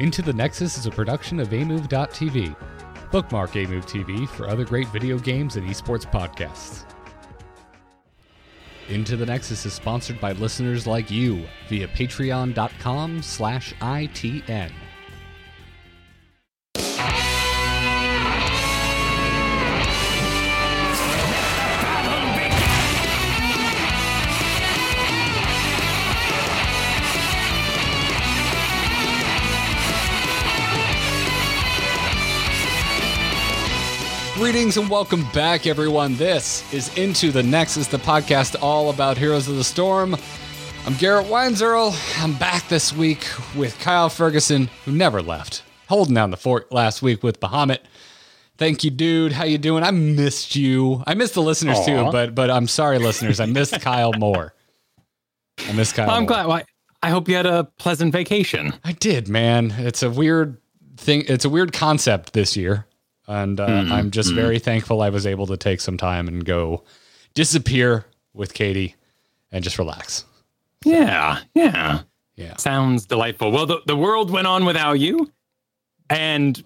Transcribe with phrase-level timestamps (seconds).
[0.00, 2.56] Into the Nexus is a production of amove.tv.
[3.12, 6.86] Bookmark Amove TV for other great video games and esports podcasts.
[8.88, 14.72] Into the Nexus is sponsored by listeners like you via patreon.com slash ITN.
[34.50, 36.16] Greetings and welcome back, everyone.
[36.16, 40.16] This is Into the Nexus, the podcast all about Heroes of the Storm.
[40.84, 41.94] I'm Garrett Weinzierl.
[42.20, 43.24] I'm back this week
[43.54, 47.78] with Kyle Ferguson, who never left, holding down the fort last week with Bahamut.
[48.58, 49.30] Thank you, dude.
[49.30, 49.84] How you doing?
[49.84, 51.04] I missed you.
[51.06, 51.86] I missed the listeners Aw.
[51.86, 53.38] too, but but I'm sorry, listeners.
[53.38, 54.52] I missed Kyle more.
[55.60, 56.10] I missed Kyle.
[56.10, 56.26] I'm more.
[56.26, 56.46] glad.
[56.48, 56.62] Well,
[57.04, 58.72] I hope you had a pleasant vacation.
[58.82, 59.70] I did, man.
[59.78, 60.58] It's a weird
[60.96, 61.22] thing.
[61.28, 62.84] It's a weird concept this year,
[63.30, 64.34] and uh, Mm, I'm just mm.
[64.34, 66.82] very thankful I was able to take some time and go
[67.34, 68.96] disappear with Katie
[69.52, 70.24] and just relax.
[70.84, 72.02] Yeah, yeah.
[72.36, 72.56] Yeah.
[72.56, 73.52] Sounds delightful.
[73.52, 75.30] Well, the, the world went on without you,
[76.08, 76.62] and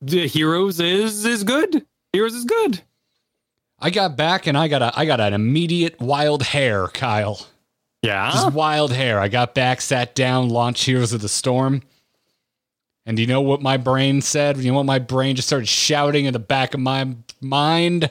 [0.00, 1.86] the Heroes is is good.
[2.12, 2.82] Heroes is good.
[3.78, 7.46] I got back and I got a I got an immediate wild hair, Kyle.
[8.02, 8.30] Yeah.
[8.32, 9.20] Just wild hair.
[9.20, 11.82] I got back, sat down, launched Heroes of the Storm.
[13.06, 14.58] And do you know what my brain said?
[14.58, 18.10] You know what my brain just started shouting in the back of my mind?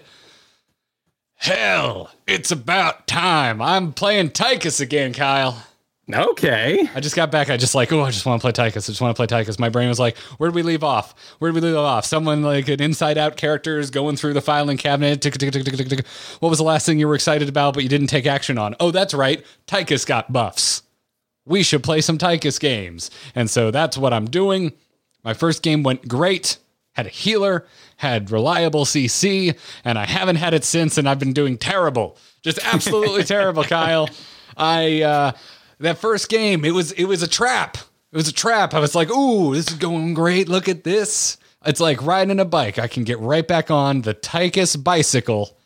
[1.35, 3.61] Hell, it's about time.
[3.61, 5.63] I'm playing Tychus again, Kyle.
[6.11, 6.89] Okay.
[6.95, 7.49] I just got back.
[7.49, 8.77] I just like, oh, I just want to play Tychus.
[8.77, 9.59] I just want to play Tychus.
[9.59, 11.13] My brain was like, where did we leave off?
[11.37, 12.03] Where did we leave off?
[12.03, 15.21] Someone like an inside out character is going through the filing cabinet.
[15.21, 16.07] Tick, tick, tick, tick, tick, tick.
[16.39, 18.75] What was the last thing you were excited about, but you didn't take action on?
[18.79, 19.45] Oh, that's right.
[19.67, 20.81] Tychus got buffs.
[21.49, 23.11] We should play some Tychus games.
[23.35, 24.71] And so that's what I'm doing.
[25.23, 26.57] My first game went great.
[26.93, 27.65] Had a healer,
[27.97, 32.17] had reliable CC, and I haven't had it since, and I've been doing terrible.
[32.41, 34.09] Just absolutely terrible, Kyle.
[34.55, 35.31] I uh
[35.79, 37.77] that first game, it was it was a trap.
[38.11, 38.73] It was a trap.
[38.73, 40.49] I was like, ooh, this is going great.
[40.49, 41.37] Look at this.
[41.65, 42.79] It's like riding a bike.
[42.79, 45.57] I can get right back on the Tychus bicycle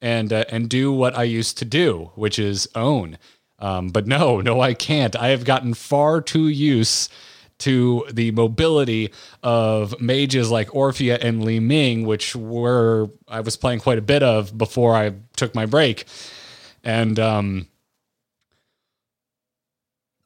[0.00, 3.18] and uh, and do what I used to do, which is own.
[3.58, 5.16] Um, but no, no, I can't.
[5.16, 7.10] I have gotten far too used
[7.58, 9.12] to the mobility
[9.42, 14.22] of mages like Orphea and Li Ming, which were I was playing quite a bit
[14.22, 16.04] of before I took my break.
[16.84, 17.66] And um,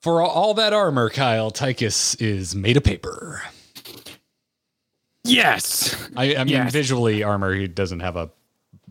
[0.02, 3.42] for all, that armor, Kyle, Tychus is made of paper.
[5.24, 5.94] Yes.
[6.16, 6.72] I, I mean, Yes.
[6.72, 8.30] visually, armor he doesn't have a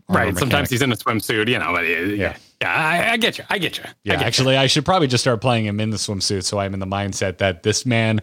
[0.08, 0.26] Right.
[0.28, 1.72] armor Sometimes he's in a swimsuit, you know.
[1.72, 2.36] But yeah, yeah, yeah.
[2.62, 3.44] I, I get you.
[3.48, 3.84] I get you.
[4.04, 6.58] Yeah, I get actually, I should probably just start playing him in the swimsuit, so
[6.58, 8.20] I'm in the mindset that this man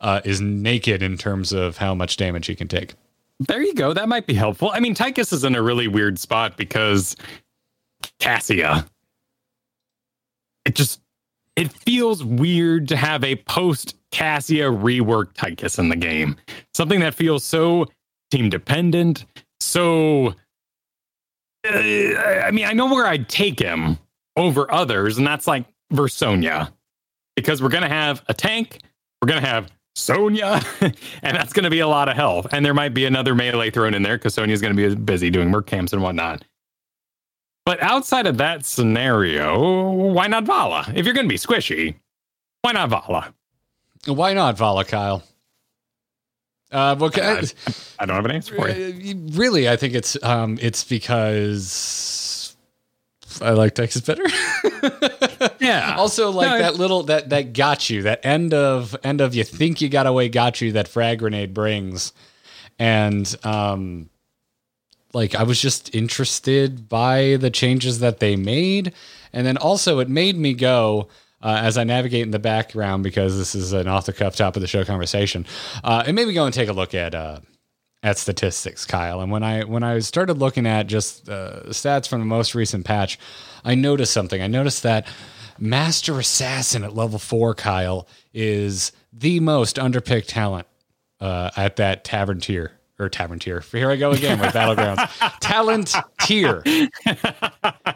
[0.00, 2.94] uh, is naked in terms of how much damage he can take.
[3.40, 3.92] There you go.
[3.92, 4.70] That might be helpful.
[4.72, 7.16] I mean, Tychus is in a really weird spot because
[8.20, 8.86] Cassia.
[10.64, 11.00] It just
[11.56, 16.36] it feels weird to have a post Cassia reworked Tychus in the game.
[16.72, 17.86] Something that feels so
[18.30, 19.24] team dependent,
[19.60, 20.34] so
[21.64, 23.98] I mean, I know where I'd take him
[24.36, 26.72] over others, and that's like Versonia.
[27.36, 28.80] Because we're gonna have a tank,
[29.20, 32.46] we're gonna have Sonya, and that's to be a lot of health.
[32.52, 35.50] And there might be another melee thrown in there because Sonya's to be busy doing
[35.50, 36.44] work camps and whatnot.
[37.64, 40.84] But outside of that scenario, why not Valla?
[40.94, 41.94] If you're to be squishy,
[42.62, 43.32] why not Valla?
[44.06, 45.22] Why not Valla, Kyle?
[46.72, 47.42] Uh, well, I,
[47.98, 49.14] I don't have an answer for you.
[49.14, 52.56] uh, really, I think it's um, it's because
[53.42, 54.24] I like Tychus better.
[55.60, 55.96] Yeah.
[55.96, 59.44] also, like No, that little that that got you that end of end of you
[59.44, 62.12] think you got away got you that frag grenade brings,
[62.78, 64.08] and um,
[65.12, 68.92] like I was just interested by the changes that they made,
[69.32, 71.08] and then also it made me go.
[71.42, 74.56] Uh, as I navigate in the background, because this is an off the cuff top
[74.56, 75.44] of the show conversation,
[75.82, 77.40] uh, it made me go and take a look at uh,
[78.02, 79.20] at statistics, Kyle.
[79.20, 82.84] And when I when I started looking at just uh, stats from the most recent
[82.84, 83.18] patch,
[83.64, 84.40] I noticed something.
[84.40, 85.06] I noticed that
[85.58, 90.66] Master Assassin at level four, Kyle, is the most underpicked talent
[91.20, 93.60] uh, at that tavern tier or tavern tier.
[93.60, 95.38] Here I go again with battlegrounds.
[95.40, 96.62] talent tier.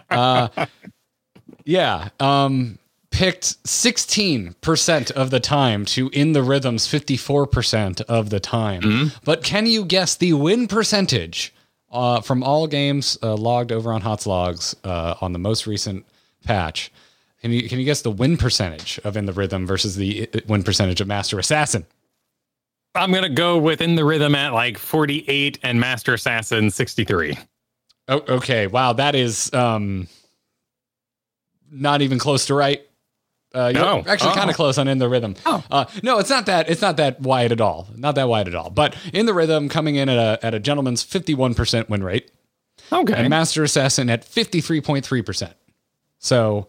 [0.09, 0.67] Uh,
[1.67, 2.09] yeah.
[2.20, 2.79] Um,
[3.17, 8.83] picked 16% of the time to in the rhythms 54% of the time.
[9.25, 11.55] But can you guess the win percentage
[11.91, 16.05] uh, from all games uh, logged over on Hots Logs uh, on the most recent
[16.45, 16.93] patch?
[17.41, 20.41] Can you can you guess the win percentage of in the rhythm versus the uh,
[20.47, 21.87] win percentage of Master Assassin?
[22.95, 27.39] I'm gonna go within the rhythm at like 48 and Master Assassin 63.
[28.09, 28.67] Oh, okay.
[28.67, 30.07] Wow, that is um
[31.71, 32.87] not even close to right.
[33.56, 34.05] Uh, No.
[34.06, 34.35] actually, Oh.
[34.35, 35.35] kind of close on in the rhythm.
[35.47, 35.64] Oh.
[35.70, 36.69] Uh, no, it's not that.
[36.69, 37.88] It's not that wide at all.
[37.97, 38.70] Not that wide at all.
[38.70, 42.03] But in the rhythm, coming in at a at a gentleman's fifty one percent win
[42.05, 42.31] rate,
[42.93, 43.14] Okay.
[43.14, 45.55] and Master Assassin at fifty three point three percent.
[46.19, 46.67] So,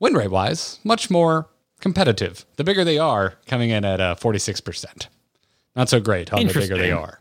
[0.00, 1.48] win rate wise, much more
[1.80, 2.44] competitive.
[2.56, 5.08] The bigger they are, coming in at uh, forty six percent.
[5.76, 7.20] Not so great on the bigger they are.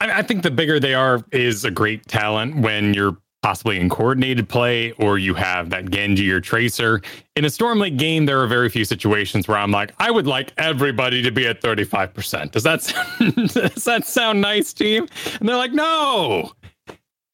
[0.00, 3.88] I, I think the bigger they are is a great talent when you're possibly in
[3.88, 7.00] coordinated play or you have that Genji or Tracer.
[7.36, 10.26] In a Storm League game, there are very few situations where I'm like, I would
[10.26, 12.50] like everybody to be at 35%.
[12.50, 15.06] Does that sound, does that sound nice, team?
[15.38, 16.52] And they're like, no,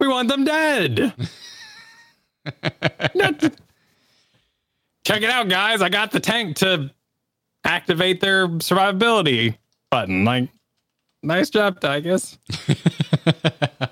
[0.00, 1.14] we want them dead.
[3.14, 3.40] Not-
[5.04, 5.82] Check it out, guys.
[5.82, 6.90] I got the tank to
[7.64, 9.56] activate their survivability
[9.90, 10.24] button.
[10.24, 10.48] Like,
[11.22, 12.38] nice job, Tychus.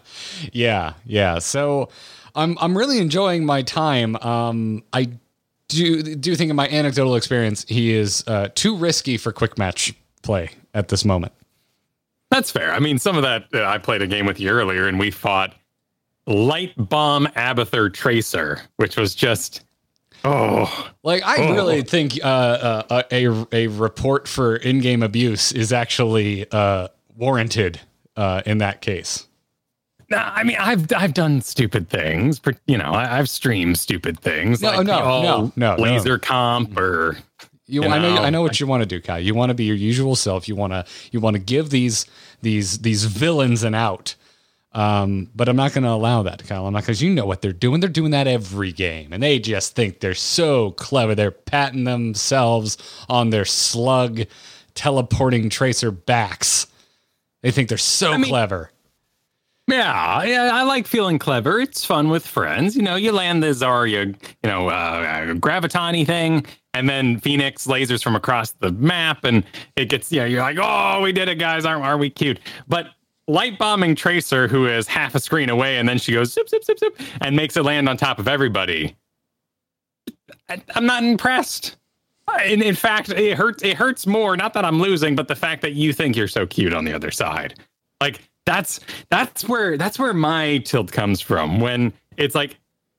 [0.52, 1.38] yeah, yeah.
[1.38, 1.88] So
[2.34, 4.16] I'm I'm really enjoying my time.
[4.16, 5.08] Um, I
[5.68, 9.92] do do think in my anecdotal experience, he is uh, too risky for quick match
[10.22, 11.32] play at this moment.
[12.30, 12.72] That's fair.
[12.72, 15.10] I mean, some of that uh, I played a game with you earlier, and we
[15.10, 15.54] fought
[16.26, 19.62] Light Bomb Abathur Tracer, which was just
[20.24, 21.54] oh Like I Oh.
[21.54, 22.26] really think uh,
[22.90, 27.80] uh, a a report for in-game abuse is actually uh, warranted
[28.16, 29.26] uh, in that case.
[30.12, 32.40] I mean, I've I've done stupid things.
[32.66, 34.60] You know, I, I've streamed stupid things.
[34.62, 35.82] No, like, no, no, no, no.
[35.82, 37.18] laser comp or
[37.66, 39.18] You, You I know, know, I know what you want to do, Kai.
[39.18, 40.48] You want to be your usual self.
[40.48, 42.06] You want to, you want to give these,
[42.42, 44.16] these, these villains an out.
[44.72, 46.66] Um, but I'm not going to allow that, Kyle.
[46.66, 47.80] I'm not because you know what they're doing.
[47.80, 51.14] They're doing that every game, and they just think they're so clever.
[51.16, 52.76] They're patting themselves
[53.08, 54.22] on their slug
[54.74, 56.66] teleporting tracer backs.
[57.42, 58.70] They think they're so mean- clever.
[59.70, 61.60] Yeah, yeah, I like feeling clever.
[61.60, 62.74] It's fun with friends.
[62.76, 64.06] You know, you land the Zarya,
[64.42, 66.44] you know, uh, uh, gravitani thing,
[66.74, 69.44] and then Fenix lasers from across the map, and
[69.76, 71.64] it gets, yeah, you're like, oh, we did it, guys.
[71.64, 72.40] Aren't, are we cute?
[72.68, 72.88] But
[73.28, 76.64] light bombing Tracer, who is half a screen away, and then she goes zip, zip,
[76.64, 78.96] zip, zip, and makes it land on top of everybody.
[80.48, 81.76] I, I'm not impressed.
[82.44, 83.62] In, in fact, it hurts.
[83.62, 84.36] It hurts more.
[84.36, 86.92] Not that I'm losing, but the fact that you think you're so cute on the
[86.92, 87.58] other side.
[88.00, 92.56] Like that's that's where that's where my tilt comes from when it's like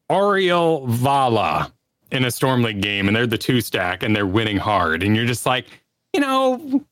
[0.09, 1.71] Auriel Valla
[2.11, 5.15] in a Storm League game and they're the two stack and they're winning hard and
[5.15, 5.65] you're just like,
[6.13, 6.85] you know,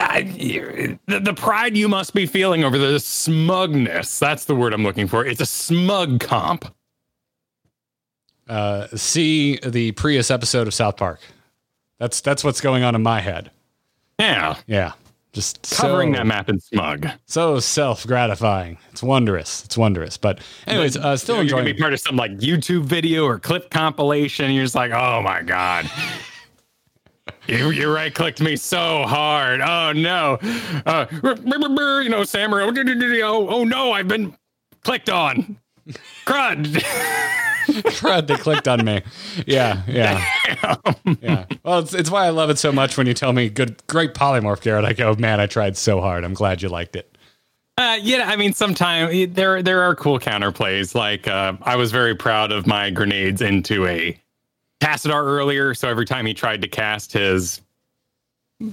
[0.00, 0.22] I,
[1.06, 4.18] the, the pride you must be feeling over the smugness.
[4.18, 5.24] That's the word I'm looking for.
[5.24, 6.72] It's a smug comp.
[8.48, 11.20] Uh, see the Prius episode of South Park.
[11.98, 13.50] That's that's what's going on in my head.
[14.18, 14.92] Yeah, Yeah,
[15.38, 17.08] just covering so- that map in smug.
[17.26, 18.78] so self gratifying.
[18.90, 19.64] It's wondrous.
[19.64, 20.16] It's wondrous.
[20.16, 21.76] But anyways, uh, still You're gonna enjoying.
[21.76, 24.50] be part of some like YouTube video or clip compilation.
[24.50, 25.90] You're just like, oh my god.
[27.46, 29.62] You, you right clicked me so hard.
[29.62, 30.38] Oh no.
[30.84, 31.06] Uh,
[32.02, 32.64] you know, Samurai.
[32.64, 34.36] Oh, oh no, I've been
[34.84, 35.58] clicked on.
[36.26, 36.82] Crud.
[37.68, 39.02] Crud, they clicked on me.
[39.46, 40.24] Yeah, yeah,
[41.20, 41.44] yeah.
[41.62, 44.14] Well, it's, it's why I love it so much when you tell me good, great
[44.14, 44.84] polymorph, Garrett.
[44.84, 46.24] I go, man, I tried so hard.
[46.24, 47.16] I'm glad you liked it.
[47.76, 50.94] Uh, yeah, I mean, sometimes there there are cool counterplays.
[50.96, 54.20] Like uh, I was very proud of my grenades into a
[54.80, 55.74] Tassadar earlier.
[55.74, 57.60] So every time he tried to cast his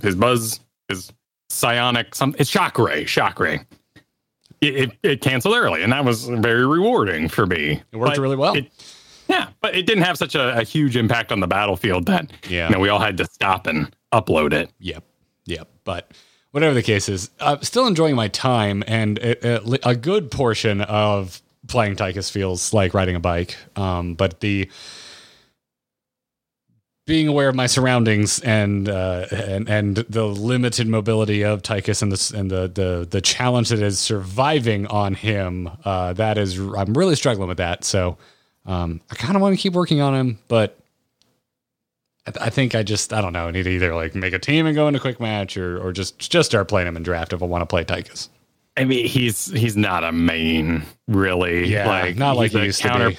[0.02, 1.14] his buzz, his
[1.50, 3.60] psionic, some it's shock ray, shock ray.
[4.68, 7.82] It, it, it canceled early, and that was very rewarding for me.
[7.92, 8.56] It worked But really well.
[8.56, 8.72] it-
[9.28, 12.68] yeah, but it didn't have such a, a huge impact on the battlefield that Yeah.
[12.68, 14.70] you know, we all had to stop and upload it.
[14.80, 15.04] Yep,
[15.46, 15.68] yep.
[15.84, 16.12] But
[16.52, 20.82] whatever the case is, I'm still enjoying my time, and a, a, a good portion
[20.82, 23.58] of playing Tychus feels like riding a bike.
[23.76, 24.70] Um, but the
[27.06, 32.12] being aware of my surroundings and uh, and and the limited mobility of Tychus and
[32.12, 36.94] the and the the the challenge that is surviving on him, uh, that is I'm
[36.94, 37.84] really struggling with that.
[37.84, 38.18] So
[38.66, 40.80] um, I kind of want to keep working on him, but
[42.26, 43.48] I, th- I think I just I don't know.
[43.48, 45.92] I need to either like make a team and go into quick match, or or
[45.92, 48.30] just just start playing him in draft if I want to play Tychus.
[48.78, 51.68] I mean, he's he's not a main, really.
[51.86, 53.18] like not like he a used to be.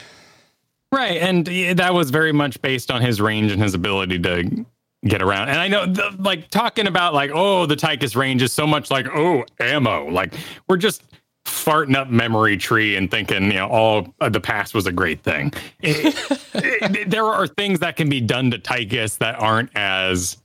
[0.92, 1.46] Right, and
[1.78, 4.64] that was very much based on his range and his ability to
[5.04, 5.48] get around.
[5.48, 8.90] And I know, the, like talking about like, oh, the Tychus range is so much
[8.90, 10.08] like, oh, ammo.
[10.08, 10.34] Like
[10.68, 11.02] we're just
[11.44, 15.22] farting up memory tree and thinking, you know, all of the past was a great
[15.22, 15.52] thing.
[15.80, 16.14] It-
[16.54, 20.38] it- there are things that can be done to Tychus that aren't as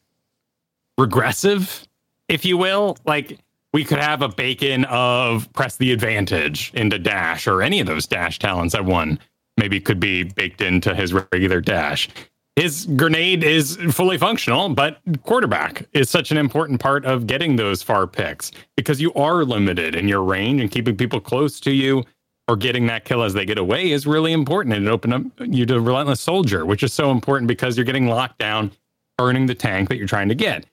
[0.98, 1.88] regressive
[2.28, 2.98] if you will.
[3.06, 3.40] Like
[3.74, 8.06] we could have a bacon of press the advantage into dash or any of those
[8.08, 9.20] dash talents that one
[9.62, 12.10] maybe could be baked into his regular dash.
[12.56, 17.82] His grenade is fully functional, but quarterback is such an important part of getting those
[17.84, 22.03] far picks because you are limited in your range and keeping people close to you
[22.48, 24.75] or getting that kill as they get away is really important.
[24.75, 28.08] And it opened up you to relentless soldier, which is so important because you're getting
[28.08, 28.72] locked down,
[29.18, 30.65] burning the tank that you're trying to get.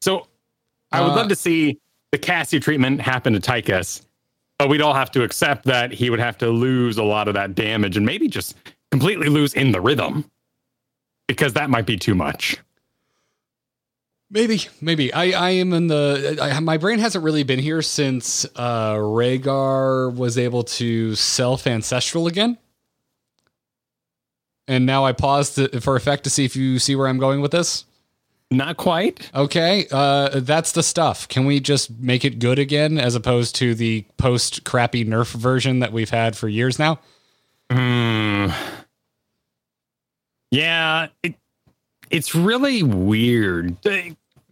[0.00, 0.28] So
[0.92, 1.80] I would Uh, love to see
[2.12, 4.05] the Cassie treatment happen to Tychus,
[4.58, 7.34] but we'd all have to accept that he would have to lose a lot of
[7.34, 8.56] that damage and maybe just
[8.90, 10.30] completely lose in the rhythm
[11.26, 12.58] because that might be too much.
[14.30, 15.12] Maybe, maybe.
[15.12, 16.38] I, I am in the.
[16.42, 22.26] I, my brain hasn't really been here since uh, Rehgar was able to self ancestral
[22.26, 22.58] again.
[24.66, 27.52] And now I paused for effect to see if you see where I'm going with
[27.52, 27.84] this.
[28.50, 29.28] Not quite.
[29.34, 31.26] Okay, uh, that's the stuff.
[31.28, 35.80] Can we just make it good again, as opposed to the post crappy Nerf version
[35.80, 37.00] that we've had for years now?
[37.70, 38.48] Hmm.
[40.52, 41.34] Yeah, it,
[42.10, 43.76] it's really weird.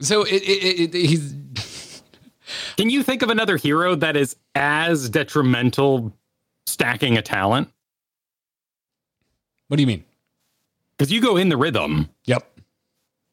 [0.01, 1.35] So it, it, it, he's
[2.77, 6.13] Can you think of another hero that is as detrimental
[6.67, 7.71] stacking a talent?
[9.69, 10.05] what do you mean?
[10.97, 12.54] Because you go in the rhythm Yep.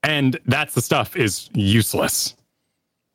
[0.04, 2.36] And that's the stuff is useless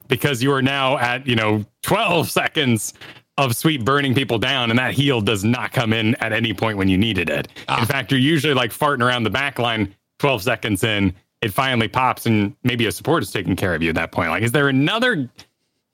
[0.09, 2.95] because you are now at, you know, 12 seconds
[3.39, 6.79] of sweet burning people down and that heal does not come in at any point
[6.79, 7.49] when you needed it.
[7.69, 7.81] Ah.
[7.81, 11.89] In fact, you're usually like farting around the back line 12 seconds in, it finally
[11.89, 14.31] pops and maybe a support is taking care of you at that point.
[14.31, 15.29] Like, is there another,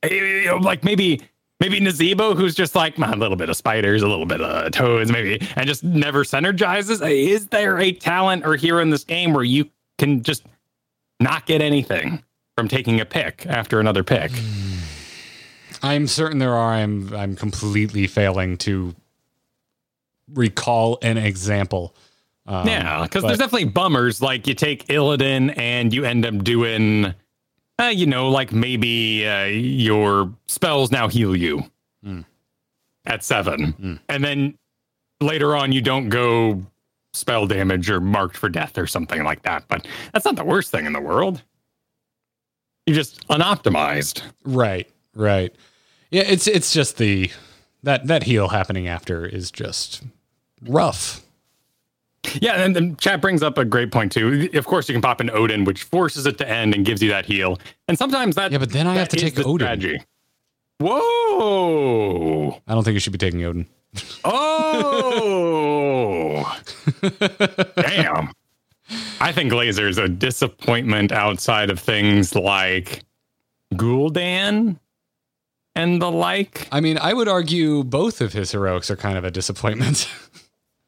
[0.04, 1.20] eh, like maybe,
[1.58, 4.70] maybe Nazeebo who's just like "Ah, a little bit of spiders, a little bit of
[4.70, 7.04] toads, maybe, and just never synergizes?
[7.10, 9.68] Is there a talent or hero in this game where you
[9.98, 10.44] can just
[11.22, 12.22] not get anything
[12.56, 14.30] from taking a pick after another pick?
[15.82, 16.74] I'm certain there are.
[16.74, 18.94] I'm I'm completely failing to
[20.32, 21.94] recall an example.
[22.46, 24.20] Um, Yeah, because there's definitely bummers.
[24.22, 27.14] Like you take Illidan and you end up doing,
[27.80, 31.64] uh, you know, like maybe uh, your spells now heal you
[32.04, 32.20] Hmm.
[33.06, 33.94] at seven, Hmm.
[34.08, 34.58] and then
[35.20, 36.62] later on you don't go
[37.12, 39.64] spell damage or marked for death or something like that.
[39.68, 41.42] But that's not the worst thing in the world.
[42.86, 44.22] You're just unoptimized.
[44.44, 45.54] right, right.
[46.10, 47.30] Yeah, it's it's just the
[47.84, 50.02] that that heal happening after is just
[50.66, 51.20] rough.
[52.40, 54.48] Yeah, and then chat brings up a great point too.
[54.54, 57.08] Of course, you can pop in Odin, which forces it to end and gives you
[57.10, 57.58] that heal.
[57.88, 59.66] And sometimes that Yeah, but then I have to take the Odin.
[59.66, 60.02] strategy.
[60.80, 62.60] Whoa!
[62.66, 63.66] I don't think you should be taking Odin.
[65.24, 66.58] Oh!
[67.76, 68.30] Damn!
[69.20, 73.02] I think Laser is a disappointment outside of things like
[73.74, 74.78] Gul'dan
[75.74, 76.68] and the like.
[76.72, 80.08] I mean, I would argue both of his heroics are kind of a disappointment.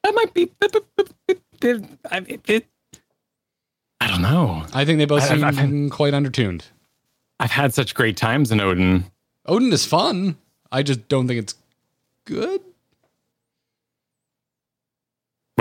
[0.04, 0.50] That might be.
[0.60, 2.66] I it,
[4.02, 4.66] I don't know.
[4.74, 6.64] I think they both seem I've- I've- quite undertuned.
[7.40, 9.04] I've had such great times in Odin.
[9.46, 10.36] Odin is fun.
[10.70, 11.54] I just don't think it's
[12.26, 12.60] good.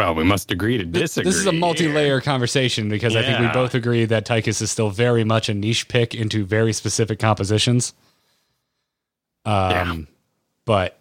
[0.04, 1.32] Well, we must agree to disagree.
[1.32, 4.90] this is a multi-layer conversation because I think we both agree that Tychus is still
[4.90, 7.94] very much a niche pick into very specific compositions.
[9.46, 9.96] Um, Yeah.
[10.66, 11.00] but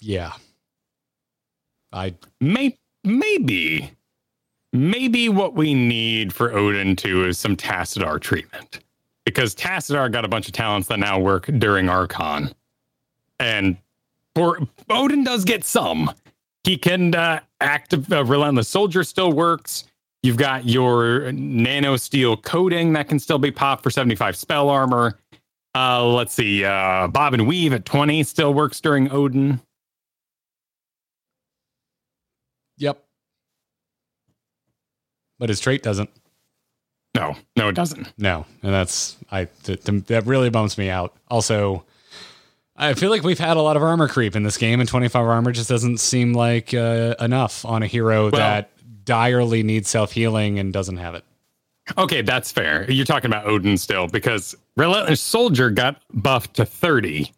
[0.00, 0.32] yeah,
[1.94, 3.90] I May- maybe,
[4.74, 8.80] maybe what we need for Odin too is some Tassadar treatment,
[9.24, 12.52] because Tassadar got a bunch of talents that now work during Archon,
[13.40, 13.78] and
[14.34, 14.60] for
[14.90, 16.12] Odin does get some.
[16.64, 19.84] He can uh, active uh, relentless soldier still works.
[20.22, 25.18] You've got your nano steel coating that can still be popped for 75 spell armor.
[25.74, 29.60] Uh, let's see, uh, Bob and Weave at 20 still works during Odin.
[32.78, 33.02] yep.
[35.38, 36.08] But his trait doesn't.
[37.14, 38.12] No, no, it doesn't.
[38.18, 41.14] No, and that's I th- th- that really bumps me out.
[41.28, 41.84] Also,
[42.78, 45.24] I feel like we've had a lot of armor creep in this game, and 25
[45.26, 48.70] armor just doesn't seem like uh, enough on a hero that
[49.04, 51.24] direly needs self healing and doesn't have it.
[51.96, 52.90] Okay, that's fair.
[52.90, 57.32] You're talking about Odin still because Relentless Soldier got buffed to 30.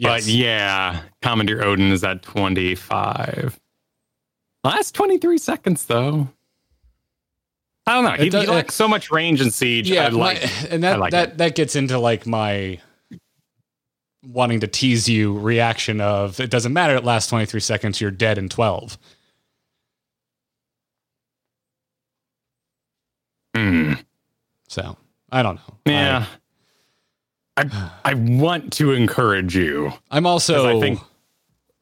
[0.00, 3.60] But yeah, Commander Odin is at 25.
[4.64, 6.28] Last 23 seconds though.
[7.86, 8.22] I don't know.
[8.22, 9.90] He, does- he lacks so much range and siege.
[9.90, 10.42] yeah, I like.
[10.42, 11.38] my- and that like that it.
[11.38, 12.78] that gets into like my
[14.26, 16.94] wanting to tease you reaction of it doesn't matter.
[16.96, 18.00] It lasts 23 seconds.
[18.00, 18.98] You're dead in 12.
[23.56, 23.92] Hmm.
[24.68, 24.96] So
[25.30, 25.76] I don't know.
[25.86, 26.26] Yeah.
[27.56, 29.92] I, I want to encourage you.
[30.10, 31.00] I'm also I think-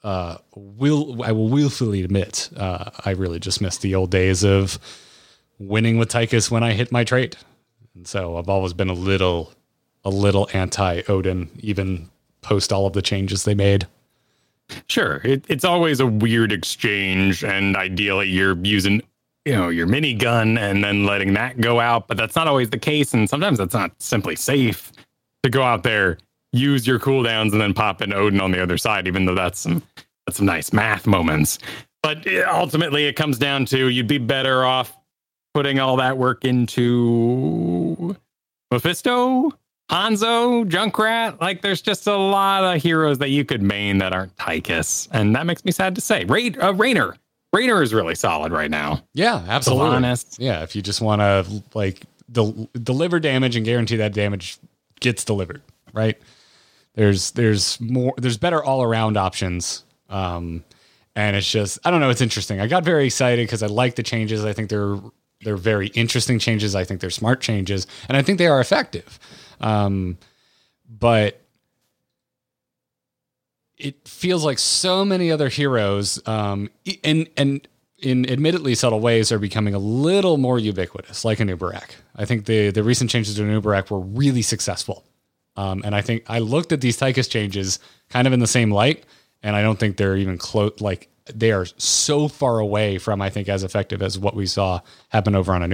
[0.03, 4.79] uh, will I will willfully admit uh, I really just miss the old days of
[5.59, 7.37] winning with Tychus when I hit my trait,
[7.95, 9.53] and so I've always been a little
[10.03, 12.09] a little anti Odin, even
[12.43, 13.87] post all of the changes they made.
[14.89, 19.03] Sure, it, it's always a weird exchange, and ideally you're using,
[19.45, 22.07] you know, your minigun and then letting that go out.
[22.07, 24.93] But that's not always the case, and sometimes that's not simply safe
[25.43, 26.19] to go out there,
[26.53, 29.09] use your cooldowns, and then pop in Odin on the other side.
[29.09, 29.83] Even though that's some
[30.27, 31.59] that's some nice math moments.
[32.03, 34.97] But it- ultimately, it comes down to you'd be better off
[35.53, 38.15] putting all that work into
[38.71, 39.51] Mephisto,
[39.91, 41.41] Hanzo, Junkrat.
[41.41, 45.35] Like, there's just a lot of heroes that you could main that aren't Tychus, and
[45.35, 46.25] that makes me sad to say.
[46.27, 47.17] Ra- uh, Raynor,
[47.53, 49.03] Raynor is really solid right now.
[49.15, 49.89] Yeah, absolutely.
[49.89, 50.39] honest.
[50.39, 54.59] Yeah, if you just want to like del- deliver damage and guarantee that damage
[55.01, 55.61] gets delivered,
[55.93, 56.17] right?
[56.95, 59.85] There's there's more there's better all around options.
[60.09, 60.63] Um,
[61.17, 62.11] and it's just I don't know.
[62.11, 62.61] It's interesting.
[62.61, 64.45] I got very excited because I like the changes.
[64.45, 64.97] I think they're
[65.43, 66.75] they're very interesting changes.
[66.75, 69.19] I think they're smart changes, and I think they are effective.
[69.61, 70.19] Um,
[70.89, 71.41] but
[73.77, 76.71] it feels like so many other heroes, um,
[77.03, 77.67] and and
[77.99, 81.91] in admittedly subtle ways, are becoming a little more ubiquitous, like a Anub'arak.
[82.17, 85.05] I think the the recent changes to Anub'arak were really successful,
[85.57, 87.79] um, and I think I looked at these Tychus changes
[88.11, 89.05] kind of in the same light,
[89.43, 90.81] and I don't think they're even close.
[90.81, 94.81] Like they are so far away from I think as effective as what we saw
[95.09, 95.69] happen over on a.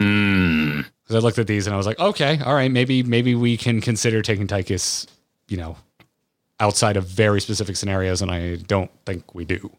[0.00, 0.84] Mm.
[1.02, 3.56] Because I looked at these and I was like, okay, all right, maybe maybe we
[3.56, 5.06] can consider taking Tychus,
[5.48, 5.76] you know,
[6.60, 9.70] outside of very specific scenarios, and I don't think we do.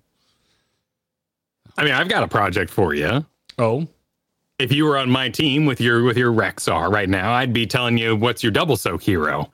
[1.77, 3.25] I mean, I've got a project for you.
[3.57, 3.87] Oh,
[4.59, 7.65] If you were on my team with your with your Rexar right now, I'd be
[7.65, 9.51] telling you what's your double soak hero.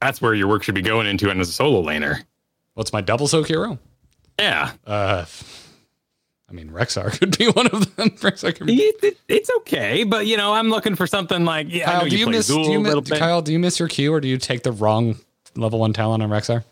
[0.00, 2.22] That's where your work should be going into and as a solo laner.
[2.74, 3.78] what's my double soak hero?
[4.38, 5.24] Yeah, Uh,
[6.48, 8.10] I mean, Rexar could be one of them.
[8.20, 8.76] Rexar could be.
[8.82, 11.90] It- it- it's okay, but you know, I'm looking for something like yeah.
[11.90, 12.46] I Kyle, do you play miss?
[12.46, 13.10] Do you miss?
[13.18, 15.16] Kyle, do you miss your Q, or do you take the wrong
[15.54, 16.64] level one talent on Rexar?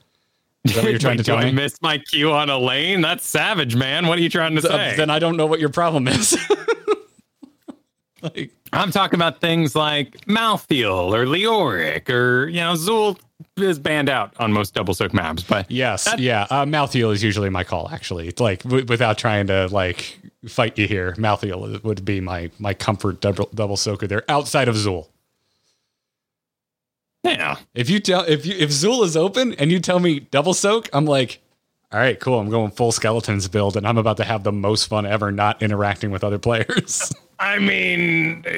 [0.65, 1.53] Is that what you're trying to Wait, do tell I me?
[1.53, 3.03] miss my Q on a lane?
[3.03, 4.07] That's savage, man.
[4.07, 4.97] What are you trying to Th- say?
[4.97, 6.35] then I don't know what your problem is.
[8.23, 13.19] like, I'm talking about things like Malthael or Leoric or you know Xul
[13.65, 16.47] is banned out on most double soak maps, but Yes, yeah.
[16.51, 17.89] Uh, Malthael is usually my call.
[17.91, 22.51] Actually, It's like w- without trying to like fight you here, Malthael would be my
[22.59, 25.09] my comfort double double soaker there outside of Xul.
[27.25, 30.53] yeah, If you tell if you if Xul is open and you tell me double
[30.55, 31.41] soak, I'm like,
[31.93, 32.39] all right, cool.
[32.39, 35.63] I'm going full skeletons build, and I'm about to have the most fun ever not
[35.63, 37.11] interacting with other players.
[37.39, 38.43] I mean,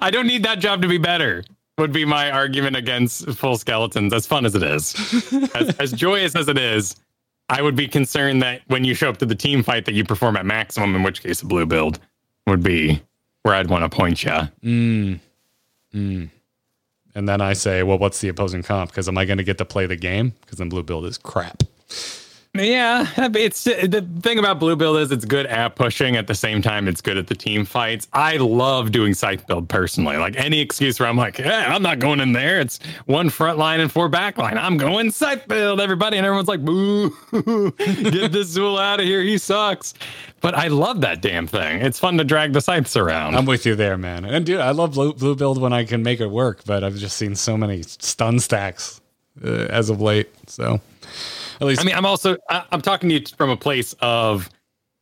[0.00, 1.44] I don't need that job to be better.
[1.78, 4.12] Would be my argument against full skeletons.
[4.12, 4.94] As fun as it is,
[5.54, 6.96] as, as joyous as it is,
[7.48, 10.04] I would be concerned that when you show up to the team fight, that you
[10.04, 10.94] perform at maximum.
[10.94, 11.98] In which case, a blue build
[12.46, 13.02] would be
[13.42, 14.30] where I'd want to point you.
[14.62, 15.20] Mm.
[15.94, 16.30] Mm.
[17.14, 18.90] And then I say, well, what's the opposing comp?
[18.90, 20.34] Because am I going to get to play the game?
[20.40, 21.62] Because then blue build is crap.
[22.54, 26.16] Yeah, it's the thing about blue build is it's good at pushing.
[26.16, 28.06] At the same time, it's good at the team fights.
[28.12, 30.18] I love doing scythe build personally.
[30.18, 32.60] Like any excuse where I'm like, hey, I'm not going in there.
[32.60, 34.58] It's one front line and four back line.
[34.58, 39.22] I'm going scythe build, everybody, and everyone's like, boo, get this Xul out of here.
[39.22, 39.94] He sucks.
[40.42, 41.80] But I love that damn thing.
[41.80, 43.34] It's fun to drag the scythes around.
[43.34, 44.26] I'm with you there, man.
[44.26, 46.96] And dude, I love blue, blue build when I can make it work, but I've
[46.96, 49.00] just seen so many stun stacks
[49.42, 50.28] uh, as of late.
[50.50, 50.82] So
[51.62, 54.50] at least I mean, I'm also I, I'm talking to you from a place of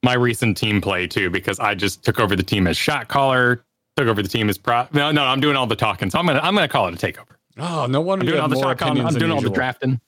[0.03, 3.65] my recent team play too, because I just took over the team as shot caller,
[3.97, 4.87] took over the team as pro.
[4.93, 7.07] No, no, I'm doing all the talking, so I'm gonna I'm gonna call it a
[7.07, 7.37] takeover.
[7.59, 8.93] oh, no wonder I'm you doing all the more shot calling.
[8.99, 9.51] opinions I'm doing all usual.
[9.51, 10.01] the drafting.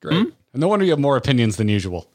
[0.00, 0.16] Great.
[0.16, 2.08] And no wonder you have more opinions than usual.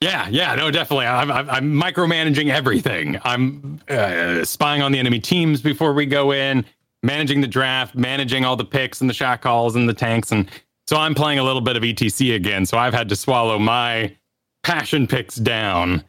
[0.00, 1.06] Yeah, yeah, no, definitely.
[1.06, 3.18] I'm, I'm, I'm micromanaging everything.
[3.24, 6.64] I'm uh, spying on the enemy teams before we go in,
[7.02, 10.48] managing the draft, managing all the picks and the shot calls and the tanks, and
[10.88, 12.64] so I'm playing a little bit of ETC again.
[12.64, 14.16] So I've had to swallow my
[14.62, 16.02] passion picks down,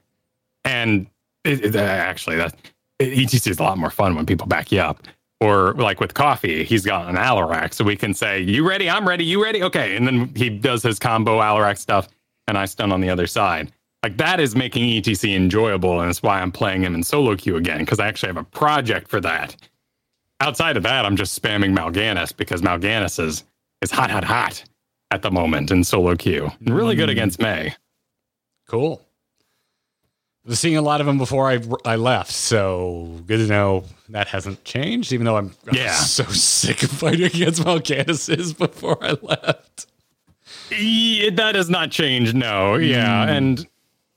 [0.64, 1.06] and
[1.44, 2.56] it, it- uh, actually, that
[3.02, 5.06] ETC is a lot more fun when people back you up.
[5.42, 8.90] Or like with coffee, he's got an Alarak, so we can say, "You ready?
[8.90, 9.26] I'm ready.
[9.26, 9.62] You ready?
[9.64, 12.08] Okay." And then he does his combo Alarak stuff,
[12.48, 13.74] and I stun on the other side.
[14.02, 17.58] Like that is making ETC enjoyable, and it's why I'm playing him in solo queue
[17.58, 19.58] again because I actually have a project for that.
[20.40, 23.44] Outside of that, I'm just spamming Mal'Ganis because Mal'Ganis is
[23.82, 24.64] is hot, hot, hot
[25.12, 26.52] at the moment in solo queue.
[26.62, 27.14] Really good Mm.
[27.14, 27.76] against Mei.
[28.68, 29.02] Cool.
[30.46, 34.28] was seeing a lot of them before I I left, so good to know that
[34.30, 35.12] hasn't changed.
[35.14, 35.94] Even though I'm, I'm Yeah.
[35.94, 39.86] so sick of fighting against Mal'Ganises before I left.
[40.72, 42.36] Yeah, that has not changed.
[42.36, 43.68] No, yeah, and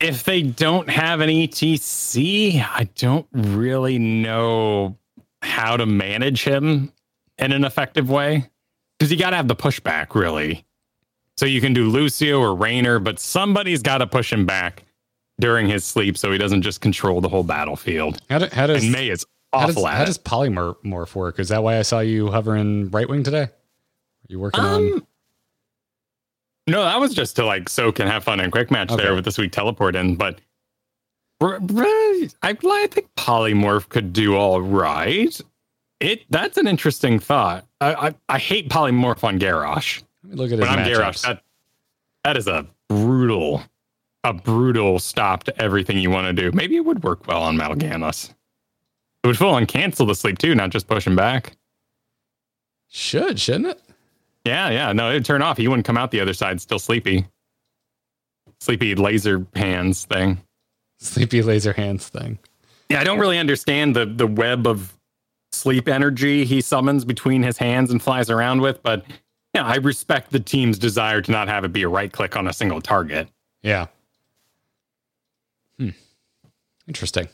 [0.00, 4.96] if they don't have an ETC, I don't really know
[5.42, 6.92] how to manage him
[7.38, 8.48] in an effective way
[8.98, 10.64] because you got to have the pushback, really.
[11.36, 14.84] So you can do Lucio or Raynor, but somebody's got to push him back
[15.40, 18.20] during his sleep so he doesn't just control the whole battlefield.
[18.28, 21.38] How, do, how does And Mei is how does, awful how does polymorph work?
[21.38, 23.42] Is that why I saw you hovering right wing today?
[23.44, 23.50] Are
[24.28, 24.92] you working on?
[24.92, 25.06] Um,
[26.68, 29.02] no, that was just to like soak and have fun and quick match Okay.
[29.02, 30.16] there with this week teleport in.
[30.16, 30.40] But
[31.40, 32.54] I, I
[32.86, 35.38] think polymorph could do all right.
[36.00, 37.66] It that's an interesting thought.
[37.80, 40.02] I I, I hate polymorph on Garrosh.
[40.22, 40.98] Let me look at his When I'm matchups.
[40.98, 41.42] Garrosh, that
[42.24, 43.62] that is a brutal,
[44.24, 46.52] a brutal stop to everything you want to do.
[46.56, 48.30] Maybe it would work well on Mal'Ganis.
[49.24, 51.56] It would full on cancel the sleep too, not just push him back.
[52.88, 53.80] Should shouldn't it?
[54.44, 54.92] Yeah, yeah.
[54.92, 55.56] No, it'd turn off.
[55.56, 57.26] He wouldn't come out the other side still sleepy.
[58.60, 60.40] Sleepy laser hands thing.
[61.00, 62.38] Sleepy laser hands thing.
[62.88, 64.96] Yeah, I don't really understand the the web of
[65.50, 69.04] sleep energy he summons between his hands and flies around with, but
[69.54, 72.46] yeah, I respect the team's desire to not have it be a right click on
[72.48, 73.28] a single target.
[73.62, 73.86] Yeah.
[75.78, 75.90] Hmm.
[76.88, 77.28] Interesting.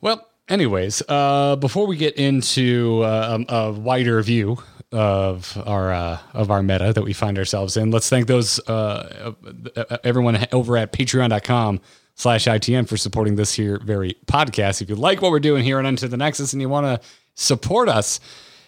[0.00, 4.58] Well, anyways, uh, before we get into uh, a, a wider view
[4.90, 9.32] of our uh, of our meta that we find ourselves in, let's thank those uh,
[9.76, 11.80] uh, everyone over at Patreon.com
[12.14, 14.82] slash ITN for supporting this here very podcast.
[14.82, 17.08] If you like what we're doing here on Into the Nexus and you want to
[17.34, 18.20] support us,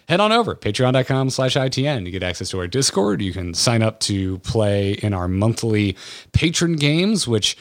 [0.07, 3.81] head on over patreon.com slash itn you get access to our discord you can sign
[3.81, 5.95] up to play in our monthly
[6.31, 7.57] patron games which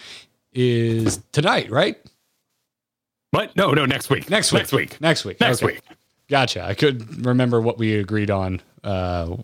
[0.52, 1.98] is tonight right
[3.33, 4.30] But no, no, next week.
[4.30, 5.00] next week Next week.
[5.00, 5.74] next week Next Okay.
[5.74, 5.83] week.
[6.28, 9.37] gotcha i could remember what we agreed on uh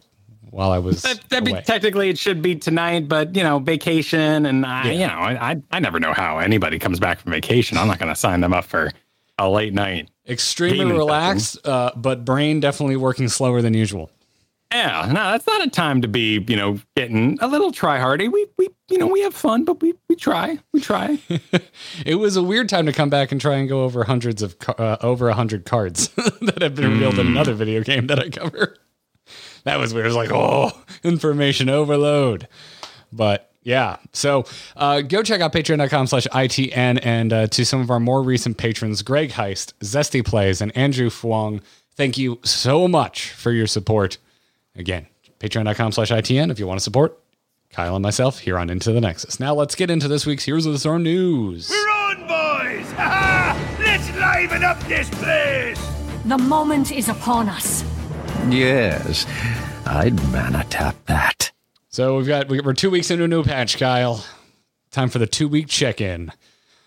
[0.50, 4.66] while i was That, be technically it should be tonight, but you know, vacation and
[4.66, 4.92] I, Yeah.
[4.92, 7.78] you know, I, I I never know how anybody comes back from vacation.
[7.78, 8.90] I'm not going to sign them up for
[9.38, 10.10] a late night.
[10.30, 14.10] Extremely relaxed uh but brain definitely working slower than usual
[14.72, 18.28] Yeah, no, that's not a time to be, you know, getting a little try hardy.
[18.28, 20.58] We we you know, we have fun, but we we try.
[20.72, 21.18] We try.
[22.06, 24.54] it was a weird time to come back and try and go over hundreds of
[24.78, 26.08] uh, over a hundred cards
[26.42, 27.32] that have been revealed in Hmm.
[27.32, 28.76] another video game that I cover.
[29.64, 30.06] That was weird.
[30.06, 30.70] It was like, oh,
[31.02, 32.46] information overload.
[33.12, 34.44] But yeah, so
[34.77, 38.57] uh, go check out patreon.com slash ITN and uh, to some of our more recent
[38.57, 41.61] patrons, Greg Heist, Zesty Plays, and Andrew Fuang.
[41.94, 44.18] Thank you so much for your support.
[44.75, 45.07] Again,
[45.40, 47.18] patreon.com slash ITN if you want to support
[47.70, 49.38] Kyle and myself here on Into the Nexus.
[49.38, 51.68] Now let's get into this week's Heroes of the Storm news.
[51.68, 52.92] We're on, boys!
[52.92, 53.77] Ha ha!
[53.79, 55.79] Let's liven up this place!
[56.25, 57.85] The moment is upon us.
[58.49, 59.27] Yes,
[59.87, 61.53] I'd mana tap that.
[61.90, 64.24] So we've got we're two weeks into a new patch, Kyle.
[64.92, 66.33] Time for the two week check in.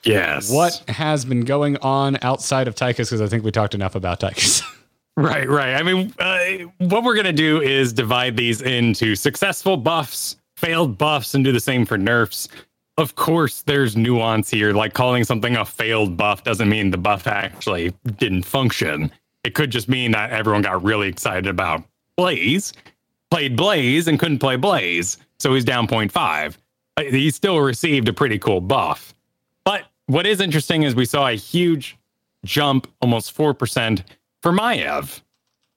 [0.04, 0.52] Yes.
[0.52, 3.10] What has been going on outside of Tychus?
[3.10, 4.64] Because I think we talked enough about Tychus.
[5.16, 5.76] Right, right.
[5.76, 10.98] I mean, uh, what we're going to do is divide these into successful buffs, failed
[10.98, 12.48] buffs, and do the same for nerfs.
[12.98, 14.74] Of course, there's nuance here.
[14.74, 19.12] Like calling something a failed buff doesn't mean the buff actually didn't function.
[19.44, 21.84] It could just mean that everyone got really excited about
[22.18, 22.74] Blaze,
[23.34, 25.18] played Blaze, and couldn't play Blaze.
[25.40, 26.56] So he's down 0.5.
[26.98, 29.16] Uh, He still received a pretty cool buff.
[29.66, 31.98] But what is interesting is we saw a huge
[32.46, 34.04] jump, almost 4%
[34.44, 35.22] for Maiev.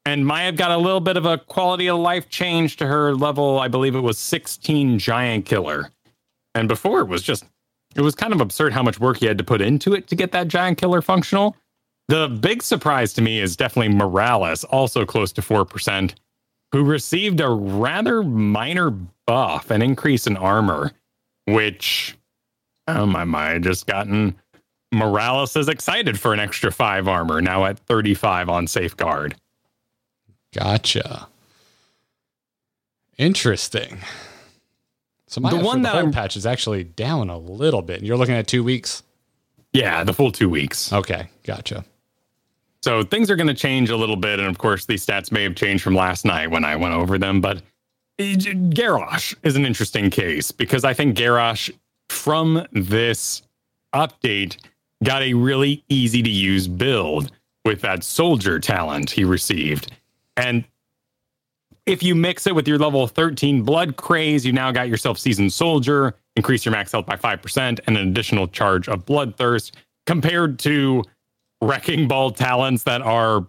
[0.04, 3.58] And Maiev got a little bit of a quality of life change to her level.
[3.58, 5.88] I believe it was 16 giant killer.
[6.54, 7.46] And before it was just,
[7.94, 10.14] it was kind of absurd how much work you had to put into it to
[10.14, 11.56] get that giant killer functional.
[12.08, 16.12] The big surprise to me is definitely Morales, also close to 4%,
[16.76, 20.92] who received a rather minor buff, an increase in armor,
[21.46, 22.14] which,
[22.86, 24.36] oh my, my, just gotten
[24.92, 29.36] Morales is excited for an extra five armor, now at 35 on safeguard.
[30.54, 31.28] gotcha.
[33.16, 33.98] Interesting.
[35.26, 37.98] So my The the one one that I'm- patch is actually down a little bit.
[37.98, 39.02] And you're looking at two weeks.
[39.72, 40.92] Yeah, the full two weeks.
[40.92, 41.86] Okay, gotcha.
[42.86, 44.38] So things are going to change a little bit.
[44.38, 47.18] And of course, these stats may have changed from last night when I went over
[47.18, 47.40] them.
[47.40, 47.56] But
[48.20, 51.68] eh, Garrosh is an interesting case because I think Garrosh
[52.10, 53.42] from this
[53.92, 54.58] update
[55.02, 57.32] got a really easy to use build
[57.64, 59.90] with that soldier talent he received.
[60.36, 60.64] And
[61.86, 65.52] if you mix it with your level 13 blood craze, you now got yourself seasoned
[65.52, 66.14] soldier.
[66.36, 69.72] increase your max health by 5%, and an additional charge of Bloodthirst,
[70.06, 71.02] compared to
[71.62, 73.46] Wrecking Ball talents that are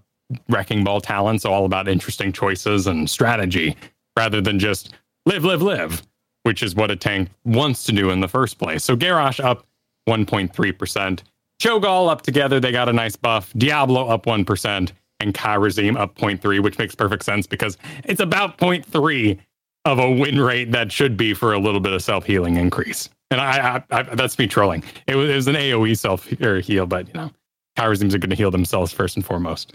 [0.49, 3.75] Wrecking Ball talents, all about interesting choices and strategy,
[4.17, 4.93] rather than just
[5.25, 6.03] live, live, live,
[6.43, 8.83] which is what a tank wants to do in the first place.
[8.83, 9.65] So Garrosh up
[10.07, 11.21] 1.3%.
[11.61, 13.51] Cho'Gall up together, they got a nice buff.
[13.57, 19.39] Diablo up 1%, and Kharazim up 0.3, which makes perfect sense because it's about 0.3
[19.85, 23.09] of a win rate that should be for a little bit of self healing increase.
[23.31, 24.83] And I, I, I, that's me trolling.
[25.07, 27.31] It was, it was an AOE self heal, but you know,
[27.77, 29.73] Kharazim's are going to heal themselves first and foremost.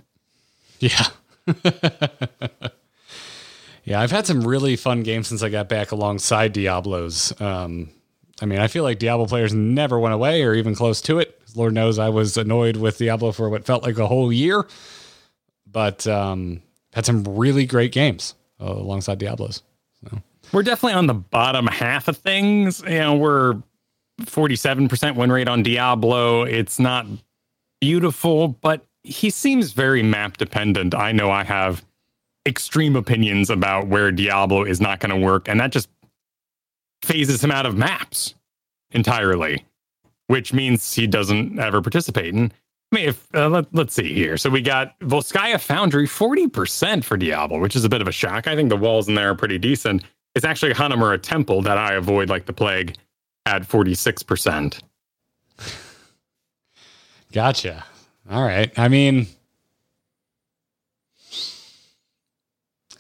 [0.81, 1.07] Yeah.
[3.85, 7.41] yeah, I've had some really fun games since I got back alongside Diablos.
[7.41, 7.91] Um,
[8.41, 11.41] I mean, I feel like Diablo players never went away or even close to it.
[11.55, 14.67] Lord knows I was annoyed with Diablo for what felt like a whole year,
[15.71, 16.63] but um,
[16.93, 19.63] had some really great games uh, alongside Diablos.
[20.03, 20.19] So.
[20.53, 22.83] We're definitely on the bottom half of things.
[22.83, 23.63] You know, we're
[24.23, 26.43] 47% win rate on Diablo.
[26.43, 27.07] It's not
[27.83, 30.95] beautiful, but he seems very map dependent.
[30.95, 31.85] I know I have
[32.47, 35.91] extreme opinions about where Diablo is not going to work, and that just
[37.03, 38.35] phases him out of maps
[38.93, 39.65] entirely
[40.33, 42.33] which means he doesn't ever participate.
[42.33, 42.55] And
[42.91, 44.39] I mean, if uh, let, us see here.
[44.39, 48.47] So we got Volskaya Foundry 40% for Diablo, which is a bit of a shock.
[48.47, 50.05] I think the walls in there are pretty decent.
[50.35, 52.97] It's actually Hanamura Temple that I avoid like the plague
[53.45, 54.81] at 46%.
[57.33, 57.85] Gotcha.
[58.31, 58.71] All right.
[58.79, 59.27] I mean,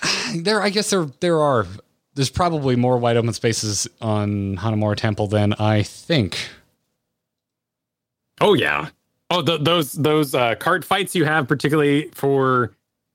[0.34, 1.66] there, I guess there, there are,
[2.14, 6.38] there's probably more wide open spaces on Hanamura Temple than I think.
[8.40, 8.88] Oh yeah.
[9.30, 12.74] Oh, the, those those uh, cart fights you have, particularly for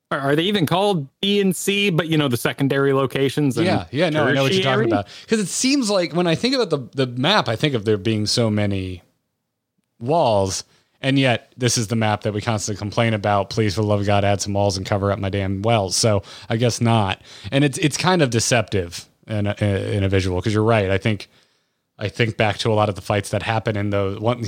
[0.09, 1.89] are they even called B and C?
[1.89, 3.57] But you know the secondary locations.
[3.57, 4.09] yeah, yeah.
[4.09, 5.07] No, I know what you're talking about.
[5.21, 7.97] Because it seems like when I think about the the map, I think of there
[7.97, 9.03] being so many
[9.99, 10.63] walls,
[11.01, 13.49] and yet this is the map that we constantly complain about.
[13.49, 15.95] Please, for the love of God, add some walls and cover up my damn wells.
[15.95, 17.21] So I guess not.
[17.51, 20.89] And it's it's kind of deceptive in a, in a visual because you're right.
[20.89, 21.29] I think
[21.99, 24.45] I think back to a lot of the fights that happen in the one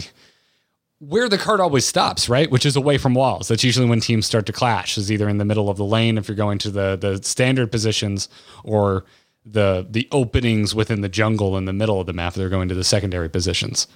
[1.00, 2.52] where the card always stops, right?
[2.52, 3.48] Which is away from walls.
[3.48, 4.98] That's usually when teams start to clash.
[4.98, 7.72] Is either in the middle of the lane if you're going to the the standard
[7.72, 8.28] positions,
[8.64, 9.06] or
[9.46, 12.34] the the openings within the jungle in the middle of the map.
[12.34, 13.88] They're going to the secondary positions.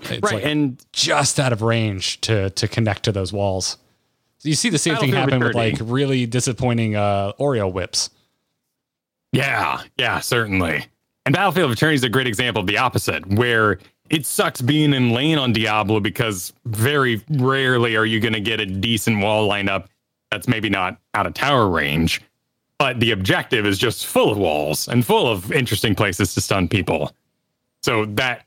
[0.00, 3.78] It's right, like and just out of range to to connect to those walls.
[4.38, 8.10] So you see the same thing happen with like really disappointing uh, Oreo whips.
[9.32, 10.86] Yeah, yeah, certainly.
[11.26, 13.80] And Battlefield of Eternity is a great example of the opposite, where
[14.10, 18.60] it sucks being in lane on Diablo because very rarely are you going to get
[18.60, 19.86] a decent wall lineup
[20.30, 22.22] that's maybe not out of tower range,
[22.78, 26.68] but the objective is just full of walls and full of interesting places to stun
[26.68, 27.12] people.
[27.82, 28.46] So that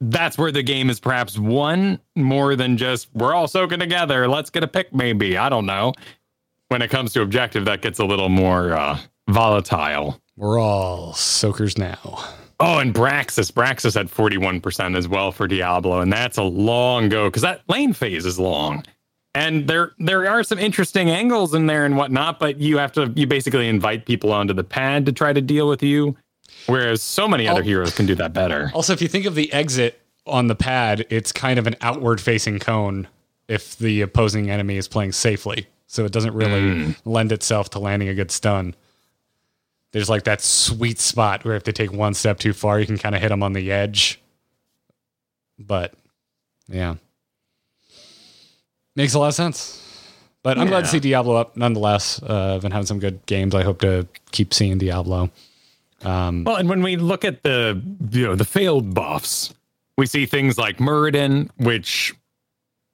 [0.00, 4.28] that's where the game is perhaps one more than just we're all soaking together.
[4.28, 5.36] Let's get a pick, maybe.
[5.36, 5.92] I don't know.
[6.68, 10.20] When it comes to objective, that gets a little more uh, volatile.
[10.36, 12.18] We're all soakers now.
[12.58, 13.52] Oh, and Braxis.
[13.52, 17.92] Braxis had 41% as well for Diablo, and that's a long go because that lane
[17.92, 18.84] phase is long.
[19.34, 23.12] And there there are some interesting angles in there and whatnot, but you have to
[23.14, 26.16] you basically invite people onto the pad to try to deal with you.
[26.66, 28.70] Whereas so many other heroes can do that better.
[28.74, 32.20] Also, if you think of the exit on the pad, it's kind of an outward
[32.20, 33.08] facing cone
[33.48, 35.66] if the opposing enemy is playing safely.
[35.86, 36.96] So it doesn't really mm.
[37.04, 38.74] lend itself to landing a good stun
[39.96, 42.98] there's like that sweet spot where if they take one step too far, you can
[42.98, 44.20] kind of hit them on the edge.
[45.58, 45.94] But
[46.68, 46.96] yeah,
[48.94, 49.82] makes a lot of sense.
[50.42, 50.72] But I'm yeah.
[50.72, 52.22] glad to see Diablo up nonetheless.
[52.22, 53.54] Uh, I've been having some good games.
[53.54, 55.30] I hope to keep seeing Diablo.
[56.02, 59.54] Um, well, and when we look at the you know the failed buffs,
[59.96, 62.14] we see things like Muradin, which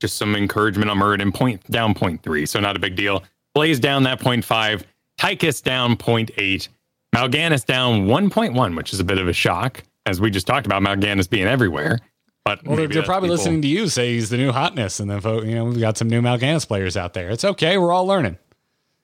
[0.01, 3.23] just some encouragement on Muradin point down point three, so not a big deal.
[3.55, 4.85] Blaze down that point five,
[5.19, 6.69] Tychus down point eight,
[7.15, 10.83] Mal'Ganis down 1.1, which is a bit of a shock, as we just talked about
[10.83, 11.99] Mal'Ganis being everywhere.
[12.45, 13.37] But well, they're, they're probably people.
[13.37, 16.09] listening to you say he's the new hotness, and then you know we've got some
[16.09, 17.31] new Mal'Ganis players out there.
[17.31, 18.39] It's okay, we're all learning.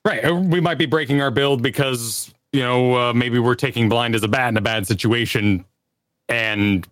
[0.04, 3.88] Right, uh, we might be breaking our build because you know uh, maybe we're taking
[3.88, 5.64] blind as a bat in a bad situation,
[6.28, 6.86] and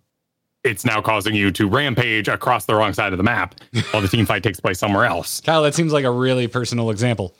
[0.63, 3.55] it's now causing you to rampage across the wrong side of the map
[3.91, 5.41] while the team fight takes place somewhere else.
[5.45, 7.33] Kyle, that seems like a really personal example.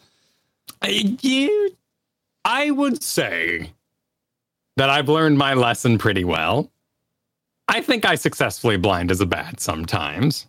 [0.81, 0.87] Uh,
[1.21, 1.75] you
[2.45, 3.71] I would say
[4.77, 6.71] that I've learned my lesson pretty well.
[7.67, 10.47] I think I successfully blind as a bat sometimes.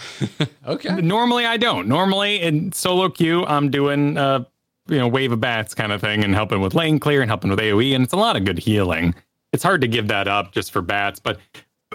[0.66, 1.00] okay.
[1.00, 1.88] Normally I don't.
[1.88, 4.44] Normally in solo queue, I'm doing uh
[4.88, 7.50] you know wave of bats kind of thing and helping with lane clear and helping
[7.50, 9.14] with AoE, and it's a lot of good healing.
[9.52, 11.20] it's hard to give that up just for bats.
[11.20, 11.38] But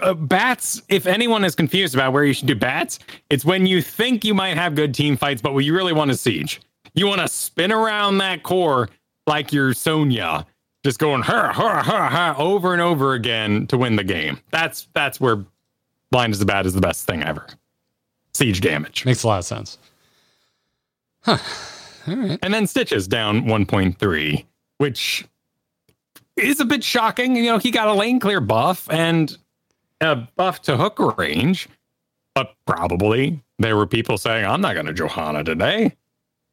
[0.02, 2.98] uh, bats, if anyone is confused about where you should do bats,
[3.30, 6.10] it's when you think you might have good team fights, but what you really want
[6.10, 6.60] is siege.
[6.94, 8.88] You want to spin around that core
[9.26, 10.46] like you're Sonya,
[10.84, 14.40] just going her, her, her, her over and over again to win the game.
[14.50, 15.44] That's that's where
[16.10, 17.46] blind as the bat is the best thing ever.
[18.32, 19.04] Siege damage.
[19.04, 19.78] Makes a lot of sense.
[22.42, 24.44] And then Stitches down 1.3,
[24.78, 25.26] which
[26.36, 27.36] is a bit shocking.
[27.36, 29.36] You know, he got a lane clear buff and
[30.00, 31.68] a buff to hook range,
[32.34, 35.96] but probably there were people saying, I'm not going to Johanna today.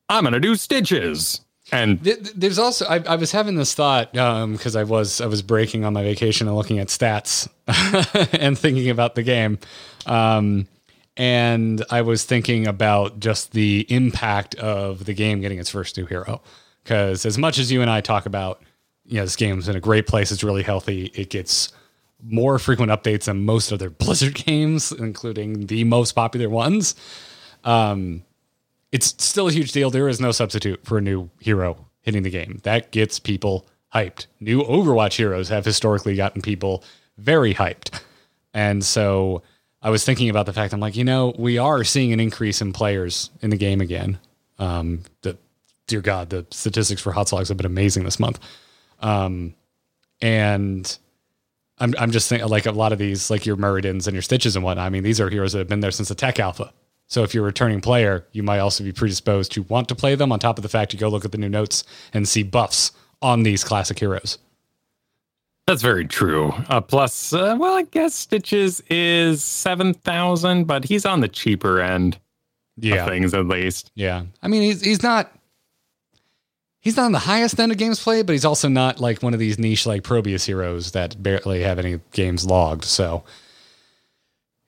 [0.09, 1.41] I'm going to do Stitches.
[1.71, 5.25] And Th- th- There's also I, I was having this thought because I was I
[5.25, 7.47] was breaking on my vacation and looking at stats
[8.39, 9.57] and thinking about the game,
[10.05, 10.67] um,
[11.17, 16.05] and I was thinking about just the impact of the game getting its first new
[16.05, 16.41] hero.
[16.83, 18.61] Because as much as you and I talk about,
[19.05, 21.05] you know, this game's in a great place, it's really healthy.
[21.15, 21.73] It gets
[22.23, 26.95] more frequent updates than most other Blizzard games, including the most popular ones
[27.65, 28.23] um,
[28.91, 29.89] it's still a huge deal.
[29.89, 32.61] There is no substitute for a new hero hitting the game.
[32.63, 34.27] That gets people hyped.
[34.39, 36.83] New Overwatch heroes have historically gotten people
[37.17, 37.99] very hyped.
[38.53, 39.41] And so
[39.85, 42.59] I was thinking about the fact I'm like, you know, we are seeing an increase
[42.59, 44.17] in players in the game again.
[44.57, 45.37] Um, the
[45.85, 48.39] dear God, the statistics for Hotslogs have been amazing this month.
[48.99, 49.53] Um,
[50.21, 50.97] and
[51.77, 54.55] I'm I'm just thinking like a lot of these, like your Muradins and your Stitches
[54.55, 54.87] and whatnot.
[54.87, 56.73] I mean, these are heroes that have been there since the tech alpha.
[57.05, 60.15] So if you're a returning player, you might also be predisposed to want to play
[60.15, 60.31] them.
[60.31, 62.91] On top of the fact you go look at the new notes and see buffs
[63.21, 64.39] on these classic heroes.
[65.67, 66.53] That's very true.
[66.69, 72.19] Uh, plus, uh, well, I guess Stitches is 7,000, but he's on the cheaper end
[72.83, 73.91] of things at least.
[73.95, 74.23] yeah.
[74.43, 75.31] I mean, he's he's not
[76.79, 79.33] he's not on the highest end of games played, but he's also not like one
[79.33, 82.83] of these niche like Probius heroes that barely have any games logged.
[82.85, 83.23] So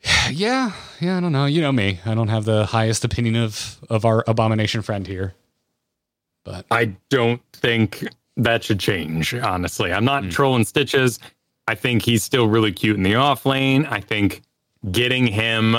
[0.31, 1.45] yeah, yeah, I don't know.
[1.45, 1.99] You know me.
[2.05, 5.33] I don't have the highest opinion of of our abomination friend here.
[6.43, 8.07] But I don't think
[8.37, 9.91] that should change, honestly.
[9.91, 10.29] I'm not hmm.
[10.29, 11.19] trolling Stitches.
[11.67, 13.85] I think he's still really cute in the off lane.
[13.85, 14.41] I think
[14.91, 15.75] getting him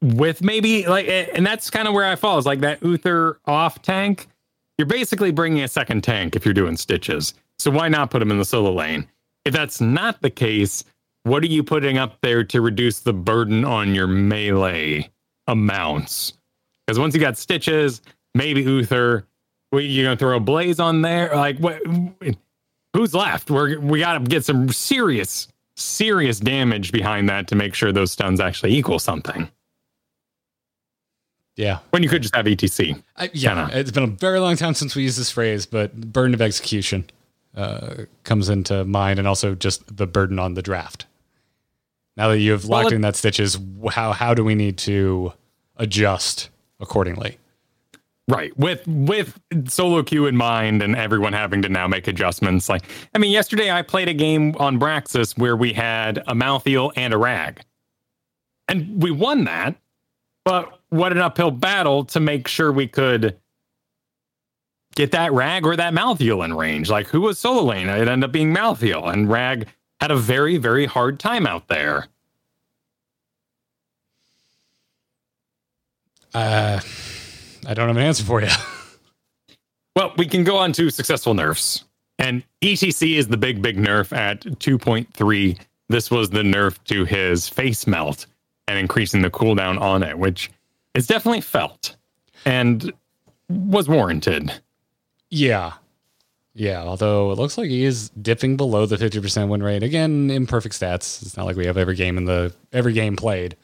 [0.00, 3.82] with maybe like, and that's kind of where I fall is like that Uther off
[3.82, 4.28] tank.
[4.78, 7.34] You're basically bringing a second tank if you're doing Stitches.
[7.58, 9.06] So why not put him in the solo lane?
[9.44, 10.84] If that's not the case,
[11.24, 15.10] what are you putting up there to reduce the burden on your melee
[15.46, 16.34] amounts?
[16.86, 18.02] Because once you got Stitches,
[18.34, 19.26] maybe Uther,
[19.72, 21.34] you're gonna throw a Blaze on there.
[21.34, 21.80] Like what?
[22.94, 23.50] Who's left?
[23.50, 28.40] We're we gotta get some serious, serious damage behind that to make sure those stuns
[28.40, 29.50] actually equal something.
[31.56, 33.02] yeah, When you could just have ETC.
[33.16, 33.78] I, yeah, Kinda.
[33.80, 37.08] it's been a very long time since we used this phrase, but burden of execution
[37.56, 41.06] uh, comes into mind, and also just the burden on the draft.
[42.16, 43.58] Now that you've Well, locked it- in that stitches,
[43.90, 45.32] how how do we need to
[45.76, 46.50] adjust
[46.80, 47.38] accordingly?
[48.28, 48.56] Right.
[48.58, 52.68] With with solo queue in mind and everyone having to now make adjustments.
[52.68, 52.82] Like
[53.14, 57.14] I mean, yesterday I played a game on Braxis where we had a Malthael and
[57.14, 57.60] a Rag.
[58.68, 59.76] And we won that,
[60.44, 63.38] but what an uphill battle to make sure we could
[64.96, 66.90] get that Rag or that Malthael in range.
[66.90, 67.88] Like who was solo lane?
[67.88, 69.68] It ended up being Malthael, and Rag
[70.00, 72.08] had a very, very hard time out there.
[76.34, 76.80] Uh,
[77.66, 78.48] I don't have an answer for you.
[79.96, 81.86] Well, we can go on to successful nerfs.
[82.18, 85.58] And ETC is the big, big nerf at 2.3.
[85.88, 88.26] This was the nerf to his face melt
[88.68, 90.50] and increasing the cooldown on it, which
[90.94, 91.96] is definitely felt
[92.44, 92.92] and
[93.48, 94.52] was warranted.
[95.30, 95.72] yeah,
[96.52, 96.82] yeah.
[96.82, 100.30] Although it looks like he is dipping below the fifty percent win rate again.
[100.30, 101.22] Imperfect stats.
[101.22, 103.56] It's not like we have every game in the every game played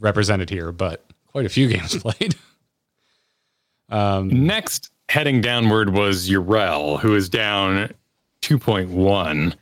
[0.00, 2.34] represented here, but quite a few games played.
[3.92, 7.90] Next, heading downward was Auriel, who is down
[8.42, 9.54] 2.1.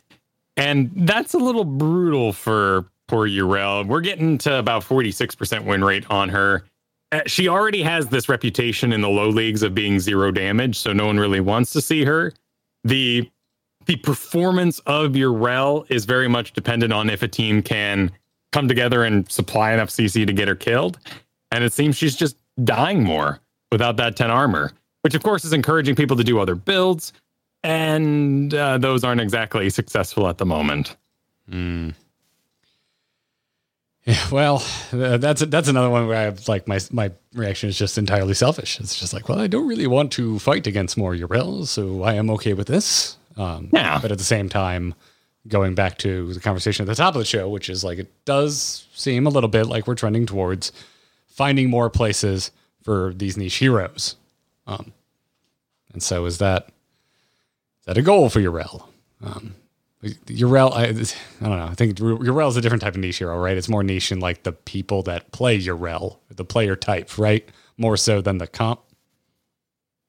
[0.57, 3.85] And that's a little brutal for poor Auriel.
[3.87, 6.65] We're getting to about 46% win rate on her.
[7.13, 10.93] Uh, She already has this reputation in the low leagues of being zero damage, so
[10.93, 12.33] no one really wants to see her.
[12.85, 13.29] The
[13.87, 18.13] the performance of Auriel is very much dependent on if a team can
[18.53, 20.99] come together and supply enough CC to get her killed.
[21.51, 23.41] And it seems she's just dying more
[23.73, 27.13] without that 10 armor, which of course is encouraging people to do other builds.
[27.63, 30.97] And uh, those aren't exactly successful at the moment.
[34.07, 37.77] Yeah, well, uh, that's that's another one where I have like my my reaction is
[37.79, 38.81] just entirely selfish.
[38.81, 42.15] It's just like, well, I don't really want to fight against more Auriel, so I
[42.15, 43.19] am okay with this.
[43.37, 43.99] Um, Yeah.
[44.01, 44.95] But at the same time,
[45.49, 48.11] going back to the conversation at the top of the show, which is like it
[48.25, 50.73] does seem a little bit like we're trending towards
[51.27, 52.51] finding more places
[52.83, 54.17] for these niche heroes.
[54.67, 54.93] Um,
[55.93, 56.69] and so is that
[57.81, 58.89] is that a goal for Auriel?
[59.23, 59.55] Um,
[60.03, 61.67] Auriel, I, I don't know.
[61.67, 63.57] I think Auriel is a different type of niche hero, right?
[63.57, 67.47] It's more niche in like the people that play Auriel, the player type, right?
[67.77, 68.81] More so than the comp.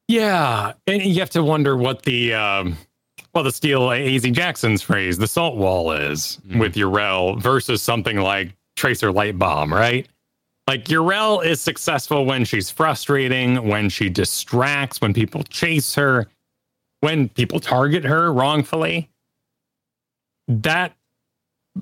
[0.08, 2.78] Yeah, and you have to wonder what the um,
[3.34, 8.54] well, the steel Az Jackson's phrase, the salt wall is with Auriel versus something like
[8.76, 10.08] Tracer Light Bomb, right?
[10.68, 16.28] Like Auriel is successful when she's frustrating, when she distracts, when people chase her,
[17.02, 19.10] when people target her wrongfully.
[20.48, 20.94] That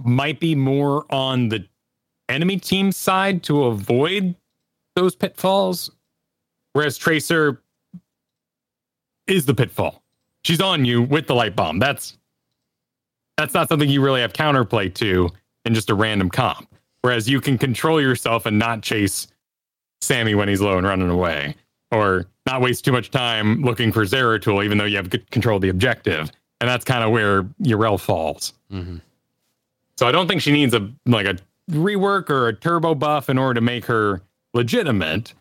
[0.03, 1.67] might be more on the
[2.29, 4.35] enemy team side to avoid
[4.95, 5.91] those pitfalls.
[6.73, 7.61] Whereas Tracer
[9.27, 10.03] is the pitfall.
[10.43, 11.79] She's on you with the light bomb.
[11.79, 12.17] That's
[13.37, 15.29] that's not something you really have counterplay to
[15.65, 16.68] in just a random comp.
[17.01, 19.27] Whereas you can control yourself and not chase
[20.01, 21.55] Sammy when he's low and running away,
[21.91, 25.57] or not waste too much time looking for Zeratul, even though you have good control
[25.57, 26.31] of the objective.
[26.61, 28.53] And that's kind of where Auriel falls.
[28.71, 28.97] Mm-hmm.
[29.97, 31.37] So I don't think she needs a like a
[31.71, 34.21] rework or a turbo buff in order to make her
[34.53, 35.33] legitimate.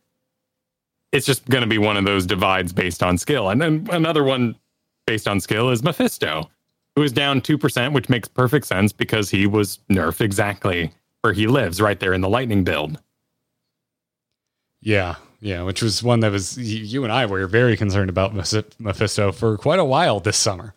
[1.13, 3.49] It's just going to be one of those divides based on skill.
[3.49, 4.57] And then another one
[5.07, 6.51] based on skill is Mephisto,
[6.95, 10.93] who is down 2%, which makes perfect sense because he was nerfed exactly
[11.23, 12.99] where he lives, right there in the lightning build.
[14.81, 19.33] Yeah, yeah, which was one that was you and I were very concerned about Mephisto
[19.33, 20.75] for quite a while this summer.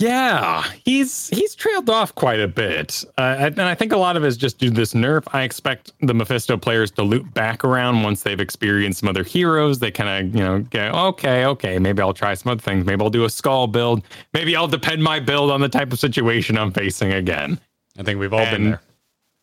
[0.00, 4.24] Yeah, he's he's trailed off quite a bit, uh, and I think a lot of
[4.24, 5.26] it is just due to this nerf.
[5.32, 9.78] I expect the Mephisto players to loop back around once they've experienced some other heroes.
[9.78, 12.84] They kind of you know go, okay, okay, maybe I'll try some other things.
[12.84, 14.02] Maybe I'll do a skull build.
[14.32, 17.60] Maybe I'll depend my build on the type of situation I'm facing again.
[17.96, 18.80] I think we've all been there.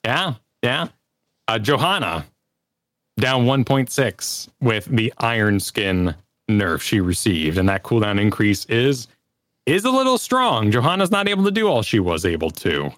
[0.05, 0.87] Yeah, yeah.
[1.47, 2.25] Uh, Johanna
[3.19, 6.15] down 1.6 with the Iron Skin
[6.49, 9.07] nerf she received, and that cooldown increase is
[9.65, 10.71] is a little strong.
[10.71, 12.91] Johanna's not able to do all she was able to.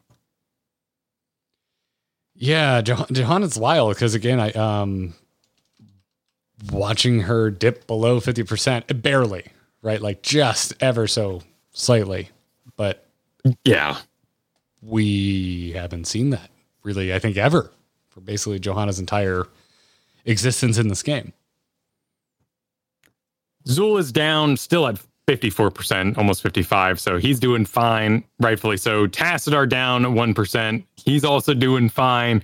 [2.36, 5.14] Yeah, Jo- Johanna's wild because again, I um
[6.72, 9.46] watching her dip below fifty percent, barely,
[9.82, 10.02] right?
[10.02, 11.42] Like just ever so
[11.74, 12.30] slightly,
[12.78, 13.06] but
[13.66, 13.98] Yeah,
[14.82, 16.50] we haven't seen that
[16.84, 17.14] really.
[17.14, 17.72] I think ever
[18.10, 19.48] for basically Johanna's entire
[20.26, 21.34] existence in this game.
[23.68, 27.00] Xul is down still at 54%, almost 55.
[27.00, 29.08] So he's doing fine, rightfully so.
[29.08, 30.84] Tassadar down 1%.
[30.98, 32.44] He's also doing fine.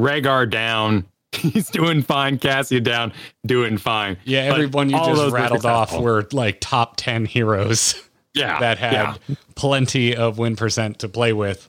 [0.00, 1.06] Rehgar down.
[1.32, 2.38] He's doing fine.
[2.38, 3.12] Cassia down,
[3.44, 4.16] doing fine.
[4.24, 8.02] Yeah, everyone you just rattled off were like top ten heroes.
[8.32, 9.34] yeah, that had yeah.
[9.54, 11.68] plenty of win percent to play with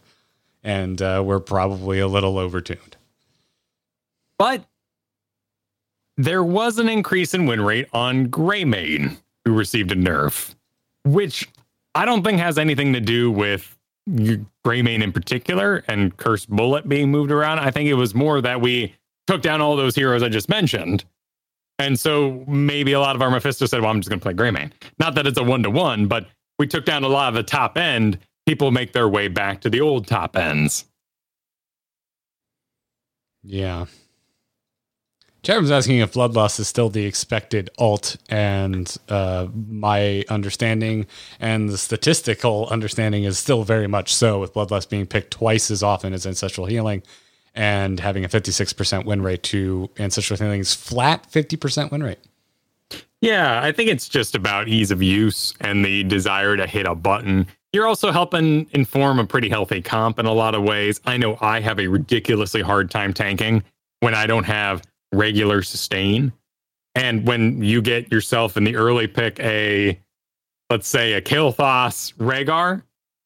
[0.69, 2.93] and uh, were probably a little overtuned.
[4.37, 4.65] But
[6.15, 10.53] there was an increase in win rate on Greymane, who received a nerf,
[11.05, 11.49] which
[11.95, 13.75] I don't think has anything to do with
[14.07, 17.57] Greymane in particular and Cursed Bullet being moved around.
[17.57, 18.93] I think it was more that we
[19.25, 21.03] took down all those heroes I just mentioned.
[21.79, 24.33] And so maybe a lot of our Mephisto said, well, I'm just going to play
[24.33, 24.71] Greymane.
[24.99, 26.27] Not that it's a one to one, but
[26.59, 28.19] we took down a lot of the top end.
[28.49, 30.85] People make their way back to the old top ends.
[33.43, 33.85] Yeah.
[35.43, 41.05] Chatham asking if Bloodlust is still the expected alt, and uh, my understanding
[41.39, 45.83] and the statistical understanding is still very much so, with Bloodlust being picked twice as
[45.83, 47.03] often as Ancestral Healing
[47.53, 52.17] and having a 56% win rate to Ancestral Healing's flat 50% win rate.
[53.21, 56.95] Yeah, I think it's just about ease of use and the desire to hit a
[56.95, 57.45] button.
[57.71, 60.99] You're also helping inform a pretty healthy comp in a lot of ways.
[61.05, 63.63] I know I have a ridiculously hard time tanking
[63.99, 66.33] when I don't have regular sustain.
[66.95, 69.99] And when you get yourself in the early pick a,
[70.71, 72.81] let's say, a Kilthos Rehgar,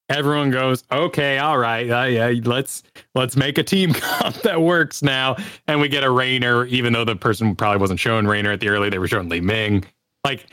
[0.10, 2.84] everyone goes, okay, all right, uh, yeah, let's
[3.16, 5.38] let's make a team comp that works now,
[5.68, 8.70] and we get a Raynor, even though the person probably wasn't showing Raynor at the
[8.70, 9.86] early, they were showing Li Ming.
[10.26, 10.46] Like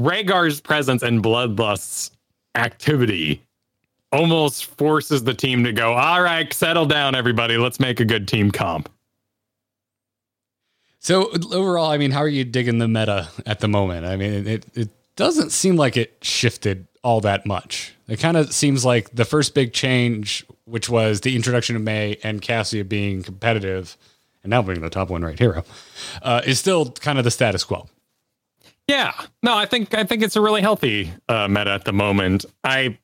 [0.00, 2.10] Rehgar's presence and Bloodlust's
[2.58, 3.42] activity
[4.12, 8.26] almost forces the team to go, all right, settle down, everybody, let's make a good
[8.26, 8.88] team comp.
[11.00, 14.04] So overall, I mean, how are you digging the meta at the moment?
[14.06, 17.94] I mean, it it doesn't seem like it shifted all that much.
[18.08, 22.18] It kind of seems like the first big change, which was the introduction of Mei
[22.22, 23.96] and Cassia being competitive,
[24.42, 25.64] and now being the top one right hero,
[26.22, 27.88] uh, is still kind of the status quo.
[28.88, 29.12] Yeah,
[29.42, 32.46] no, I think I think it's a really healthy uh, meta at the moment.
[32.64, 32.98] I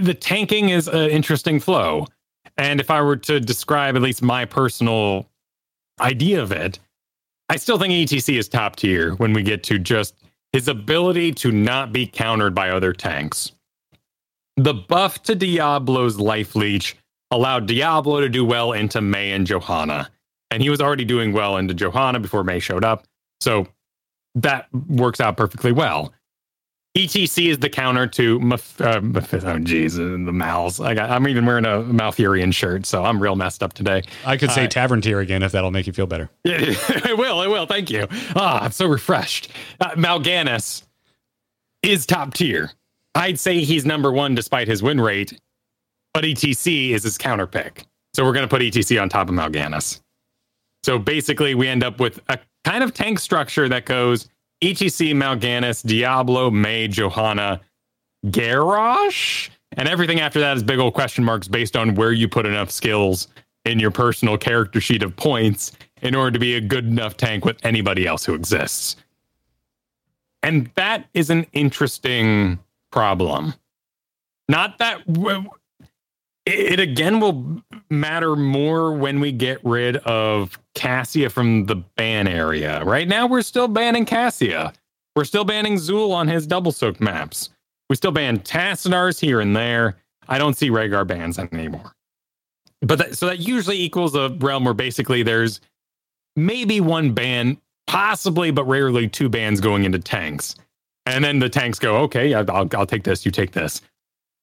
[0.00, 2.06] the tanking is an interesting flow,
[2.56, 5.28] and if I were to describe at least my personal
[6.00, 6.80] idea of it,
[7.48, 10.14] I still think ETC is top tier when we get to just
[10.52, 13.52] his ability to not be countered by other tanks.
[14.56, 16.96] The buff to Diablo's life leech
[17.30, 20.10] allowed Diablo to do well into Mei and Johanna,
[20.50, 23.06] and he was already doing well into Johanna before Mei showed up.
[23.40, 23.68] So
[24.42, 26.12] that works out perfectly well.
[26.96, 30.84] ETC is the counter to Meph- uh, Meph- oh geez, uh, the Mals.
[30.84, 34.02] I got, I'm even wearing a Malfurion shirt, so I'm real messed up today.
[34.26, 36.28] I could say Uh, tavern tier again if that'll make you feel better.
[36.44, 37.42] It will.
[37.42, 37.66] It will.
[37.66, 38.08] Thank you.
[38.34, 39.50] Ah, I'm so refreshed.
[39.80, 40.82] Uh, Mal'Ganis
[41.82, 42.72] is top tier.
[43.14, 45.40] I'd say he's number one despite his win rate,
[46.12, 47.86] but ETC is his counter pick.
[48.14, 50.00] So we're going to put ETC on top of Mal'Ganis.
[50.82, 54.28] So basically, we end up with a kind of tank structure that goes
[54.62, 57.60] ETC, Mal'Ganis, Diablo, Mei, Johanna,
[58.26, 62.44] Garrosh, and everything after that is big old question marks based on where you put
[62.44, 63.28] enough skills
[63.64, 67.44] in your personal character sheet of points in order to be a good enough tank
[67.44, 68.96] with anybody else who exists.
[70.42, 72.58] And that is an interesting
[72.90, 73.54] problem.
[74.48, 75.06] Not that
[76.46, 82.82] it again will matter more when we get rid of Cassia from the ban area.
[82.84, 84.72] Right now, we're still banning Cassia.
[85.16, 87.50] We're still banning Xul on his double soak maps.
[87.88, 89.96] We still ban Tassadars here and there.
[90.28, 91.92] I don't see Rehgar bans anymore.
[92.82, 95.60] But that, so that usually equals a realm where basically there's
[96.36, 100.54] maybe one ban, possibly, but rarely two bans going into tanks.
[101.04, 103.82] And then the tanks go, okay, I'll, I'll take this, you take this.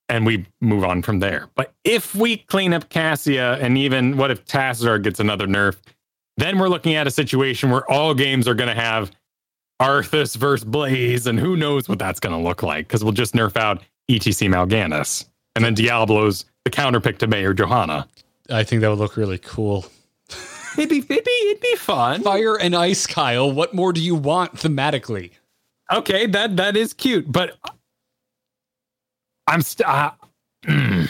[0.09, 1.49] And we move on from there.
[1.55, 5.75] But if we clean up Cassia, and even what if Tassadar gets another nerf,
[6.37, 9.11] then we're looking at a situation where all games are going to have
[9.81, 13.33] Arthas versus Blaze, and who knows what that's going to look like because we'll just
[13.33, 15.25] nerf out ETC Mal'Ganis.
[15.55, 18.07] And then Diablo's the counter pick to Mayor Johanna.
[18.49, 19.85] I think that would look really cool.
[20.77, 22.21] It'd be, it'd be, it'd be fun.
[22.21, 23.51] Fire and ice, Kyle.
[23.51, 25.31] What more do you want thematically?
[25.91, 27.57] Okay, that that is cute, but
[29.47, 30.11] I'm still uh.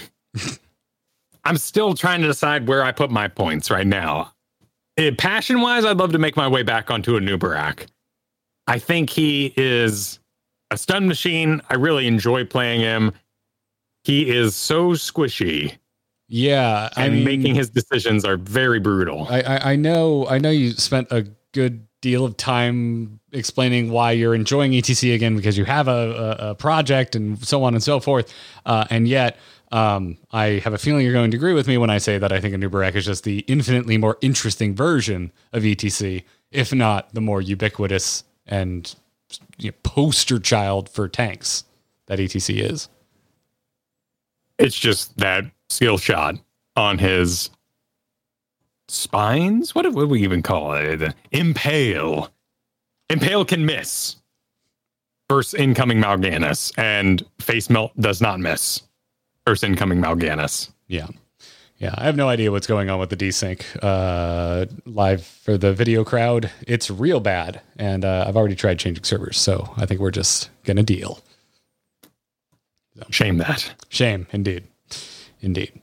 [1.44, 4.34] I'm still trying to decide where I put my points right now.
[5.18, 7.88] passion wise, I'd love to make my way back onto Anub'arak.
[8.68, 10.20] I think he is
[10.72, 11.62] a stun machine.
[11.70, 13.14] I really enjoy playing him.
[14.04, 15.78] He is so squishy,
[16.28, 19.28] Yeah, I and mean, making his decisions are very brutal.
[19.30, 24.12] I, I I know I know you spent a good deal of time explaining why
[24.12, 27.84] you're enjoying ETC again because you have a, a, a project and so on and
[27.84, 28.34] so forth,
[28.66, 29.38] uh, and yet.
[29.70, 32.32] Um, I have a feeling you're going to agree with me when I say that
[32.32, 36.74] I think a new Nubarak is just the infinitely more interesting version of ETC, if
[36.74, 38.96] not the more ubiquitous and
[39.58, 41.66] you know, poster child for tanks
[42.06, 42.90] that ETC is.
[44.58, 46.36] It's just that skill shot
[46.76, 47.50] on his
[48.88, 49.76] spines.
[49.76, 51.14] What would we even call it?
[51.32, 52.30] Impale.
[53.10, 54.16] Impale can miss.
[55.30, 58.82] First incoming Mal'Ganis, and face melt does not miss.
[59.46, 60.72] First incoming Mal'Ganis.
[60.88, 61.08] Yeah.
[61.78, 61.94] Yeah.
[61.98, 66.04] I have no idea what's going on with the desync uh, live for the video
[66.04, 66.50] crowd.
[66.66, 67.62] It's real bad.
[67.78, 69.38] And uh, I've already tried changing servers.
[69.38, 71.20] So I think we're just to deal.
[73.10, 73.74] Shame that.
[73.90, 74.28] Shame.
[74.32, 74.64] Indeed.
[75.42, 75.74] Indeed.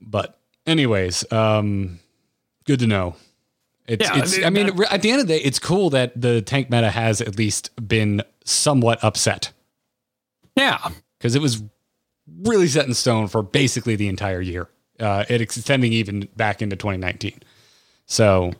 [0.00, 1.98] But, anyways, um,
[2.66, 3.16] good to know.
[3.86, 5.90] It's, Yeah, it's, I I mean, mean, at the end of the day, it's cool
[5.90, 9.52] that the tank meta has at least been somewhat upset
[10.56, 10.78] Yeah.
[11.18, 11.62] because it was
[12.42, 14.68] really set in stone for basically the entire year.
[14.98, 17.40] Uh, it extending even back into 2019.
[18.06, 18.52] So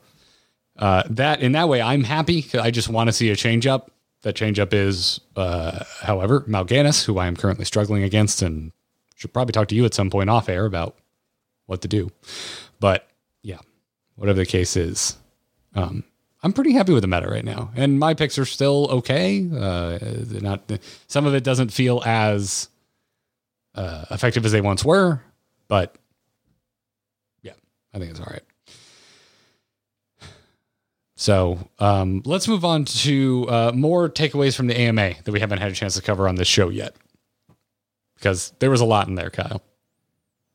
[0.79, 2.47] uh, that in that way, I'm happy.
[2.55, 3.91] I just want to see a change up.
[4.23, 8.73] That change up is, uh, however, Mal'Ganis, who I am currently struggling against, and
[9.15, 10.97] should probably talk to you at some point off air about
[11.67, 12.11] what to do.
[12.81, 13.07] But
[13.43, 13.59] yeah,
[14.17, 15.17] whatever the case is,
[15.75, 16.05] um,
[16.43, 19.49] I'm pretty happy with the meta right now, and my picks are still okay.
[19.53, 19.99] Uh,
[20.41, 20.71] not
[21.07, 22.69] some of it doesn't feel as
[23.75, 25.23] uh, effective as they once were,
[25.67, 25.97] but
[27.43, 27.55] yeah,
[27.93, 28.43] I think it's all right.
[31.17, 35.59] So um, let's move on to uh, more takeaways from the AMA that we haven't
[35.59, 36.95] had a chance to cover on this show yet,
[38.17, 39.63] because there was a lot in there, Kyle.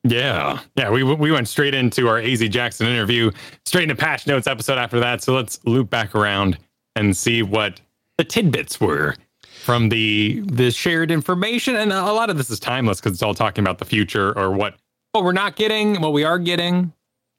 [0.04, 0.60] Yeah.
[0.76, 0.90] Yeah.
[0.90, 3.32] We, we went straight into our AZ Jackson interview,
[3.66, 5.22] straight into Patch Notes episode after that.
[5.22, 6.58] So let's loop back around
[6.96, 7.80] and see what
[8.18, 9.16] the tidbits were
[9.64, 11.76] from the the shared information.
[11.76, 14.52] And a lot of this is timeless because it's all talking about the future or
[14.52, 14.76] what
[15.12, 16.94] what we're not getting, what we are getting.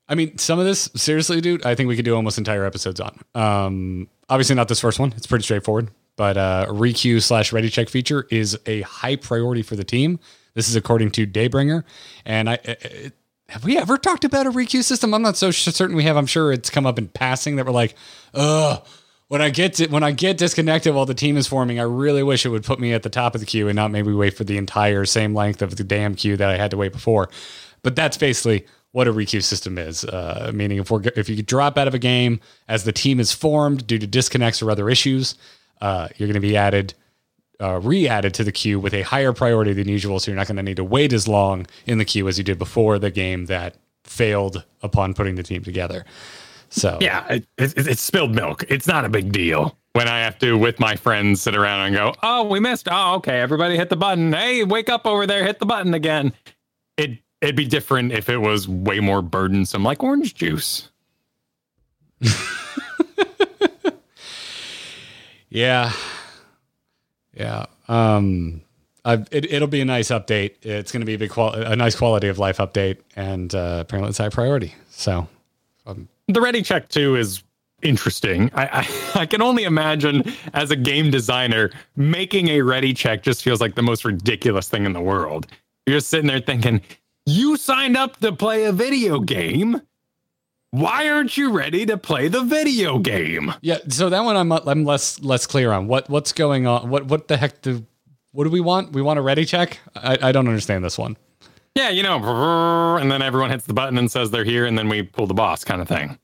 [0.08, 3.00] I mean, some of this, seriously, dude, I think we could do almost entire episodes
[3.00, 3.18] on.
[3.34, 5.12] Um, obviously, not this first one.
[5.16, 5.88] It's pretty straightforward.
[6.16, 10.18] but uh, requeue slash ready check feature is a high priority for the team.
[10.54, 11.84] This is according to Daybringer,
[12.24, 12.54] and I.
[12.64, 13.14] It,
[13.48, 15.12] have we ever talked about a requeue system?
[15.12, 16.16] I'm not so certain we have.
[16.16, 17.94] I'm sure it's come up in passing that we're like,
[18.32, 18.86] ugh.
[19.28, 22.22] When I get to, when I get disconnected while the team is forming, I really
[22.22, 24.34] wish it would put me at the top of the queue and not maybe wait
[24.34, 27.30] for the entire same length of the damn queue that I had to wait before.
[27.82, 30.04] But that's basically what a requeue system is.
[30.04, 33.32] Uh, meaning, if we're if you drop out of a game as the team is
[33.32, 35.34] formed due to disconnects or other issues,
[35.80, 36.94] uh, you're going to be added
[37.62, 40.18] uh, re-added to the queue with a higher priority than usual.
[40.20, 42.44] So you're not going to need to wait as long in the queue as you
[42.44, 46.04] did before the game that failed upon putting the team together.
[46.70, 48.64] So yeah, it, it, it's spilled milk.
[48.68, 51.94] It's not a big deal when I have to with my friends sit around and
[51.94, 52.88] go, "Oh, we missed.
[52.90, 54.32] Oh, okay, everybody hit the button.
[54.32, 56.32] Hey, wake up over there, hit the button again."
[56.96, 60.88] It it'd be different if it was way more burdensome, like orange juice.
[65.50, 65.92] yeah,
[67.34, 67.66] yeah.
[67.88, 68.62] Um,
[69.04, 70.64] I've, it, will be a nice update.
[70.64, 73.78] It's going to be a big, qual- a nice quality of life update, and uh,
[73.80, 74.74] apparently it's high priority.
[74.90, 75.26] So,
[75.86, 77.42] um, the ready check too is
[77.82, 78.50] interesting.
[78.54, 83.42] I, I, I can only imagine as a game designer making a ready check just
[83.42, 85.48] feels like the most ridiculous thing in the world.
[85.86, 86.80] You're just sitting there thinking,
[87.26, 89.80] you signed up to play a video game
[90.72, 93.54] why aren't you ready to play the video game?
[93.60, 95.86] Yeah, so that one I'm I'm less less clear on.
[95.86, 96.88] What what's going on?
[96.88, 97.86] What what the heck do
[98.32, 98.92] what do we want?
[98.92, 99.78] We want a ready check?
[99.94, 101.18] I, I don't understand this one.
[101.74, 104.88] Yeah, you know, and then everyone hits the button and says they're here, and then
[104.88, 106.18] we pull the boss kind of thing.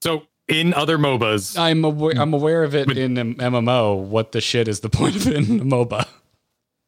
[0.00, 2.20] So in other MOBAs, I'm aware, hmm.
[2.20, 3.98] I'm aware of it in MMO.
[4.00, 6.06] What the shit is the point of it in MOBA?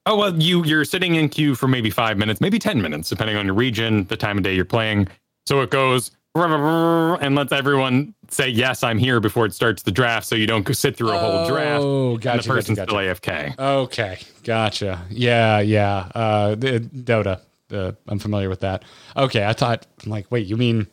[0.07, 3.37] Oh well, you you're sitting in queue for maybe five minutes, maybe ten minutes, depending
[3.37, 5.09] on your region, the time of day you're playing.
[5.47, 10.27] So it goes and lets everyone say yes, I'm here before it starts the draft,
[10.27, 11.83] so you don't sit through a whole draft.
[11.83, 12.31] Oh, gotcha.
[12.31, 13.17] And the person's gotcha, gotcha.
[13.17, 13.59] still AFK.
[13.59, 15.05] Okay, gotcha.
[15.11, 16.09] Yeah, yeah.
[16.15, 17.41] Uh, Dota.
[17.73, 18.85] Uh, I'm familiar with that.
[19.17, 20.87] Okay, I thought I'm like, wait, you mean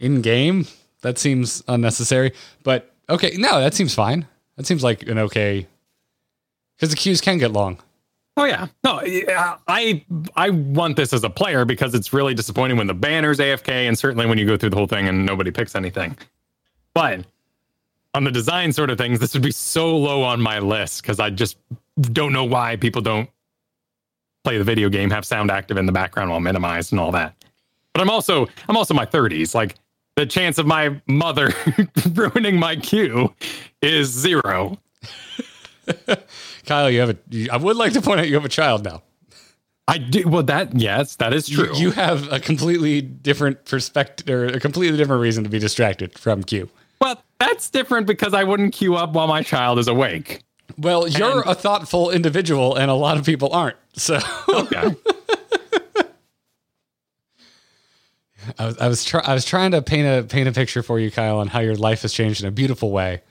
[0.00, 0.66] in game?
[1.02, 2.32] That seems unnecessary.
[2.62, 4.26] But okay, no, that seems fine.
[4.56, 5.66] That seems like an okay
[6.76, 7.78] because the queues can get long.
[8.36, 9.00] Oh yeah, no,
[9.68, 10.04] I
[10.34, 13.96] I want this as a player because it's really disappointing when the banner's AFK, and
[13.96, 16.18] certainly when you go through the whole thing and nobody picks anything.
[16.94, 17.24] But
[18.12, 21.20] on the design sort of things, this would be so low on my list because
[21.20, 21.58] I just
[22.00, 23.28] don't know why people don't
[24.42, 27.34] play the video game, have sound active in the background while minimized and all that.
[27.92, 29.54] But I'm also I'm also my 30s.
[29.54, 29.76] Like
[30.16, 31.52] the chance of my mother
[32.12, 33.32] ruining my queue
[33.80, 34.78] is zero.
[36.66, 37.48] Kyle, you have a.
[37.50, 39.02] I would like to point out you have a child now.
[39.86, 40.26] I do.
[40.28, 41.74] Well, that yes, that is true.
[41.74, 46.18] You, you have a completely different perspective or a completely different reason to be distracted
[46.18, 46.70] from queue.
[47.00, 50.42] Well, that's different because I wouldn't queue up while my child is awake.
[50.78, 53.76] Well, you're and, a thoughtful individual, and a lot of people aren't.
[53.94, 54.18] So.
[54.48, 54.94] Okay.
[58.58, 60.98] I was I was, try, I was trying to paint a paint a picture for
[60.98, 63.22] you, Kyle, on how your life has changed in a beautiful way.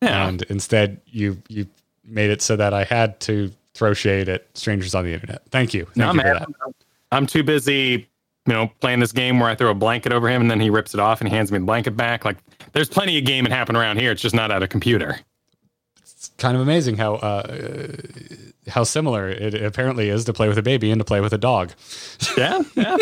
[0.00, 0.28] Yeah.
[0.28, 1.66] And instead, you you
[2.04, 5.42] made it so that I had to throw shade at strangers on the internet.
[5.50, 5.84] Thank you.
[5.86, 6.46] Thank no, you man.
[7.10, 8.08] I'm too busy,
[8.46, 10.70] you know, playing this game where I throw a blanket over him and then he
[10.70, 12.24] rips it off and he hands me the blanket back.
[12.24, 12.38] Like,
[12.72, 14.12] there's plenty of gaming happening around here.
[14.12, 15.18] It's just not at a computer.
[16.00, 17.96] It's kind of amazing how uh,
[18.68, 21.38] how similar it apparently is to play with a baby and to play with a
[21.38, 21.72] dog.
[22.36, 22.96] Yeah, yeah.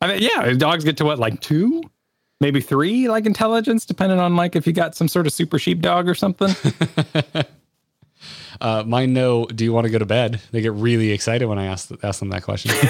[0.00, 1.82] I mean, yeah, dogs get to what, like two?
[2.42, 6.08] maybe three like intelligence, depending on like if you got some sort of super sheepdog
[6.08, 6.54] or something.
[8.62, 9.44] uh, mine know.
[9.46, 10.40] Do you want to go to bed?
[10.52, 12.74] They get really excited when I ask ask them that question.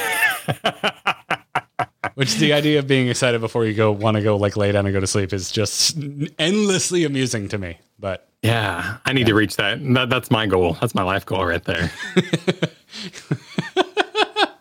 [2.14, 4.84] Which the idea of being excited before you go want to go like lay down
[4.84, 5.96] and go to sleep is just
[6.38, 7.78] endlessly amusing to me.
[7.98, 9.26] But yeah, I need yeah.
[9.28, 9.82] to reach that.
[9.94, 10.10] that.
[10.10, 10.76] That's my goal.
[10.78, 11.90] That's my life goal right there.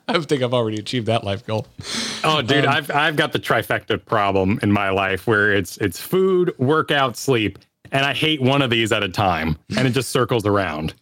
[0.07, 1.67] I think I've already achieved that life goal.
[2.23, 5.99] Oh, dude, um, I've I've got the trifecta problem in my life where it's it's
[5.99, 7.59] food, workout, sleep,
[7.91, 10.93] and I hate one of these at a time, and it just circles around.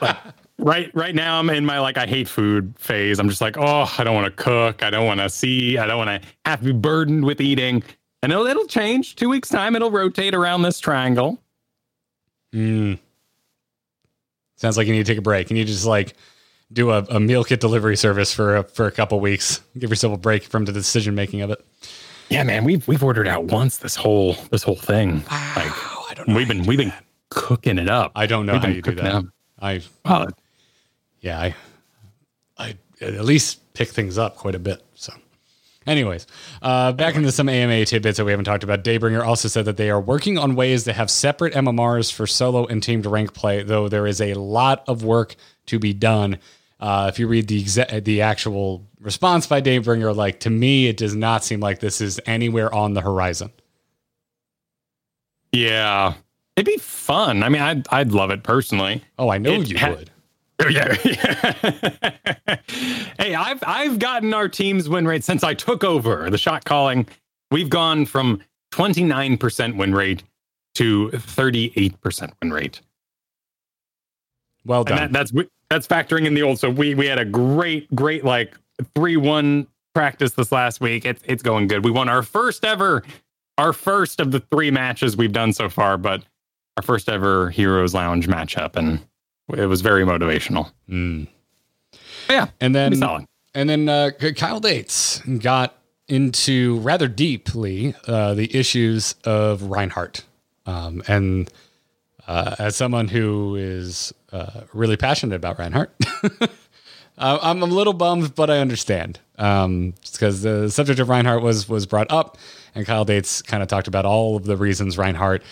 [0.00, 0.16] Like,
[0.58, 3.18] right right now, I'm in my like I hate food phase.
[3.18, 5.86] I'm just like, oh, I don't want to cook, I don't want to see, I
[5.86, 7.82] don't want to have to be burdened with eating,
[8.22, 9.16] and it'll it'll change.
[9.16, 11.40] Two weeks time, it'll rotate around this triangle.
[12.52, 12.94] Hmm.
[14.56, 15.50] Sounds like you need to take a break.
[15.50, 16.14] You need to just like
[16.72, 19.60] do a, a meal kit delivery service for a, for a couple weeks.
[19.78, 21.64] Give yourself a break from the decision making of it.
[22.28, 25.22] Yeah, man, we've we've ordered out once this whole this whole thing.
[25.30, 25.72] Wow, like
[26.10, 26.34] I don't know.
[26.34, 26.92] We've been we've been
[27.30, 28.12] cooking it up.
[28.16, 29.24] I don't know we've how you do that.
[29.60, 30.28] I well,
[31.20, 31.54] yeah, I
[32.58, 34.82] I at least pick things up quite a bit.
[34.94, 35.12] So
[35.86, 36.26] Anyways,
[36.62, 38.82] uh, back into some AMA tidbits that we haven't talked about.
[38.82, 42.66] Daybringer also said that they are working on ways to have separate MMRs for solo
[42.66, 45.36] and teamed rank play, though there is a lot of work
[45.66, 46.38] to be done.
[46.80, 50.96] Uh, if you read the exa- the actual response by Daybringer, like to me, it
[50.96, 53.52] does not seem like this is anywhere on the horizon.
[55.52, 56.14] Yeah,
[56.56, 57.42] it'd be fun.
[57.42, 59.02] I mean, I'd I'd love it personally.
[59.18, 60.10] Oh, I know It you ha- would.
[60.58, 60.94] Oh yeah.
[63.18, 67.06] hey, I've I've gotten our team's win rate since I took over the shot calling.
[67.50, 68.42] We've gone from
[68.72, 70.22] 29% win rate
[70.74, 72.80] to 38% win rate.
[74.64, 74.96] Well done.
[74.96, 75.32] that, that's
[75.70, 76.58] that's factoring in the old.
[76.58, 78.56] So we we had a great great like
[78.94, 81.04] 3-1 practice this last week.
[81.04, 81.84] It's it's going good.
[81.84, 83.02] We won our first ever
[83.58, 86.22] our first of the three matches we've done so far, but
[86.76, 89.00] our first ever Heroes Lounge matchup and
[89.54, 90.70] it was very motivational.
[90.88, 91.28] Mm.
[92.28, 92.48] Yeah.
[92.60, 92.92] And then
[93.54, 100.24] And then uh, Kyle Dates got into rather deeply uh, the issues of Reinhardt.
[100.66, 101.50] Um, and
[102.26, 105.94] uh, as someone who is uh, really passionate about Reinhardt,
[106.40, 111.68] uh, I'm a little bummed, but I understand um, because the subject of Reinhardt was
[111.68, 112.36] was brought up,
[112.74, 115.42] and Kyle Dates kind of talked about all of the reasons Reinhardt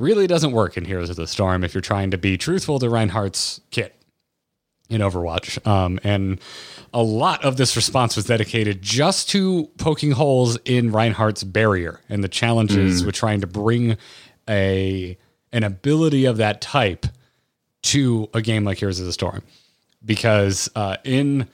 [0.00, 2.88] really doesn't work in Heroes of the Storm if you're trying to be truthful to
[2.88, 3.94] Reinhardt's kit
[4.88, 5.64] in Overwatch.
[5.66, 6.40] Um, and
[6.92, 12.24] a lot of this response was dedicated just to poking holes in Reinhardt's barrier and
[12.24, 13.96] the challenges with trying to bring
[14.48, 15.16] a
[15.52, 17.06] an ability of that type
[17.82, 19.42] to a game like Heroes of the Storm.
[20.04, 21.48] Because uh, in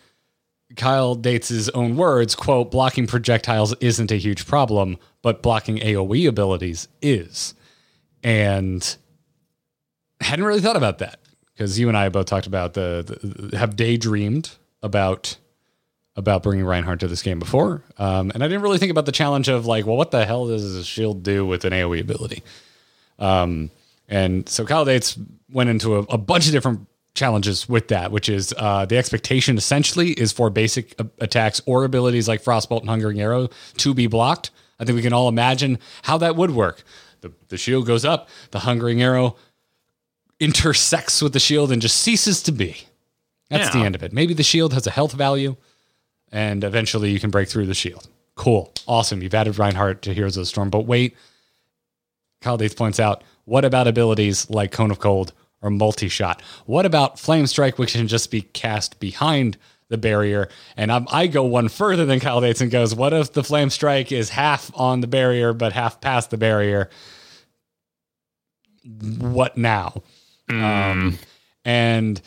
[0.76, 6.88] Kyle Dates' own words, quote, blocking projectiles isn't a huge problem, but blocking AoE abilities
[7.00, 7.54] is.
[8.26, 8.96] And
[10.20, 11.20] hadn't really thought about that
[11.52, 14.50] because you and I both talked about the, the have daydreamed
[14.82, 15.36] about
[16.16, 19.12] about bringing Reinhardt to this game before, um, and I didn't really think about the
[19.12, 22.42] challenge of like, well, what the hell does a shield do with an AOE ability?
[23.20, 23.70] Um,
[24.08, 24.84] and so Kyle
[25.52, 29.56] went into a, a bunch of different challenges with that, which is uh, the expectation
[29.56, 34.08] essentially is for basic a- attacks or abilities like Frostbolt and Hungering Arrow to be
[34.08, 34.50] blocked.
[34.80, 36.82] I think we can all imagine how that would work.
[37.26, 39.36] The, the shield goes up, the Hungering Arrow
[40.38, 42.76] intersects with the shield and just ceases to be.
[43.50, 44.12] That's the end of it.
[44.12, 45.56] Maybe the shield has a health value,
[46.32, 48.08] and eventually you can break through the shield.
[48.34, 48.72] Cool.
[48.86, 49.22] Awesome.
[49.22, 50.68] You've added Reinhardt to Heroes of the Storm.
[50.68, 51.16] But wait,
[52.42, 56.42] Kyle Dates points out, what about abilities like Cone of Cold or Multi Shot?
[56.66, 59.56] What about Flame Strike, which can just be cast behind
[59.88, 60.48] the barrier?
[60.76, 63.70] And I'm, I go one further than Kyle Dates and goes, what if the Flame
[63.70, 66.90] Strike is half on the barrier but half past the barrier?
[69.18, 70.02] What now?
[70.48, 71.18] Um,
[71.64, 72.20] and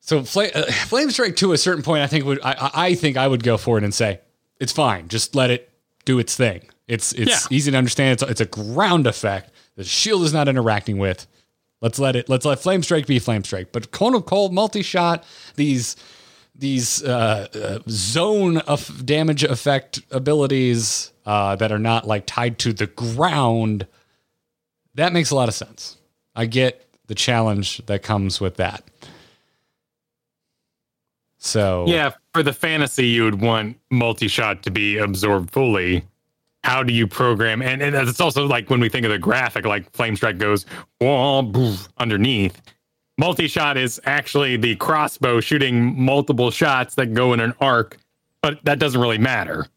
[0.00, 2.94] so Flame, uh, Flame Strike to a certain point, I think would I, I I
[2.94, 4.20] think I would go for it and say
[4.60, 5.08] it's fine.
[5.08, 5.70] Just let it
[6.04, 6.62] do its thing.
[6.86, 7.56] It's it's Yeah.
[7.56, 8.12] easy to understand.
[8.14, 9.50] It's it's a ground effect.
[9.76, 11.26] The shield is not interacting with.
[11.80, 12.28] Let's let it.
[12.28, 13.70] Let's let Flame Strike be Flame Strike.
[13.72, 15.24] But Cone of Cold, multi shot,
[15.56, 15.96] these
[16.54, 22.72] these uh, uh, zone of damage effect abilities uh, that are not like tied to
[22.72, 23.86] the ground.
[24.98, 25.96] That makes a lot of sense.
[26.34, 28.82] I get the challenge that comes with that.
[31.38, 36.04] So Yeah, for the fantasy, you would want multi-shot to be absorbed fully.
[36.64, 37.62] How do you program?
[37.62, 40.66] And, and it's also like when we think of the graphic, like Flame Strike goes
[40.98, 42.60] boof, underneath.
[43.18, 47.98] Multi-shot is actually the crossbow shooting multiple shots that go in an arc,
[48.42, 49.68] but that doesn't really matter.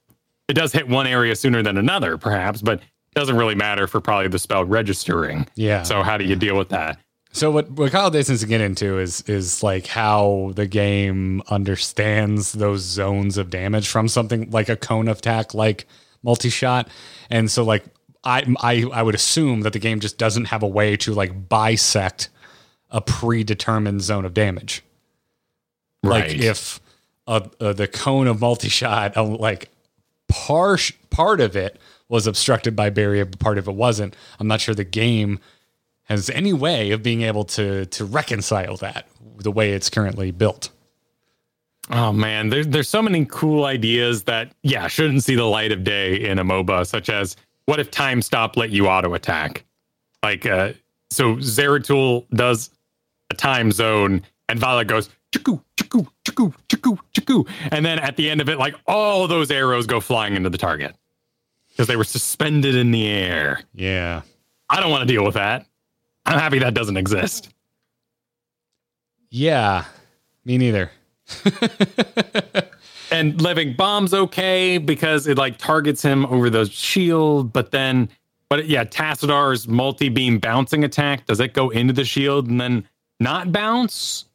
[0.48, 2.82] It does hit one area sooner than another, perhaps, but
[3.14, 5.48] doesn't really matter for probably the spell registering.
[5.56, 5.84] Yeah.
[5.84, 6.98] So how do you deal with that?
[7.34, 12.52] So what what Kyle Distance to get into is is like how the game understands
[12.54, 15.86] those zones of damage from something like a cone of attack like
[16.24, 16.90] multi shot,
[17.30, 17.86] and so like
[18.26, 21.48] I I I would assume that the game just doesn't have a way to like
[21.48, 22.28] bisect
[22.90, 24.84] a predetermined zone of damage.
[26.04, 26.44] Like Right.
[26.44, 26.82] if
[27.28, 29.70] uh, uh, the cone of multi shot, like
[30.28, 31.80] part part of it
[32.12, 34.16] was obstructed by barrier, but part of it wasn't.
[34.40, 35.40] I'm not sure the game
[36.04, 39.08] has any way of being able to to reconcile that
[39.38, 40.70] the way it's currently built.
[41.90, 45.84] Oh man, there's there's so many cool ideas that yeah shouldn't see the light of
[45.86, 49.64] day in a MOBA, such as what if time stop let you auto attack?
[50.22, 50.74] Like uh,
[51.10, 52.70] so Zeratul does
[53.30, 58.30] a time zone, and Valla goes chuku chuku chuku chuku chuku, and then at the
[58.30, 60.94] end of it, like all those arrows go flying into the target
[61.82, 63.60] because they were suspended in the air.
[63.74, 64.22] Yeah.
[64.70, 65.66] I don't want to deal with that.
[66.28, 67.50] I'm happy that doesn't exist.
[69.32, 69.86] Yeah.
[70.46, 70.92] Me neither.
[73.12, 78.10] and living bomb's okay because it like targets him over the shield, but then
[78.48, 82.88] but yeah, Tassadar's multi-beam bouncing attack, does it go into the shield and then
[83.20, 84.26] not bounce?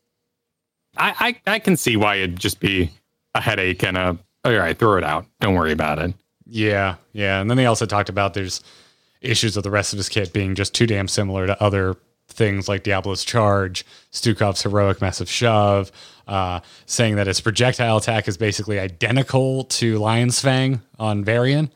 [0.97, 2.91] I I, I can see why it'd just be
[3.37, 5.27] a headache and a all right, throw it out.
[5.39, 6.13] Don't worry about it.
[6.47, 7.41] Yeah, yeah.
[7.41, 8.63] And then they also talked about there's
[9.21, 11.97] issues with the rest of his kit being just too damn similar to other
[12.29, 15.91] things like Diablo's Charge, Stukov's heroic massive shove,
[16.27, 21.71] uh, saying that his projectile attack is basically identical to Lion's Fang on Varian,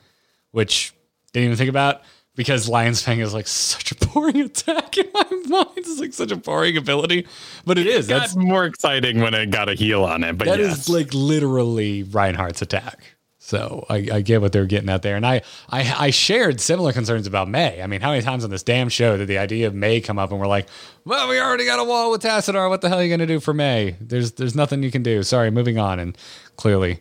[0.53, 0.93] which
[1.33, 2.03] didn't even think about
[2.37, 5.69] because Lion's Fang is like such a boring attack in my mind.
[5.77, 7.27] It's like such a boring ability,
[7.65, 8.07] but it is.
[8.07, 10.37] That's more exciting when it got a heal on it.
[10.37, 10.79] But that yes.
[10.81, 13.17] is like literally Reinhardt's attack.
[13.43, 16.93] So I, I, get what they're getting at there, and I, I I shared similar
[16.93, 17.81] concerns about Mei.
[17.83, 20.19] I mean, how many times on this damn show did the idea of Mei come
[20.19, 20.69] up, and we're like,
[21.07, 22.69] "Well, we already got a wall with Tassadar.
[22.69, 23.97] What the hell are you going to do for Mei?
[23.99, 25.23] There's there's nothing you can do.
[25.23, 26.19] Sorry, moving on." And
[26.57, 27.01] clearly,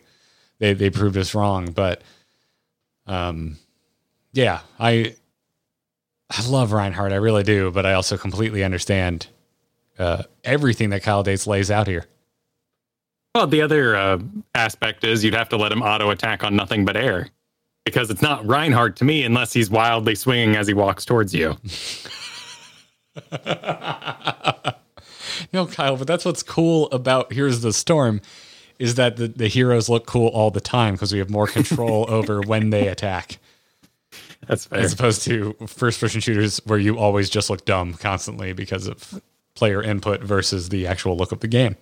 [0.60, 1.72] they they proved us wrong.
[1.72, 2.00] But,
[3.06, 3.58] um,
[4.32, 5.16] yeah, I
[6.30, 9.26] I love Reinhardt, I really do, but I also completely understand
[9.98, 12.06] uh, everything that Kyle Dates lays out here.
[13.34, 14.18] Well, the other uh,
[14.54, 17.28] aspect is you'd have to let him auto attack on nothing but air
[17.84, 21.56] because it's not Reinhardt to me unless he's wildly swinging as he walks towards you.
[25.52, 28.20] no, Kyle, but that's what's cool about Here's the Storm
[28.80, 32.06] is that the, the heroes look cool all the time because we have more control
[32.10, 33.38] over when they attack.
[34.48, 34.80] That's fair.
[34.80, 39.22] As opposed to first person shooters where you always just look dumb constantly because of
[39.54, 41.76] player input versus the actual look of the game.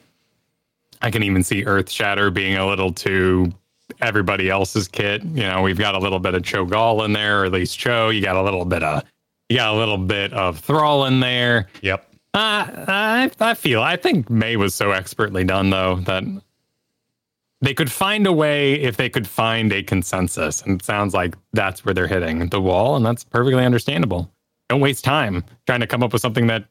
[1.03, 3.53] I can even see Earth Shatter being a little too
[4.01, 5.23] everybody else's kit.
[5.25, 8.11] You know, we've got a little bit of Cho'Gall in there, or at least Cho.
[8.11, 9.05] You got a little bit of
[9.49, 11.69] you got a little bit of Thrall in there.
[11.83, 12.05] Yep.
[12.35, 16.25] Uh, I I feel I think Mei was so expertly done though that
[17.61, 20.63] they could find a way if they could find a consensus.
[20.63, 24.31] And it sounds like that's where they're hitting the wall, and that's perfectly understandable.
[24.69, 26.65] Don't waste time trying to come up with something that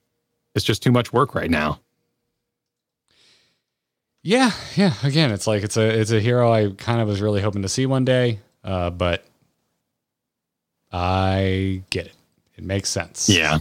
[0.55, 1.79] is just too much work right now.
[4.27, 4.93] Yeah, yeah.
[5.03, 7.69] Again, it's like it's a it's a hero I kind of was really hoping to
[7.69, 9.23] see one day, uh, but
[10.91, 12.15] I get it.
[12.57, 13.29] It makes sense.
[13.29, 13.59] Yeah.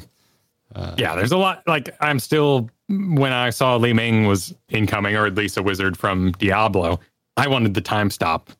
[0.75, 1.63] Uh, yeah, there's a lot.
[1.69, 5.97] Like I'm still when I saw Li Ming was incoming, or at least a wizard
[5.97, 6.99] from Diablo.
[7.37, 8.51] I wanted the time stop.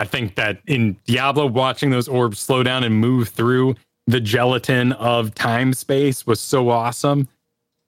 [0.00, 3.74] I think that in Diablo, watching those orbs slow down and move through
[4.06, 7.28] the gelatin of time space was so awesome.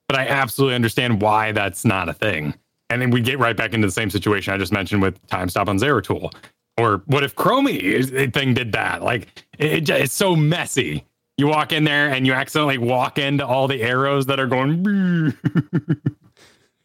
[0.09, 2.53] But I absolutely understand why that's not a thing.
[2.93, 5.49] And then we get right back into the same situation I just mentioned with time
[5.49, 6.31] stop on Zeratul.
[6.77, 9.03] Or what if Chromie thing did that?
[9.03, 11.05] Like it, it's so messy.
[11.39, 15.35] You walk in there and you accidentally walk into all the arrows that are going.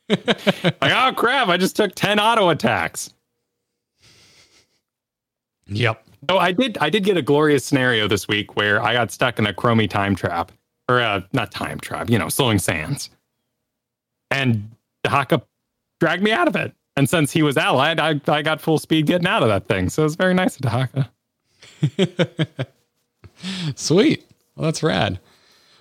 [0.10, 1.50] like, oh crap!
[1.50, 3.14] I just took ten auto attacks.
[5.68, 6.06] Yep.
[6.30, 6.78] Oh, I did.
[6.80, 9.90] I did get a glorious scenario this week where I got stuck in a Chromie
[9.90, 10.54] time trap,
[10.88, 12.10] or uh, not time trap.
[12.10, 13.10] You know, slowing sands,
[14.32, 14.72] and
[15.06, 15.42] Dehaka
[16.00, 16.74] dragged me out of it.
[16.96, 19.90] And since he was allied, I, I got full speed getting out of that thing.
[19.90, 21.10] So it was very nice of Dehaka.
[23.76, 24.26] Sweet.
[24.56, 25.20] Well, that's rad.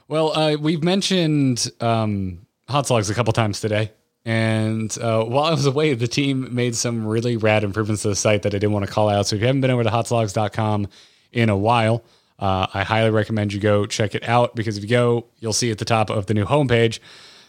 [0.09, 3.93] Well, uh, we've mentioned um, Hotslogs a couple times today.
[4.27, 8.17] And uh, while I was away, the team made some really rad improvements to the
[8.17, 9.27] site that I didn't want to call out.
[9.27, 10.89] So if you haven't been over to hotslogs.com
[11.33, 12.03] in a while,
[12.39, 15.71] uh, I highly recommend you go check it out because if you go, you'll see
[15.71, 16.99] at the top of the new homepage,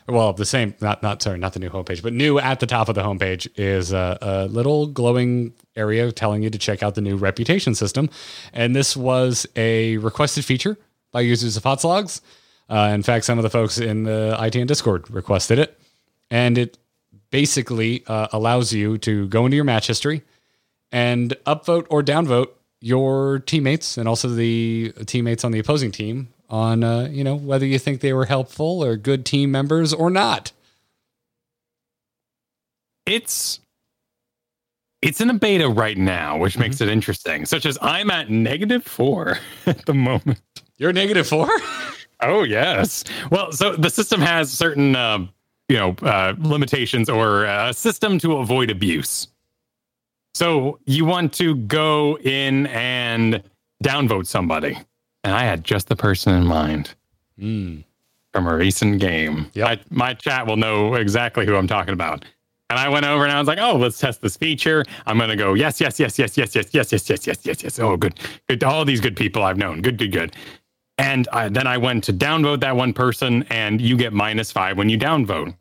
[0.08, 2.88] well, the same, not, not, sorry, not the new homepage, but new at the top
[2.88, 7.02] of the homepage is a, a little glowing area telling you to check out the
[7.02, 8.10] new reputation system.
[8.54, 10.78] And this was a requested feature
[11.12, 12.22] by users of Hotslogs.
[12.70, 15.80] Uh, in fact, some of the folks in the ITN Discord requested it
[16.30, 16.78] and it
[17.30, 20.24] basically uh, allows you to go into your match history
[20.92, 22.48] and upvote or downvote
[22.80, 27.66] your teammates and also the teammates on the opposing team on uh, you know whether
[27.66, 30.52] you think they were helpful or good team members or not.
[33.06, 33.60] It's
[35.02, 36.64] it's in a beta right now, which mm-hmm.
[36.64, 37.46] makes it interesting.
[37.46, 40.42] Such as I'm at negative four at the moment.
[40.78, 41.50] You're negative four.
[42.22, 43.04] oh yes.
[43.32, 45.28] Well, so the system has certain uh,
[45.70, 49.28] you know uh, limitations or a system to avoid abuse.
[50.34, 53.42] So you want to go in and
[53.84, 54.78] downvote somebody,
[55.24, 56.96] and I had just the person in mind
[57.40, 57.84] mm.
[58.34, 59.50] from a recent game.
[59.54, 59.82] Yep.
[59.90, 62.26] my chat will know exactly who I'm talking about.
[62.70, 65.38] And I went over and I was like, "Oh, let's test this feature." I'm gonna
[65.38, 68.20] go, "Yes, yes, yes, yes, yes, yes, yes, yes, yes, yes, yes, yes." Oh, good,
[68.50, 68.64] good.
[68.64, 69.82] All these good people I've known.
[69.82, 70.36] Good, good, good.
[70.98, 74.78] And I, then I went to downvote that one person, and you get minus five
[74.78, 75.56] when you downvote.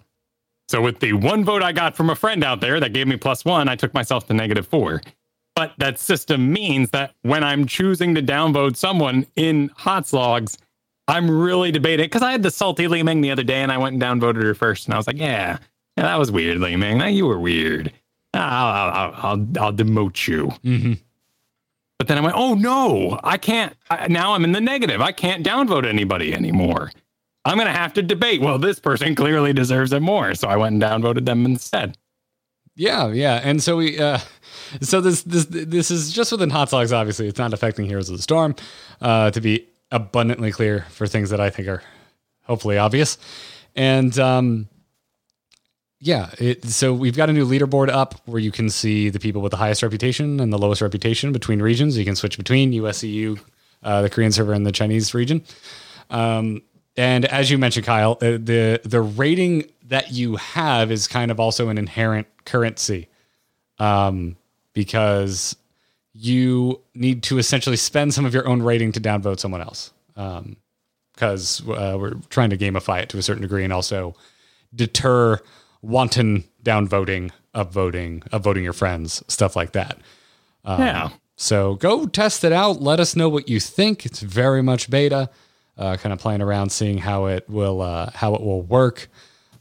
[0.68, 3.16] So with the one vote I got from a friend out there that gave me
[3.16, 5.00] plus one, I took myself to negative four.
[5.56, 10.58] But that system means that when I'm choosing to downvote someone in hot slogs,
[11.08, 13.78] I'm really debating because I had the salty Li Ming the other day and I
[13.78, 15.58] went and downvoted her first, and I was like, yeah,
[15.96, 17.00] yeah, that was weird, Li Ming.
[17.14, 17.90] You were weird.
[18.34, 20.48] I'll, I'll, I'll, I'll demote you.
[20.62, 20.92] Mm-hmm.
[21.98, 23.74] But then I went, oh no, I can't.
[23.88, 25.00] I, now I'm in the negative.
[25.00, 26.92] I can't downvote anybody anymore.
[27.46, 28.42] I'm going to have to debate.
[28.42, 30.34] Well, this person clearly deserves it more.
[30.34, 31.96] So I went and downvoted them instead.
[32.74, 33.40] Yeah, yeah.
[33.42, 34.18] And so we, uh,
[34.80, 37.28] so this, this, this is just within hot obviously.
[37.28, 38.54] It's not affecting Heroes of the Storm,
[39.00, 41.82] uh, to be abundantly clear for things that I think are
[42.44, 43.18] hopefully obvious.
[43.74, 44.68] And, um,
[45.98, 49.40] yeah, it, so we've got a new leaderboard up where you can see the people
[49.40, 51.96] with the highest reputation and the lowest reputation between regions.
[51.96, 53.40] You can switch between USEU,
[53.82, 55.42] uh, the Korean server, and the Chinese region.
[56.10, 56.62] Um,
[56.96, 61.40] and as you mentioned, Kyle, uh, the the rating that you have is kind of
[61.40, 63.08] also an inherent currency,
[63.78, 64.36] um,
[64.76, 65.56] because
[66.12, 69.90] you need to essentially spend some of your own rating to downvote someone else.
[70.14, 74.14] Because uh, we're trying to gamify it to a certain degree and also
[74.74, 75.40] deter
[75.80, 79.98] wanton downvoting of voting of voting your friends, stuff like that.
[80.66, 81.08] yeah.
[81.36, 82.82] So go test it out.
[82.82, 84.04] Let us know what you think.
[84.04, 85.30] It's very much beta,
[85.78, 89.08] uh, kind of playing around, seeing how it will uh, how it will work.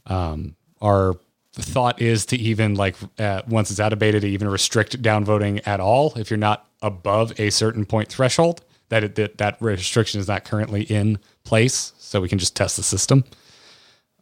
[0.04, 1.14] Um, our
[1.62, 5.66] thought is to even like uh, once it's out of beta to even restrict downvoting
[5.66, 8.62] at all if you're not above a certain point threshold.
[8.88, 12.76] That it, that that restriction is not currently in place, so we can just test
[12.76, 13.24] the system.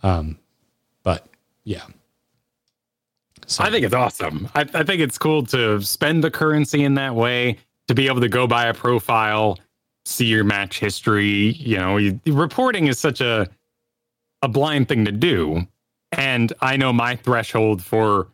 [0.03, 0.39] Um,
[1.03, 1.27] but
[1.65, 1.83] yeah.
[3.47, 3.63] so.
[3.63, 4.49] I think it's awesome.
[4.55, 7.59] I, I think it's cool to spend the currency in that way,
[7.89, 9.59] to be able to go by a profile,
[10.07, 11.53] see your match history.
[11.59, 13.49] You know, you, reporting is such a
[14.41, 15.67] a blind thing to do,
[16.17, 18.29] and I know my threshold for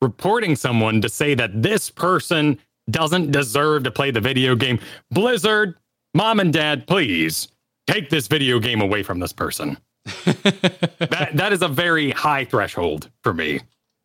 [0.00, 2.58] reporting someone to say that this person
[2.90, 4.78] doesn't deserve to play the video game.
[5.10, 5.76] Blizzard,
[6.14, 7.48] mom and dad, please
[7.86, 9.78] take this video game away from this person.
[10.24, 13.60] that that is a very high threshold for me.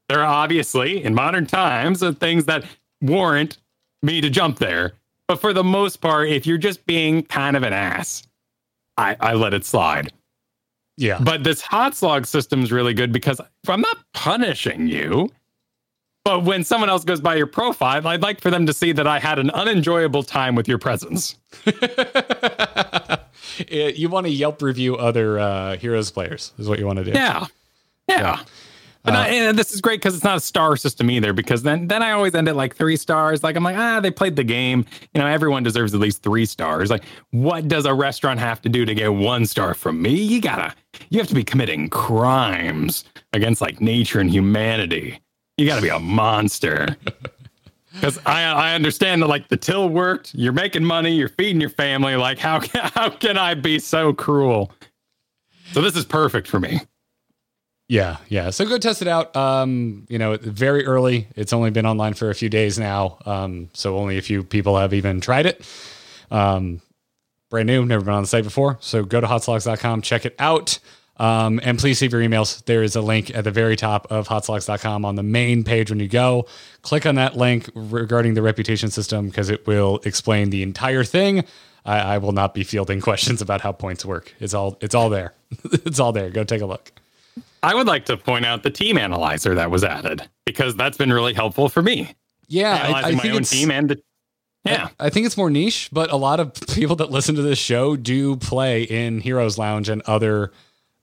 [0.09, 2.65] There are obviously in modern times uh, things that
[3.01, 3.57] warrant
[4.03, 4.93] me to jump there,
[5.27, 8.27] but for the most part, if you're just being kind of an ass,
[8.95, 10.13] I, I let it slide.
[10.97, 11.19] Yeah.
[11.21, 15.29] But this hot slog system is really good because I'm not punishing you.
[16.25, 19.07] But when someone else goes by your profile, I'd like for them to see that
[19.07, 21.37] I had an unenjoyable time with your presence.
[23.59, 27.05] It- you want to Yelp review other uh, heroes players is what you want to
[27.05, 27.11] do.
[27.11, 27.45] Yeah.
[28.09, 28.41] Yeah.
[29.07, 31.31] But I, and this is great because it's not a star system either.
[31.31, 33.41] Because then, then I always end at like three stars.
[33.41, 34.85] Like I'm like, ah, they played the game.
[35.13, 36.89] You know, everyone deserves at least three stars.
[36.89, 40.13] Like, what does a restaurant have to do to get one star from me?
[40.13, 40.75] You gotta,
[41.09, 45.21] you have to be committing crimes against like nature and humanity.
[45.55, 46.97] You gotta be a monster.
[47.93, 50.35] Because I, I understand that like the till worked.
[50.35, 51.15] You're making money.
[51.15, 52.15] You're feeding your family.
[52.15, 54.71] Like, how how can I be so cruel?
[55.71, 56.81] So this is perfect for me.
[57.89, 58.49] Yeah, yeah.
[58.49, 59.33] So go test it out.
[59.35, 61.27] Um, you know, very early.
[61.35, 63.17] It's only been online for a few days now.
[63.25, 65.65] Um, so only a few people have even tried it.
[66.29, 66.81] Um,
[67.49, 68.77] brand new, never been on the site before.
[68.81, 70.79] So go to hotslogs.com, check it out.
[71.15, 72.63] Um, and please save your emails.
[72.65, 75.99] There is a link at the very top of hotslogs.com on the main page when
[75.99, 76.45] you go.
[76.81, 81.45] Click on that link regarding the reputation system because it will explain the entire thing.
[81.85, 84.33] I, I will not be fielding questions about how points work.
[84.39, 85.33] It's all it's all there.
[85.63, 86.29] it's all there.
[86.29, 86.91] Go take a look.
[87.67, 91.11] I would like to point out the team analyzer that was added because that's been
[91.11, 92.15] really helpful for me.
[92.47, 94.01] Yeah, I, Analyzing I my think own it's team and the
[94.63, 94.89] yeah.
[94.99, 97.97] I think it's more niche, but a lot of people that listen to this show
[97.97, 100.53] do play in Heroes Lounge and other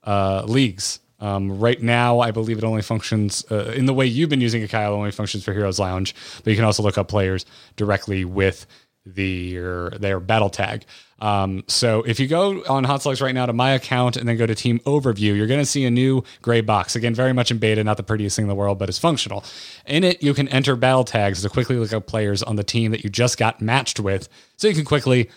[0.03, 0.99] uh, leagues.
[1.19, 4.63] Um, right now, I believe it only functions uh, in the way you've been using
[4.63, 4.93] it, Kyle.
[4.93, 7.45] Only functions for Heroes Lounge, but you can also look up players
[7.75, 8.65] directly with
[9.05, 10.85] their their battle tag.
[11.19, 14.45] Um, so if you go on Hotslogs right now to my account and then go
[14.45, 16.95] to Team Overview, you're going to see a new gray box.
[16.95, 19.43] Again, very much in beta, not the prettiest thing in the world, but it's functional.
[19.85, 22.91] In it, you can enter battle tags to quickly look up players on the team
[22.91, 25.29] that you just got matched with, so you can quickly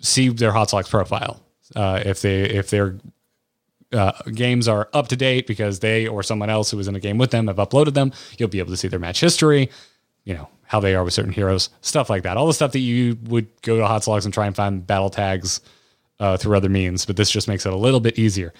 [0.00, 1.42] see their Hotslogs profile.
[1.76, 2.98] Uh, if they if their
[3.92, 7.00] uh, games are up to date because they or someone else who was in a
[7.00, 9.70] game with them have uploaded them, you'll be able to see their match history.
[10.28, 12.36] You know how they are with certain heroes, stuff like that.
[12.36, 15.62] All the stuff that you would go to Hotslogs and try and find battle tags
[16.20, 18.52] uh, through other means, but this just makes it a little bit easier.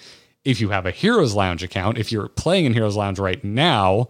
[0.43, 4.09] If you have a Heroes Lounge account, if you're playing in Heroes Lounge right now,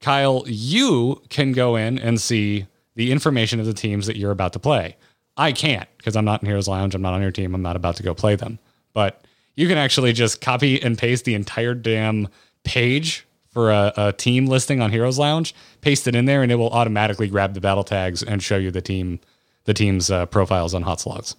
[0.00, 4.54] Kyle, you can go in and see the information of the teams that you're about
[4.54, 4.96] to play.
[5.36, 6.94] I can't because I'm not in Heroes Lounge.
[6.94, 7.54] I'm not on your team.
[7.54, 8.58] I'm not about to go play them.
[8.94, 9.22] But
[9.56, 12.28] you can actually just copy and paste the entire damn
[12.64, 13.26] page
[13.58, 16.70] for a, a team listing on Heroes Lounge, paste it in there, and it will
[16.70, 19.18] automatically grab the battle tags and show you the team
[19.64, 21.34] the team's uh, profiles on Hotslogs.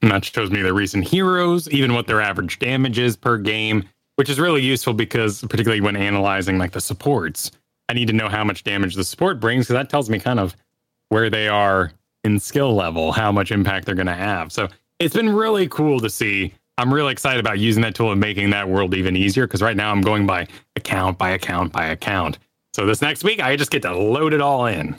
[0.00, 3.82] And that shows me their recent heroes, even what their average damage is per game,
[4.14, 7.50] which is really useful because, particularly when analyzing like the supports,
[7.88, 10.38] I need to know how much damage the support brings because that tells me kind
[10.38, 10.54] of
[11.08, 11.90] where they are
[12.22, 14.52] in skill level, how much impact they're going to have.
[14.52, 14.68] So
[15.00, 16.54] it's been really cool to see.
[16.78, 19.76] I'm really excited about using that tool and making that world even easier because right
[19.76, 22.38] now I'm going by account by account by account.
[22.72, 24.98] So this next week, I just get to load it all in.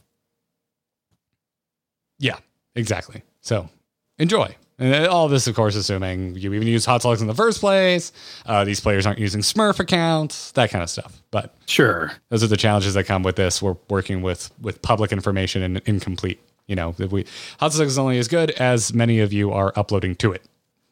[2.20, 2.38] Yeah,
[2.76, 3.24] exactly.
[3.42, 3.70] So
[4.18, 4.56] enjoy.
[4.78, 8.12] And all this, of course, assuming you even use Hotslogs in the first place.
[8.46, 11.22] Uh, these players aren't using Smurf accounts, that kind of stuff.
[11.32, 12.12] But Sure.
[12.30, 13.62] those are the challenges that come with this.
[13.62, 16.40] We're working with with public information and incomplete.
[16.68, 17.24] You know, if we
[17.62, 20.42] Hotslogs is only as good as many of you are uploading to it,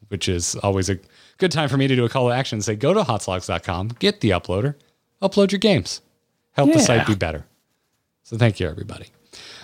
[0.10, 1.00] which is always a
[1.38, 3.90] good time for me to do a call to action and say, go to hotslogs.com,
[4.00, 4.76] get the uploader,
[5.22, 6.02] upload your games,
[6.52, 7.46] help the site be better.
[8.24, 9.08] So thank you, everybody.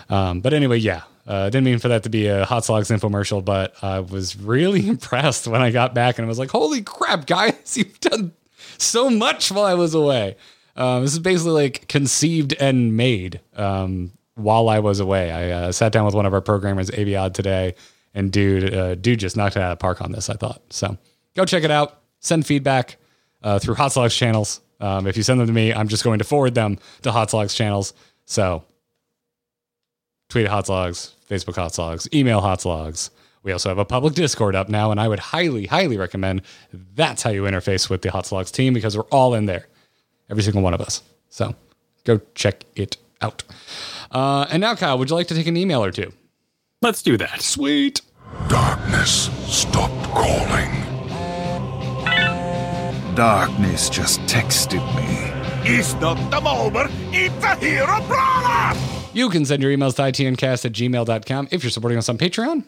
[0.08, 3.74] Um, but anyway, yeah, uh, didn't mean for that to be a Hotslogs infomercial, but
[3.82, 7.54] I was really impressed when I got back and I was like, holy crap, guys,
[7.76, 8.32] you've done
[8.78, 10.36] so much while I was away.
[10.76, 15.30] Um, this is basically like conceived and made um, while I was away.
[15.30, 17.74] I uh, sat down with one of our programmers, Aviad, today,
[18.14, 20.28] and dude, uh, dude just knocked it out of the park on this.
[20.30, 20.96] I thought so.
[21.36, 22.00] Go check it out.
[22.20, 22.96] Send feedback
[23.42, 24.60] uh, through Hot channels.
[24.80, 27.30] Um, if you send them to me, I'm just going to forward them to Hot
[27.50, 27.92] channels.
[28.24, 28.64] So
[30.28, 33.10] tweet at Hot Facebook Hot email Hot.
[33.42, 36.42] We also have a public Discord up now, and I would highly, highly recommend
[36.72, 39.66] that's how you interface with the Hot team because we're all in there,
[40.28, 41.02] every single one of us.
[41.30, 41.54] So
[42.04, 43.42] go check it out.
[44.10, 46.12] Uh, and now, Kyle, would you like to take an email or two?
[46.82, 47.42] Let's do that.
[47.42, 48.00] Sweet.
[48.48, 50.70] Darkness, stop calling.
[53.14, 55.30] Darkness just texted me.
[55.62, 58.74] It's not the moment, it's a hero brawler!
[59.12, 61.48] You can send your emails to itncast at gmail.com.
[61.50, 62.64] If you're supporting us on Patreon,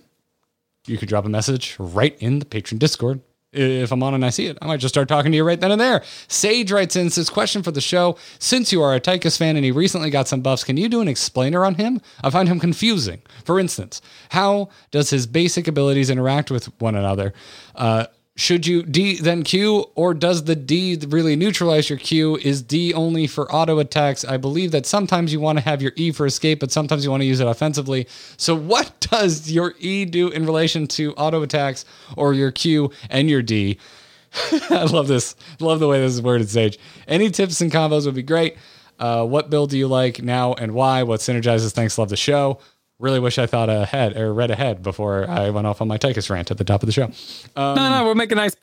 [0.86, 3.22] you could drop a message right in the patron Discord.
[3.52, 5.60] If I'm on and I see it, I might just start talking to you right
[5.60, 6.02] then and there.
[6.26, 8.16] Sage writes in says, Question for the show.
[8.38, 11.02] Since you are a Tychus fan and he recently got some buffs, can you do
[11.02, 12.00] an explainer on him?
[12.24, 13.20] I find him confusing.
[13.44, 14.00] For instance,
[14.30, 17.34] how does his basic abilities interact with one another?
[17.74, 22.36] Uh, should you D then Q, or does the D really neutralize your Q?
[22.36, 24.24] Is D only for auto attacks?
[24.24, 27.10] I believe that sometimes you want to have your E for escape, but sometimes you
[27.10, 28.06] want to use it offensively.
[28.38, 31.84] So, what does your E do in relation to auto attacks,
[32.16, 33.78] or your Q and your D?
[34.70, 35.36] I love this.
[35.60, 36.78] Love the way this is worded, Sage.
[37.06, 38.56] Any tips and combos would be great.
[38.98, 41.02] Uh, what build do you like now and why?
[41.02, 41.72] What synergizes?
[41.72, 41.98] Thanks.
[41.98, 42.60] Love the show.
[42.98, 46.30] Really wish I thought ahead or read ahead before I went off on my Tychus
[46.30, 47.10] rant at the top of the show.
[47.56, 48.54] no, no, we'll make a nice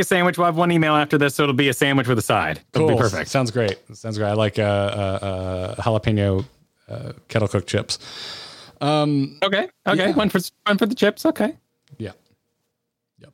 [0.00, 0.36] a sandwich.
[0.36, 2.60] We'll have one email after this, so it'll be a sandwich with a side.
[2.74, 3.30] It'll be perfect.
[3.30, 3.78] Sounds great.
[3.94, 4.28] Sounds great.
[4.28, 5.24] I like uh, uh,
[5.76, 6.44] uh, jalapeno
[6.88, 7.98] uh, kettle cooked chips.
[8.80, 10.12] Um, Okay, okay.
[10.12, 11.24] One for one for the chips.
[11.24, 11.56] Okay.
[11.96, 12.12] Yeah.
[13.20, 13.32] Yep.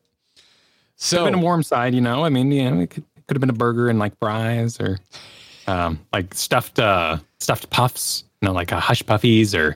[0.96, 2.24] So could been a warm side, you know.
[2.24, 4.98] I mean, you know, it could, could have been a burger and like fries or
[5.66, 9.74] um, like stuffed uh, stuffed puffs, you know, like uh, hush puffies or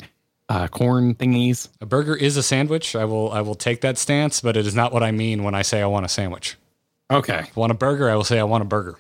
[0.49, 1.69] uh, corn thingies.
[1.81, 2.95] a burger is a sandwich.
[2.95, 5.55] I will I will take that stance, but it is not what I mean when
[5.55, 6.57] I say I want a sandwich.
[7.11, 7.41] Okay.
[7.41, 8.99] If I want a burger, I will say I want a burger.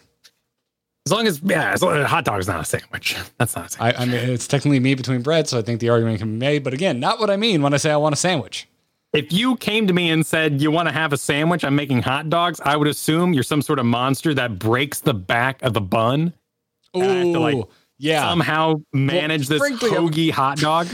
[1.06, 3.16] As long as yeah, as long as a hot dog is not a sandwich.
[3.38, 3.96] That's not a sandwich.
[3.96, 6.38] I, I mean, it's technically meat between bread, so I think the argument can be
[6.38, 6.64] made.
[6.64, 8.66] But again, not what I mean when I say I want a sandwich.
[9.12, 12.02] if you came to me and said you want to have a sandwich, I'm making
[12.02, 15.74] hot dogs, I would assume you're some sort of monster that breaks the back of
[15.74, 16.32] the bun.
[16.94, 17.56] To, like,
[17.98, 18.28] yeah.
[18.28, 20.86] Somehow manage this frankly, hoagie hot dog.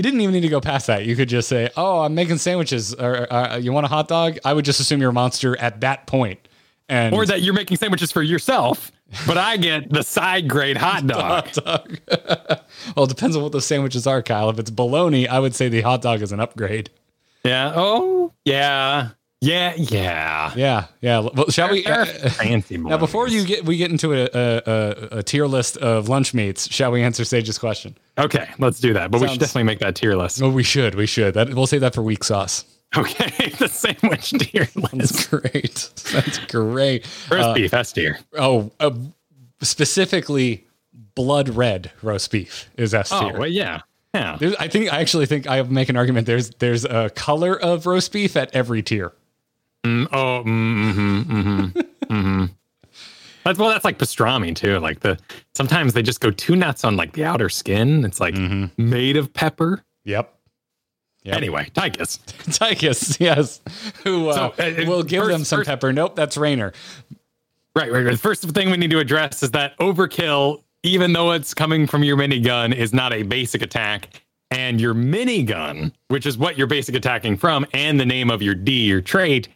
[0.00, 1.04] You didn't even need to go past that.
[1.04, 4.38] You could just say, "Oh, I'm making sandwiches," or uh, "You want a hot dog?"
[4.46, 6.40] I would just assume you're a monster at that point,
[6.88, 8.92] and Or that you're making sandwiches for yourself,
[9.26, 11.20] but I get the side grade hot dog.
[11.20, 11.98] hot dog.
[12.96, 14.48] well, it depends on what those sandwiches are, Kyle.
[14.48, 16.88] If it's bologna, I would say the hot dog is an upgrade.
[17.44, 17.74] Yeah.
[17.76, 19.10] Oh, yeah.
[19.40, 19.74] Yeah.
[19.76, 20.52] Yeah.
[20.54, 21.20] Yeah, yeah.
[21.20, 21.86] Well, shall we?
[21.86, 26.08] Uh, fancy now, before you get we get into a, a, a, tier list of
[26.08, 27.96] lunch meats, shall we answer Sage's question?
[28.18, 29.10] Okay, let's do that.
[29.10, 30.42] But we should definitely make that tier list.
[30.42, 30.94] Oh, we should.
[30.94, 31.34] We should.
[31.34, 32.64] That we'll save that for week sauce.
[32.94, 34.92] Okay, the sandwich tier list.
[34.92, 35.90] That's great.
[36.12, 37.06] That's great.
[37.30, 38.18] Roast beef, S tier.
[38.36, 38.90] Oh, uh,
[39.62, 40.66] specifically,
[41.14, 43.18] blood red roast beef is S tier.
[43.34, 43.80] Oh, well, yeah.
[44.14, 44.36] Yeah.
[44.38, 46.26] There's- I think I actually think I make an argument.
[46.26, 49.12] There's there's a color of roast beef at every tier.
[49.84, 51.80] Mm, oh, mm-hmm, mm-hmm,
[52.12, 52.44] mm-hmm.
[53.44, 54.78] That's well, that's like pastrami too.
[54.80, 55.18] Like the
[55.54, 58.04] sometimes they just go two nuts on like the outer skin.
[58.04, 58.34] It's like
[58.76, 59.82] made of pepper.
[60.04, 60.34] Yep.
[61.22, 61.36] Yep.
[61.36, 62.18] Anyway, Tychus.
[62.58, 63.60] Tychus, yes.
[64.04, 65.90] Who uh, So, uh, uh, will give first- them some first- pepper?
[65.92, 66.72] Nope, that's Raynor.
[67.74, 68.10] Right, right, right.
[68.12, 72.04] The first thing we need to address is that overkill, even though it's coming from
[72.04, 74.22] your minigun, is not a basic attack.
[74.50, 78.54] And your minigun, which is what you're basic attacking from, and the name of your
[78.54, 79.48] D, your trait,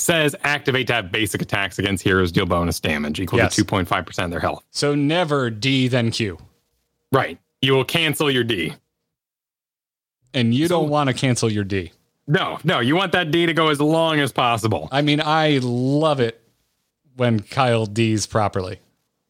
[0.00, 3.54] says activate to have basic attacks against heroes deal bonus damage equal Yes.
[3.56, 4.64] to 2.5% of their health.
[4.70, 6.38] So never D then Q.
[7.12, 7.38] Right.
[7.60, 8.74] You will cancel your D.
[10.32, 11.92] And you So- don't want to cancel your D.
[12.26, 14.88] No, no, you want that D to go as long as possible.
[14.92, 16.40] I mean, I love it
[17.16, 18.78] when Kyle D's properly.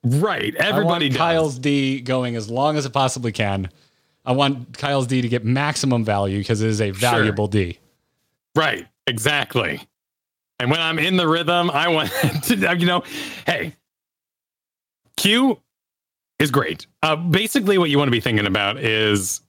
[0.05, 0.55] Right.
[0.60, 1.16] I Everybody want does.
[1.16, 3.70] Kyle's D going as long as it possibly can.
[4.24, 7.78] I want Kyle's D to get maximum value because it is a valuable D.
[8.55, 9.80] Right, exactly.
[10.60, 12.10] And when I'm in the rhythm, I want
[12.44, 13.02] to, you know,
[13.46, 13.74] hey,
[15.16, 15.58] Q
[16.38, 16.86] is great.
[17.02, 19.40] Uh, basically, what you want to be thinking about is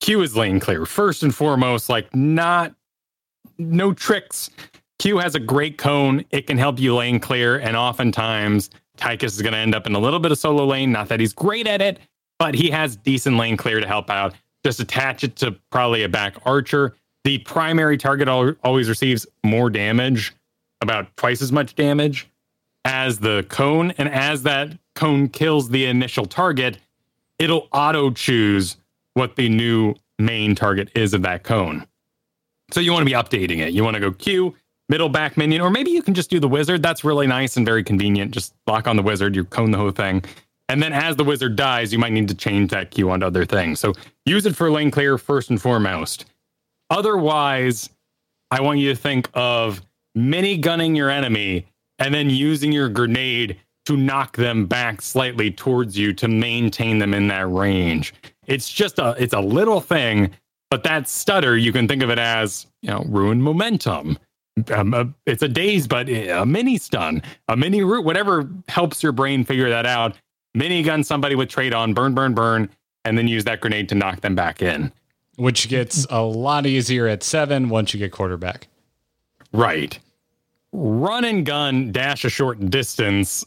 [0.00, 0.86] Q is lane clear.
[0.86, 2.72] First and foremost, like not,
[3.58, 4.48] no tricks.
[5.00, 6.24] Q has a great cone.
[6.30, 7.58] It can help you lane clear.
[7.58, 10.92] And oftentimes, Tychus is going to end up in a little bit of solo lane.
[10.92, 11.98] Not that he's great at it,
[12.38, 14.34] but he has decent lane clear to help out.
[14.64, 16.94] Just attach it to probably a back archer.
[17.24, 20.32] The primary target al- always receives more damage,
[20.80, 22.28] about twice as much damage
[22.84, 23.92] as the cone.
[23.92, 26.78] And as that cone kills the initial target,
[27.38, 28.76] it'll auto choose
[29.14, 31.86] what the new main target is of that cone.
[32.72, 33.72] So you want to be updating it.
[33.72, 34.54] You want to go Q,
[34.88, 36.82] middle back minion, or maybe you can just do the wizard.
[36.82, 38.32] That's really nice and very convenient.
[38.32, 40.22] Just lock on the wizard, you cone the whole thing.
[40.68, 43.44] And then as the wizard dies, you might need to change that Q onto other
[43.44, 43.80] things.
[43.80, 43.92] So
[44.24, 46.26] use it for lane clear first and foremost.
[46.90, 47.90] Otherwise,
[48.52, 49.82] I want you to think of
[50.14, 51.66] mini gunning your enemy
[51.98, 57.14] and then using your grenade to knock them back slightly towards you to maintain them
[57.14, 58.14] in that range.
[58.46, 60.30] It's just a it's a little thing,
[60.70, 64.18] but that stutter you can think of it as you know ruined momentum.
[64.72, 69.12] Um, uh, it's a daze, but a mini stun, a mini root, whatever helps your
[69.12, 70.16] brain figure that out.
[70.54, 72.68] Mini gun somebody with trade on, burn, burn, burn,
[73.04, 74.92] and then use that grenade to knock them back in.
[75.36, 78.68] which gets a lot easier at seven once you get quarterback.
[79.52, 79.98] Right.
[80.72, 83.44] Run and gun dash a short distance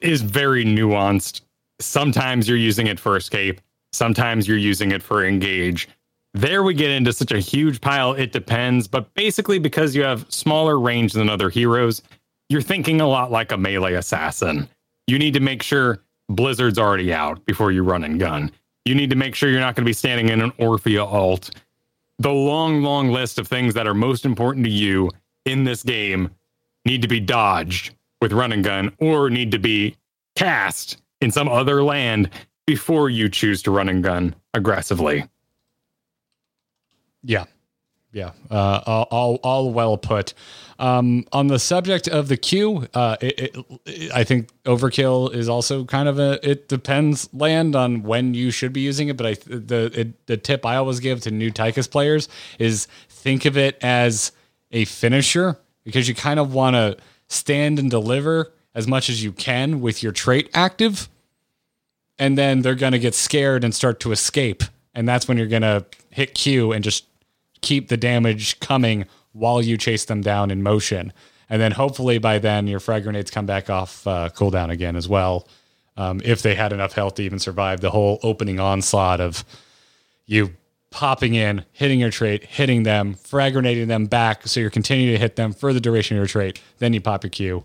[0.00, 1.42] is very nuanced.
[1.80, 3.60] Sometimes you're using it for escape,
[3.92, 5.88] sometimes you're using it for engage.
[6.32, 8.86] There we get into such a huge pile, it depends.
[8.86, 12.02] But basically, because you have smaller range than other heroes,
[12.48, 14.68] you're thinking a lot like a melee assassin.
[15.06, 18.52] You need to make sure Blizzard's already out before you run and gun.
[18.84, 21.50] You need to make sure you're not going to be standing in an Orphea alt
[22.20, 25.10] the long, long list of things that are most important to you
[25.46, 26.30] in this game
[26.84, 29.96] need to be dodged with run and gun or need to be
[30.36, 32.28] cast in some other land
[32.66, 35.24] before you choose to run and gun aggressively.
[37.22, 37.46] Yeah.
[38.12, 38.32] Yeah.
[38.50, 40.34] Uh, all, all, all well put.
[40.80, 43.54] Um, on the subject of the queue, uh, it,
[43.84, 48.50] it, I think overkill is also kind of a, it depends land on when you
[48.50, 49.18] should be using it.
[49.18, 53.44] But I, the, it, the tip I always give to new Tychus players is think
[53.44, 54.32] of it as
[54.70, 56.96] a finisher because you kind of want to
[57.28, 61.10] stand and deliver as much as you can with your trait active.
[62.18, 64.62] And then they're going to get scared and start to escape.
[64.94, 67.04] And that's when you're going to hit Q and just
[67.60, 71.12] keep the damage coming while you chase them down in motion.
[71.48, 75.08] And then hopefully by then your frag grenades come back off uh, cooldown again as
[75.08, 75.48] well.
[75.96, 79.44] Um, if they had enough health to even survive the whole opening onslaught of
[80.26, 80.50] you
[80.90, 84.46] popping in, hitting your trait, hitting them, frag grenading them back.
[84.46, 86.60] So you're continuing to hit them for the duration of your trait.
[86.78, 87.64] Then you pop your Q.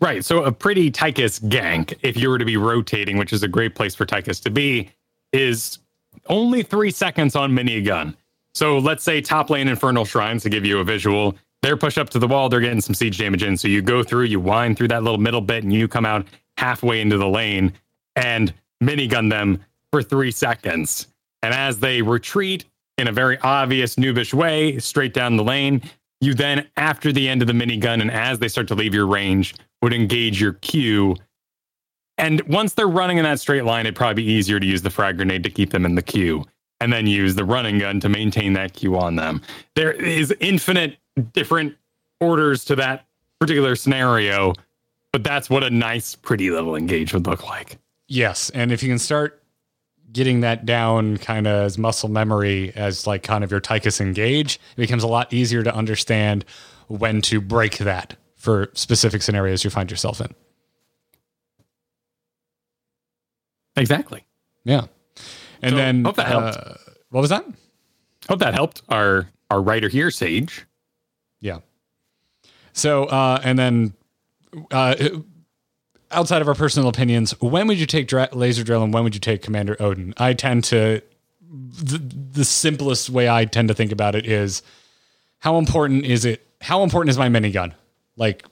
[0.00, 0.24] Right.
[0.24, 3.74] So a pretty Tychus gank, if you were to be rotating, which is a great
[3.74, 4.90] place for Tychus to be,
[5.32, 5.78] is
[6.26, 8.14] only three seconds on minigun.
[8.54, 11.36] So let's say top lane Infernal Shrines to give you a visual.
[11.62, 13.56] They're pushed up to the wall, they're getting some siege damage in.
[13.56, 16.26] So you go through, you wind through that little middle bit, and you come out
[16.56, 17.72] halfway into the lane
[18.16, 21.08] and minigun them for three seconds.
[21.42, 22.64] And as they retreat
[22.96, 25.82] in a very obvious noobish way, straight down the lane,
[26.20, 29.06] you then, after the end of the minigun, and as they start to leave your
[29.06, 31.16] range, would engage your Q.
[32.18, 34.90] And once they're running in that straight line, it'd probably be easier to use the
[34.90, 36.44] frag grenade to keep them in the queue
[36.84, 39.40] and then use the running gun to maintain that queue on them.
[39.74, 40.98] There is infinite
[41.32, 41.74] different
[42.20, 43.06] orders to that
[43.40, 44.52] particular scenario,
[45.10, 47.78] but that's what a nice, pretty little engage would look like.
[48.06, 48.50] Yes.
[48.50, 49.42] And if you can start
[50.12, 54.56] getting that down kind of as muscle memory as like kind of your Tychus engage,
[54.56, 56.44] it becomes a lot easier to understand
[56.88, 60.34] when to break that for specific scenarios you find yourself in.
[63.74, 64.22] Exactly.
[64.64, 64.84] Yeah.
[65.64, 66.56] And So, then hope that helped.
[66.56, 66.74] uh,
[67.10, 67.44] what was that?
[68.28, 70.64] Hope that helped our our writer here, Sage.
[71.40, 71.58] Yeah.
[72.72, 73.94] So, uh, and then
[74.70, 74.94] uh,
[76.10, 79.14] outside of our personal opinions, when would you take dra- laser drill and when would
[79.14, 80.12] you take Commandeer Odin?
[80.16, 81.00] I tend to
[81.50, 81.98] the,
[82.32, 84.62] the simplest way I tend to think about it is
[85.38, 86.46] how important is it?
[86.60, 87.72] How important is my minigun?
[88.16, 88.44] Like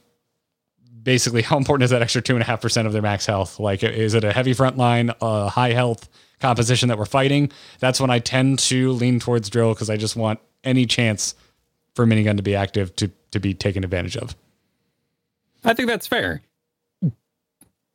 [1.02, 3.58] basically how important is that extra two and a half percent of their max health?
[3.58, 6.08] Like, is it a heavy front line, a high health
[6.42, 7.50] composition that we're fighting?
[7.78, 11.34] That's when I tend to lean towards drill because I just want any chance
[11.94, 14.36] for minigun to be active to to be taken advantage of.
[15.64, 16.42] I think that's fair.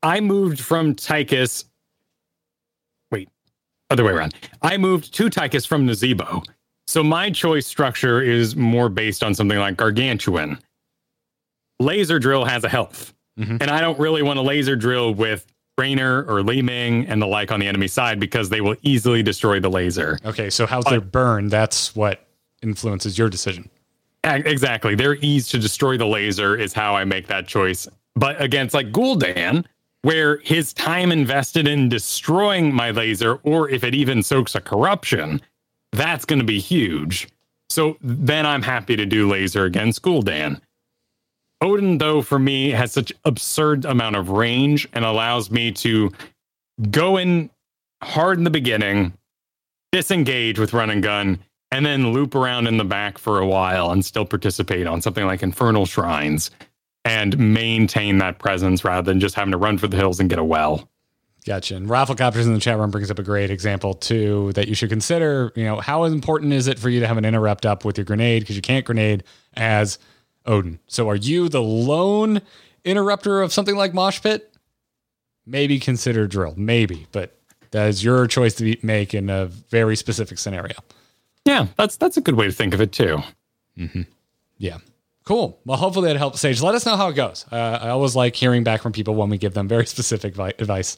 [0.02, 1.66] I moved from Tychus.
[3.12, 3.30] Wait,
[3.90, 4.36] other way around.
[4.62, 6.46] I moved to Tychus from Nazeebo.
[6.88, 10.60] So my choice structure is more based on something like Gargantuan.
[11.80, 13.14] Laser drill has a health.
[13.38, 13.58] Mm-hmm.
[13.60, 15.46] And I don't really want to laser drill with
[15.78, 19.22] Raynor or Li Ming and the like on the enemy side because they will easily
[19.22, 20.18] destroy the laser.
[20.26, 21.50] Okay, so how's their burn?
[21.50, 22.28] That's what
[22.64, 23.70] influences your decision.
[24.24, 24.96] Exactly.
[24.96, 27.88] Their ease to destroy the laser is how I make that choice.
[28.16, 29.66] But against like Gul'dan,
[30.02, 35.42] where his time invested in destroying my laser, or if it even soaks a corruption,
[35.92, 37.28] that's going to be huge.
[37.70, 40.60] So then I'm happy to do laser against Gul'dan.
[41.62, 46.12] Odin, though, for me, has such absurd amount of range and allows me to
[46.92, 47.50] go in
[48.04, 49.14] hard in the beginning,
[49.92, 51.40] disengage with run and gun,
[51.72, 55.26] and then loop around in the back for a while and still participate on something
[55.26, 56.52] like Infernal Shrines
[57.04, 60.40] and maintain that presence rather than just having to run for the hills and get
[60.40, 60.90] a well.
[61.46, 61.78] Gotcha.
[61.78, 64.90] And Rafflecopters in the chat room brings up a great example too that you should
[64.90, 65.54] consider.
[65.56, 68.04] You know, how important is it for you to have an interrupt up with your
[68.04, 69.24] grenade because you can't grenade
[69.56, 69.98] as
[70.48, 70.80] Odin.
[70.88, 72.42] So are you the lone
[72.84, 74.54] interrupter of something like Mosh Pit?
[75.46, 76.54] Maybe consider drill.
[76.58, 77.38] Maybe, but
[77.72, 80.76] that is your choice to be, make in a very specific scenario.
[81.46, 83.20] Yeah, that's that's a good way to think of it too.
[83.78, 84.02] Mm-hmm.
[84.58, 84.78] Yeah.
[85.24, 85.60] Cool.
[85.66, 86.62] Well, hopefully that helps Sage.
[86.62, 87.46] Let us know how it goes.
[87.52, 90.54] Uh, I always like hearing back from people when we give them very specific vi-
[90.60, 90.98] advice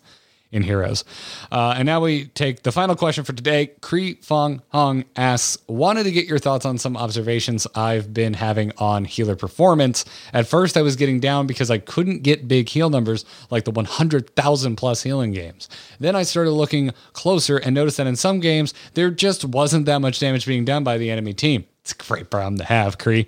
[0.52, 1.04] in Heroes.
[1.52, 3.72] Uh, and now we take the final question for today.
[3.82, 8.72] Kree Fong Hong asks, wanted to get your thoughts on some observations I've been having
[8.78, 10.06] on healer performance.
[10.34, 13.72] At first, I was getting down because I couldn't get big heal numbers like the
[13.72, 15.70] 100,000 plus healing games.
[16.00, 20.00] Then I started looking closer and noticed that in some games, there just wasn't that
[20.00, 21.66] much damage being done by the enemy team.
[21.82, 23.28] It's a great problem to have, Kree.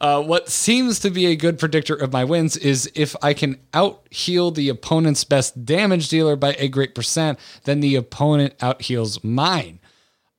[0.00, 3.60] Uh, what seems to be a good predictor of my wins is if I can
[3.74, 8.82] out heal the opponent's best damage dealer by a great percent, then the opponent out
[8.82, 9.80] heals mine.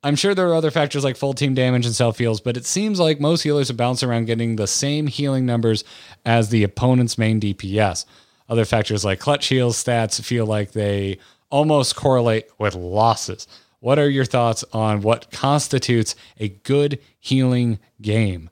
[0.04, 2.66] I'm sure there are other factors like full team damage and self heals, but it
[2.66, 5.84] seems like most healers are bouncing around getting the same healing numbers
[6.26, 8.04] as the opponent's main DPS.
[8.48, 11.18] Other factors like clutch heals stats feel like they
[11.50, 13.46] almost correlate with losses.
[13.82, 18.48] What are your thoughts on what constitutes a good healing game?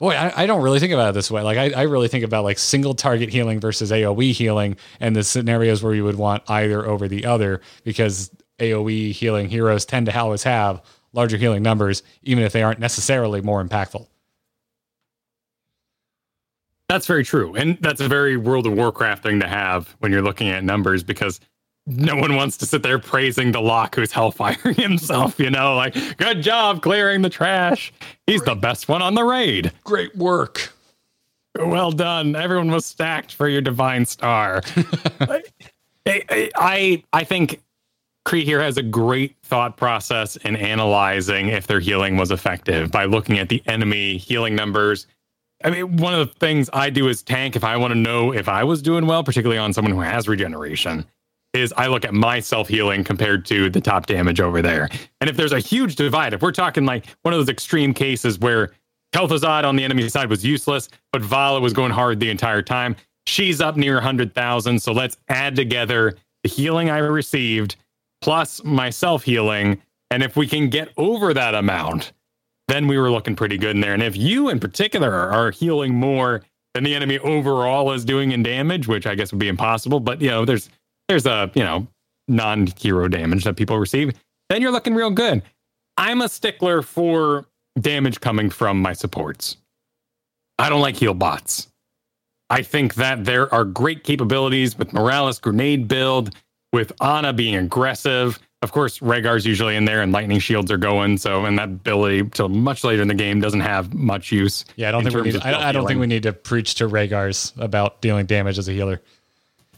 [0.00, 1.42] Boy, I, I, don't really think about it this way.
[1.42, 5.22] Like, I, I really think about like single target healing versus AoE healing and the
[5.22, 10.18] scenarios where you would want either over the other because AoE healing heroes tend to
[10.18, 10.82] always have
[11.12, 14.08] larger healing numbers, even if they aren't necessarily more impactful.
[16.88, 17.54] That's very true.
[17.54, 21.04] And that's a very World of Warcraft thing to have when you're looking at numbers
[21.04, 21.38] because
[21.86, 25.94] no one wants to sit there praising the lock who's hellfiring himself, you know, like,
[26.16, 27.92] good job clearing the trash.
[28.26, 29.72] He's the best one on the raid.
[29.84, 30.72] Great work.
[31.58, 32.34] Well done.
[32.34, 34.62] Everyone was stacked for your divine star.
[35.20, 35.42] I,
[36.06, 37.62] I, I think
[38.26, 43.04] Kree here has a great thought process in analyzing if their healing was effective by
[43.04, 45.06] looking at the enemy healing numbers.
[45.62, 48.32] I mean, one of the things I do as tank, if I want to know
[48.32, 51.06] if I was doing well, particularly on someone who has regeneration,
[51.54, 54.88] is I look at my self healing compared to the top damage over there.
[55.20, 58.38] And if there's a huge divide, if we're talking like one of those extreme cases
[58.38, 58.72] where
[59.14, 62.96] Kel'Thuzad on the enemy side was useless, but Valla was going hard the entire time,
[63.26, 64.80] she's up near 100,000.
[64.80, 67.76] So let's add together the healing I received
[68.20, 69.80] plus my self healing.
[70.10, 72.12] And if we can get over that amount,
[72.68, 73.94] then we were looking pretty good in there.
[73.94, 76.42] And if you in particular are healing more
[76.74, 80.20] than the enemy overall is doing in damage, which I guess would be impossible, but
[80.20, 80.68] you know, there's
[81.08, 81.86] there's a, you know,
[82.28, 84.12] non hero damage that people receive,
[84.48, 85.42] then you're looking real good.
[85.96, 87.46] I'm a stickler for
[87.80, 89.56] damage coming from my supports.
[90.58, 91.68] I don't like heal bots.
[92.50, 96.34] I think that there are great capabilities with Morales grenade build,
[96.72, 98.38] with Ana being aggressive.
[98.62, 101.18] Of course, Rehgar's usually in there and lightning shields are going.
[101.18, 104.64] So, and that ability till much later in the game doesn't have much use.
[104.76, 105.36] Yeah, I don't think we need.
[105.42, 108.72] I, I, don't think we need to preach to Rehgar's about dealing damage as a
[108.72, 109.02] healer.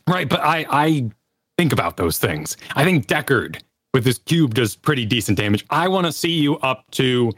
[0.09, 1.11] Right, but I I
[1.59, 2.57] think about those things.
[2.75, 3.61] I think Deckard
[3.95, 5.65] with his cube does pretty decent damage.
[5.71, 7.33] I want to see you up to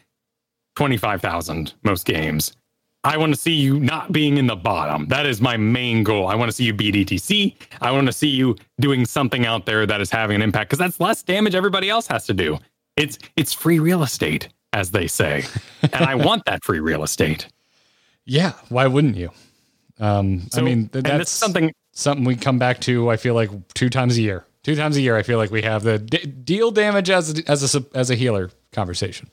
[0.77, 2.53] 25,000 most games.
[3.05, 5.07] I want to see you not being in the bottom.
[5.07, 6.27] That is my main goal.
[6.27, 7.55] I want to see you beat ETC.
[7.81, 10.81] I want to see you doing something out there that is having an impact because
[10.81, 12.59] that's less damage everybody else has to do.
[12.97, 15.45] It's it's free real estate, as they say,
[15.83, 17.47] and I want that free real estate.
[18.25, 19.31] Yeah, why wouldn't you?
[20.01, 23.11] Um, I mean, th- and that's that's something something we come back to.
[23.11, 24.45] I feel like two times a year.
[24.63, 27.51] Two times a year, I feel like we have the d- deal damage as a,
[27.51, 29.31] as a as a healer conversation.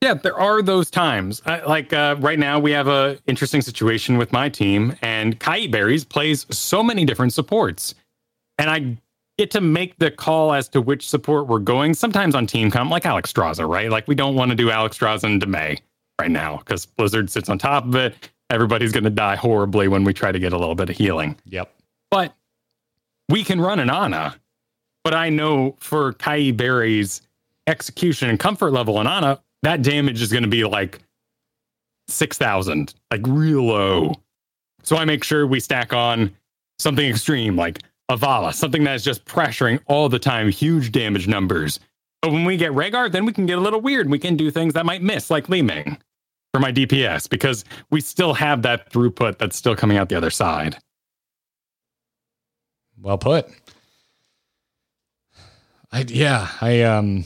[0.00, 1.42] Yeah, there are those times.
[1.46, 5.68] I, like uh, right now, we have a interesting situation with my team, and Kai
[5.68, 7.94] Berries plays so many different supports,
[8.58, 8.96] and I
[9.38, 11.94] get to make the call as to which support we're going.
[11.94, 13.90] Sometimes on team comp, like Alexstrasza, right?
[13.90, 15.78] Like we don't want to do Alexstrasza and Demay
[16.20, 18.30] right now because Blizzard sits on top of it.
[18.50, 21.36] Everybody's going to die horribly when we try to get a little bit of healing
[21.46, 21.72] Yep.
[22.12, 22.34] But
[23.30, 24.36] we can run an Ana.
[25.02, 27.22] But I know for Kai Berry's
[27.66, 31.00] execution and comfort level on Ana, that damage is going to be like
[32.08, 34.12] 6,000, like real low.
[34.82, 36.30] So I make sure we stack on
[36.78, 37.80] something extreme like
[38.10, 41.80] Avala, something that's just pressuring all the time, huge damage numbers.
[42.20, 44.10] But when we get Rehgar, then we can get a little weird.
[44.10, 45.96] We can do things that might miss, like Li Ming
[46.52, 50.30] for my DPS, because we still have that throughput that's still coming out the other
[50.30, 50.76] side.
[53.02, 53.48] Well put.
[55.90, 57.24] I yeah, I um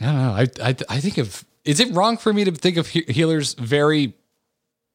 [0.00, 0.32] I don't know.
[0.32, 3.54] I I I think of is it wrong for me to think of he- healers
[3.54, 4.14] very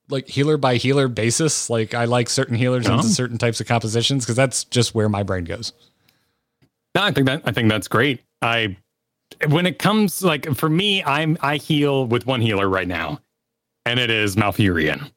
[0.10, 1.70] like healer by healer basis?
[1.70, 2.96] Like I like certain healers No.
[2.96, 5.74] into certain types of compositions because that's just where my brain goes.
[6.96, 8.22] No, I think that I think that's great.
[8.42, 8.78] I
[9.50, 13.20] when it comes like for me, I'm I heal with one healer right now,
[13.86, 15.12] and it is Malfurion.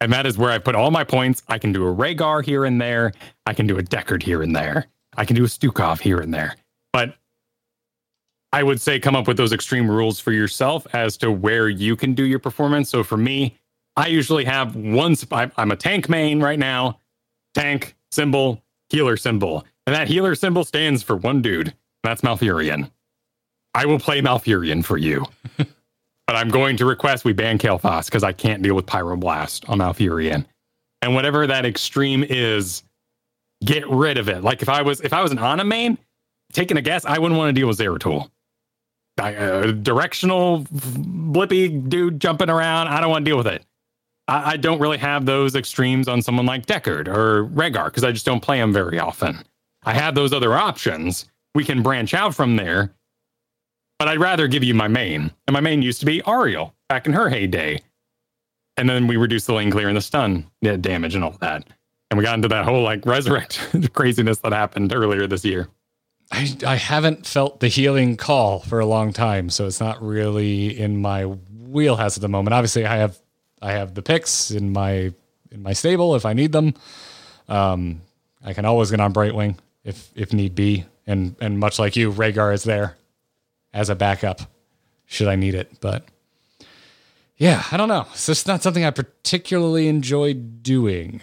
[0.00, 1.42] And that is where I put all my points.
[1.48, 3.12] I can do a Rehgar here and there.
[3.46, 4.86] I can do a Deckard here and there.
[5.16, 6.56] I can do a Stukov here and there.
[6.92, 7.14] But
[8.52, 11.96] I would say come up with those extreme rules for yourself as to where you
[11.96, 12.90] can do your performance.
[12.90, 13.56] So for me,
[13.96, 15.16] I usually have one.
[15.56, 17.00] I'm a tank main right now.
[17.54, 21.74] Tank symbol, healer symbol, and that healer symbol stands for one dude.
[22.02, 22.90] That's Malfurion.
[23.74, 25.24] I will play Malfurion for you.
[26.26, 29.78] but I'm going to request we ban Kael'thas because I can't deal with Pyroblast on
[29.78, 30.44] Malfurion.
[31.02, 32.82] And whatever that extreme is,
[33.64, 34.42] get rid of it.
[34.42, 35.98] Like if I was if I was an Ana main,
[36.52, 38.30] taking a guess, I wouldn't want to deal with Zeratul.
[39.18, 42.88] I, uh, directional blippy dude jumping around.
[42.88, 43.64] I don't want to deal with it.
[44.28, 48.12] I, I don't really have those extremes on someone like Deckard or Rehgar because I
[48.12, 49.38] just don't play them very often.
[49.84, 51.26] I have those other options.
[51.54, 52.92] We can branch out from there,
[53.98, 55.30] but I'd rather give you my main.
[55.46, 57.80] And my main used to be Auriel back in her heyday.
[58.76, 61.66] And then we reduced the lane clear and the stun damage and all that.
[62.10, 63.60] And we got into that whole like resurrect
[63.94, 65.68] craziness that happened earlier this year.
[66.30, 70.78] I I haven't felt the healing call for a long time, so it's not really
[70.78, 72.54] in my wheelhouse at the moment.
[72.54, 73.18] Obviously, I have
[73.62, 75.12] I have the picks in my
[75.50, 76.74] in my stable if I need them.
[77.48, 78.02] Um,
[78.44, 82.12] I can always get on Brightwing if if need be, and and much like you,
[82.12, 82.96] Rehgar is there
[83.76, 84.40] as a backup
[85.04, 85.80] should I need it.
[85.80, 86.04] But
[87.36, 88.06] yeah, I don't know.
[88.12, 91.20] It's just not something I particularly enjoy doing.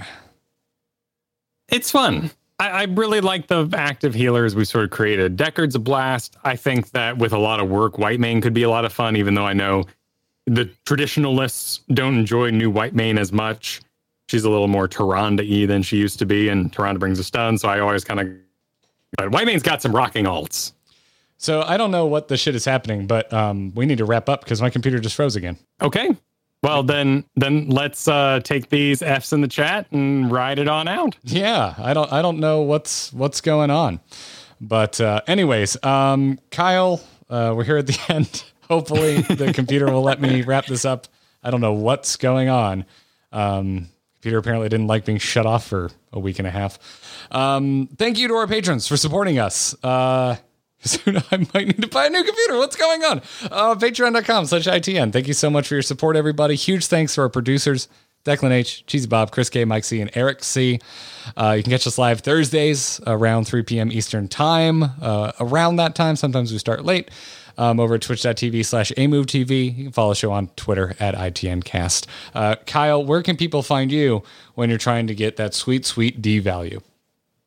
[1.69, 2.30] It's fun.
[2.59, 5.35] I, I really like the active healers we sort of created.
[5.35, 6.38] Deckard's a blast.
[6.43, 9.15] I think that with a lot of work, Whitemane could be a lot of fun,
[9.15, 9.85] even though I know
[10.45, 13.81] the traditionalists don't enjoy new Whitemane as much.
[14.27, 17.23] She's a little more Tyrande y than she used to be, and Tyrande brings a
[17.23, 18.27] stun, so I always kind of.
[19.17, 20.73] But Whitemane's got some rocking alts.
[21.43, 24.29] So I don't know what the shit is happening, but um, we need to wrap
[24.29, 25.57] up because my computer just froze again.
[25.81, 26.15] Okay.
[26.61, 30.87] Well then then let's uh take these F's in the chat and ride it on
[30.87, 31.17] out.
[31.23, 33.99] Yeah, I don't I don't know what's what's going on.
[34.61, 38.45] But uh anyways, um Kyle, uh we're here at the end.
[38.69, 41.09] Hopefully the computer will let me wrap this up.
[41.43, 42.85] I don't know what's going on.
[43.33, 46.79] Um computer apparently didn't like being shut off for a week and a half.
[47.31, 49.75] Um thank you to our patrons for supporting us.
[49.83, 50.37] Uh
[50.85, 52.57] Soon I might need to buy a new computer.
[52.57, 53.19] What's going on?
[53.43, 55.14] Uh, Patreon.com slash ITN.
[55.14, 56.55] Thank you so much for your support, everybody.
[56.55, 57.88] Huge thanks to our producers,
[58.26, 60.81] Declan H, Cheesy Bob, Chris K, Mike C, and Eric C.
[61.38, 63.93] Uh, you can catch us live Thursdays around 3 p.m.
[63.93, 64.84] Eastern Time.
[64.84, 67.10] Uh, around that time, sometimes we start late.
[67.55, 69.77] Um, over at twitch.tv slash AMoveTV.
[69.77, 72.07] You can follow the show on Twitter at ITNcast.
[72.34, 74.23] Uh, Kyle, where can people find you
[74.55, 76.81] when you're trying to get that sweet, sweet D value?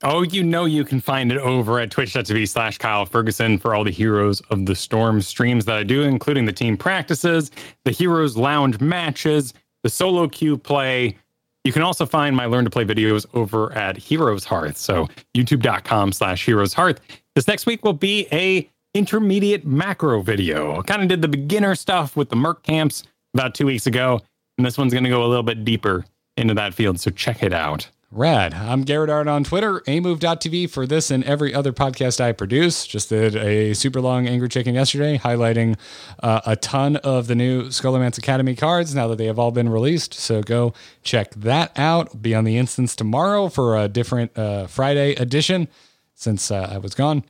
[0.03, 3.83] Oh, you know you can find it over at twitch.tv slash Kyle Ferguson for all
[3.83, 7.51] the Heroes of the Storm streams that I do, including the team practices,
[7.85, 11.17] the Heroes Lounge matches, the solo queue play.
[11.65, 14.77] You can also find my Learn to Play videos over at Heroes Hearth.
[14.77, 17.01] So youtube.com slash Heroes Hearth.
[17.35, 20.79] This next week will be a intermediate macro video.
[20.79, 23.03] I kind of did the beginner stuff with the Merc camps
[23.33, 24.21] about two weeks ago,
[24.59, 26.05] and this one's going to go a little bit deeper
[26.37, 27.01] into that field.
[27.01, 27.89] So check it out.
[28.17, 28.55] Rad.
[28.55, 32.87] I'm Garrett Art on Twitter, amove.tv for this and every other podcast I produce.
[32.87, 35.77] Just did a super long Angry Chicken yesterday, highlighting
[36.23, 39.69] uh, a ton of the new Scholomance Academy cards now that they have all been
[39.69, 40.15] released.
[40.15, 40.73] So go
[41.03, 42.23] check that out.
[42.23, 45.69] Be on the instance tomorrow for a different uh, Friday edition
[46.15, 47.23] since uh, I was gone.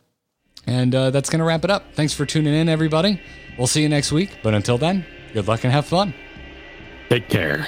[0.67, 1.95] And uh, that's going to wrap it up.
[1.95, 3.21] Thanks for tuning in, everybody.
[3.59, 4.39] We'll see you next week.
[4.43, 6.15] But until then, good luck and have fun.
[7.09, 7.67] Take care.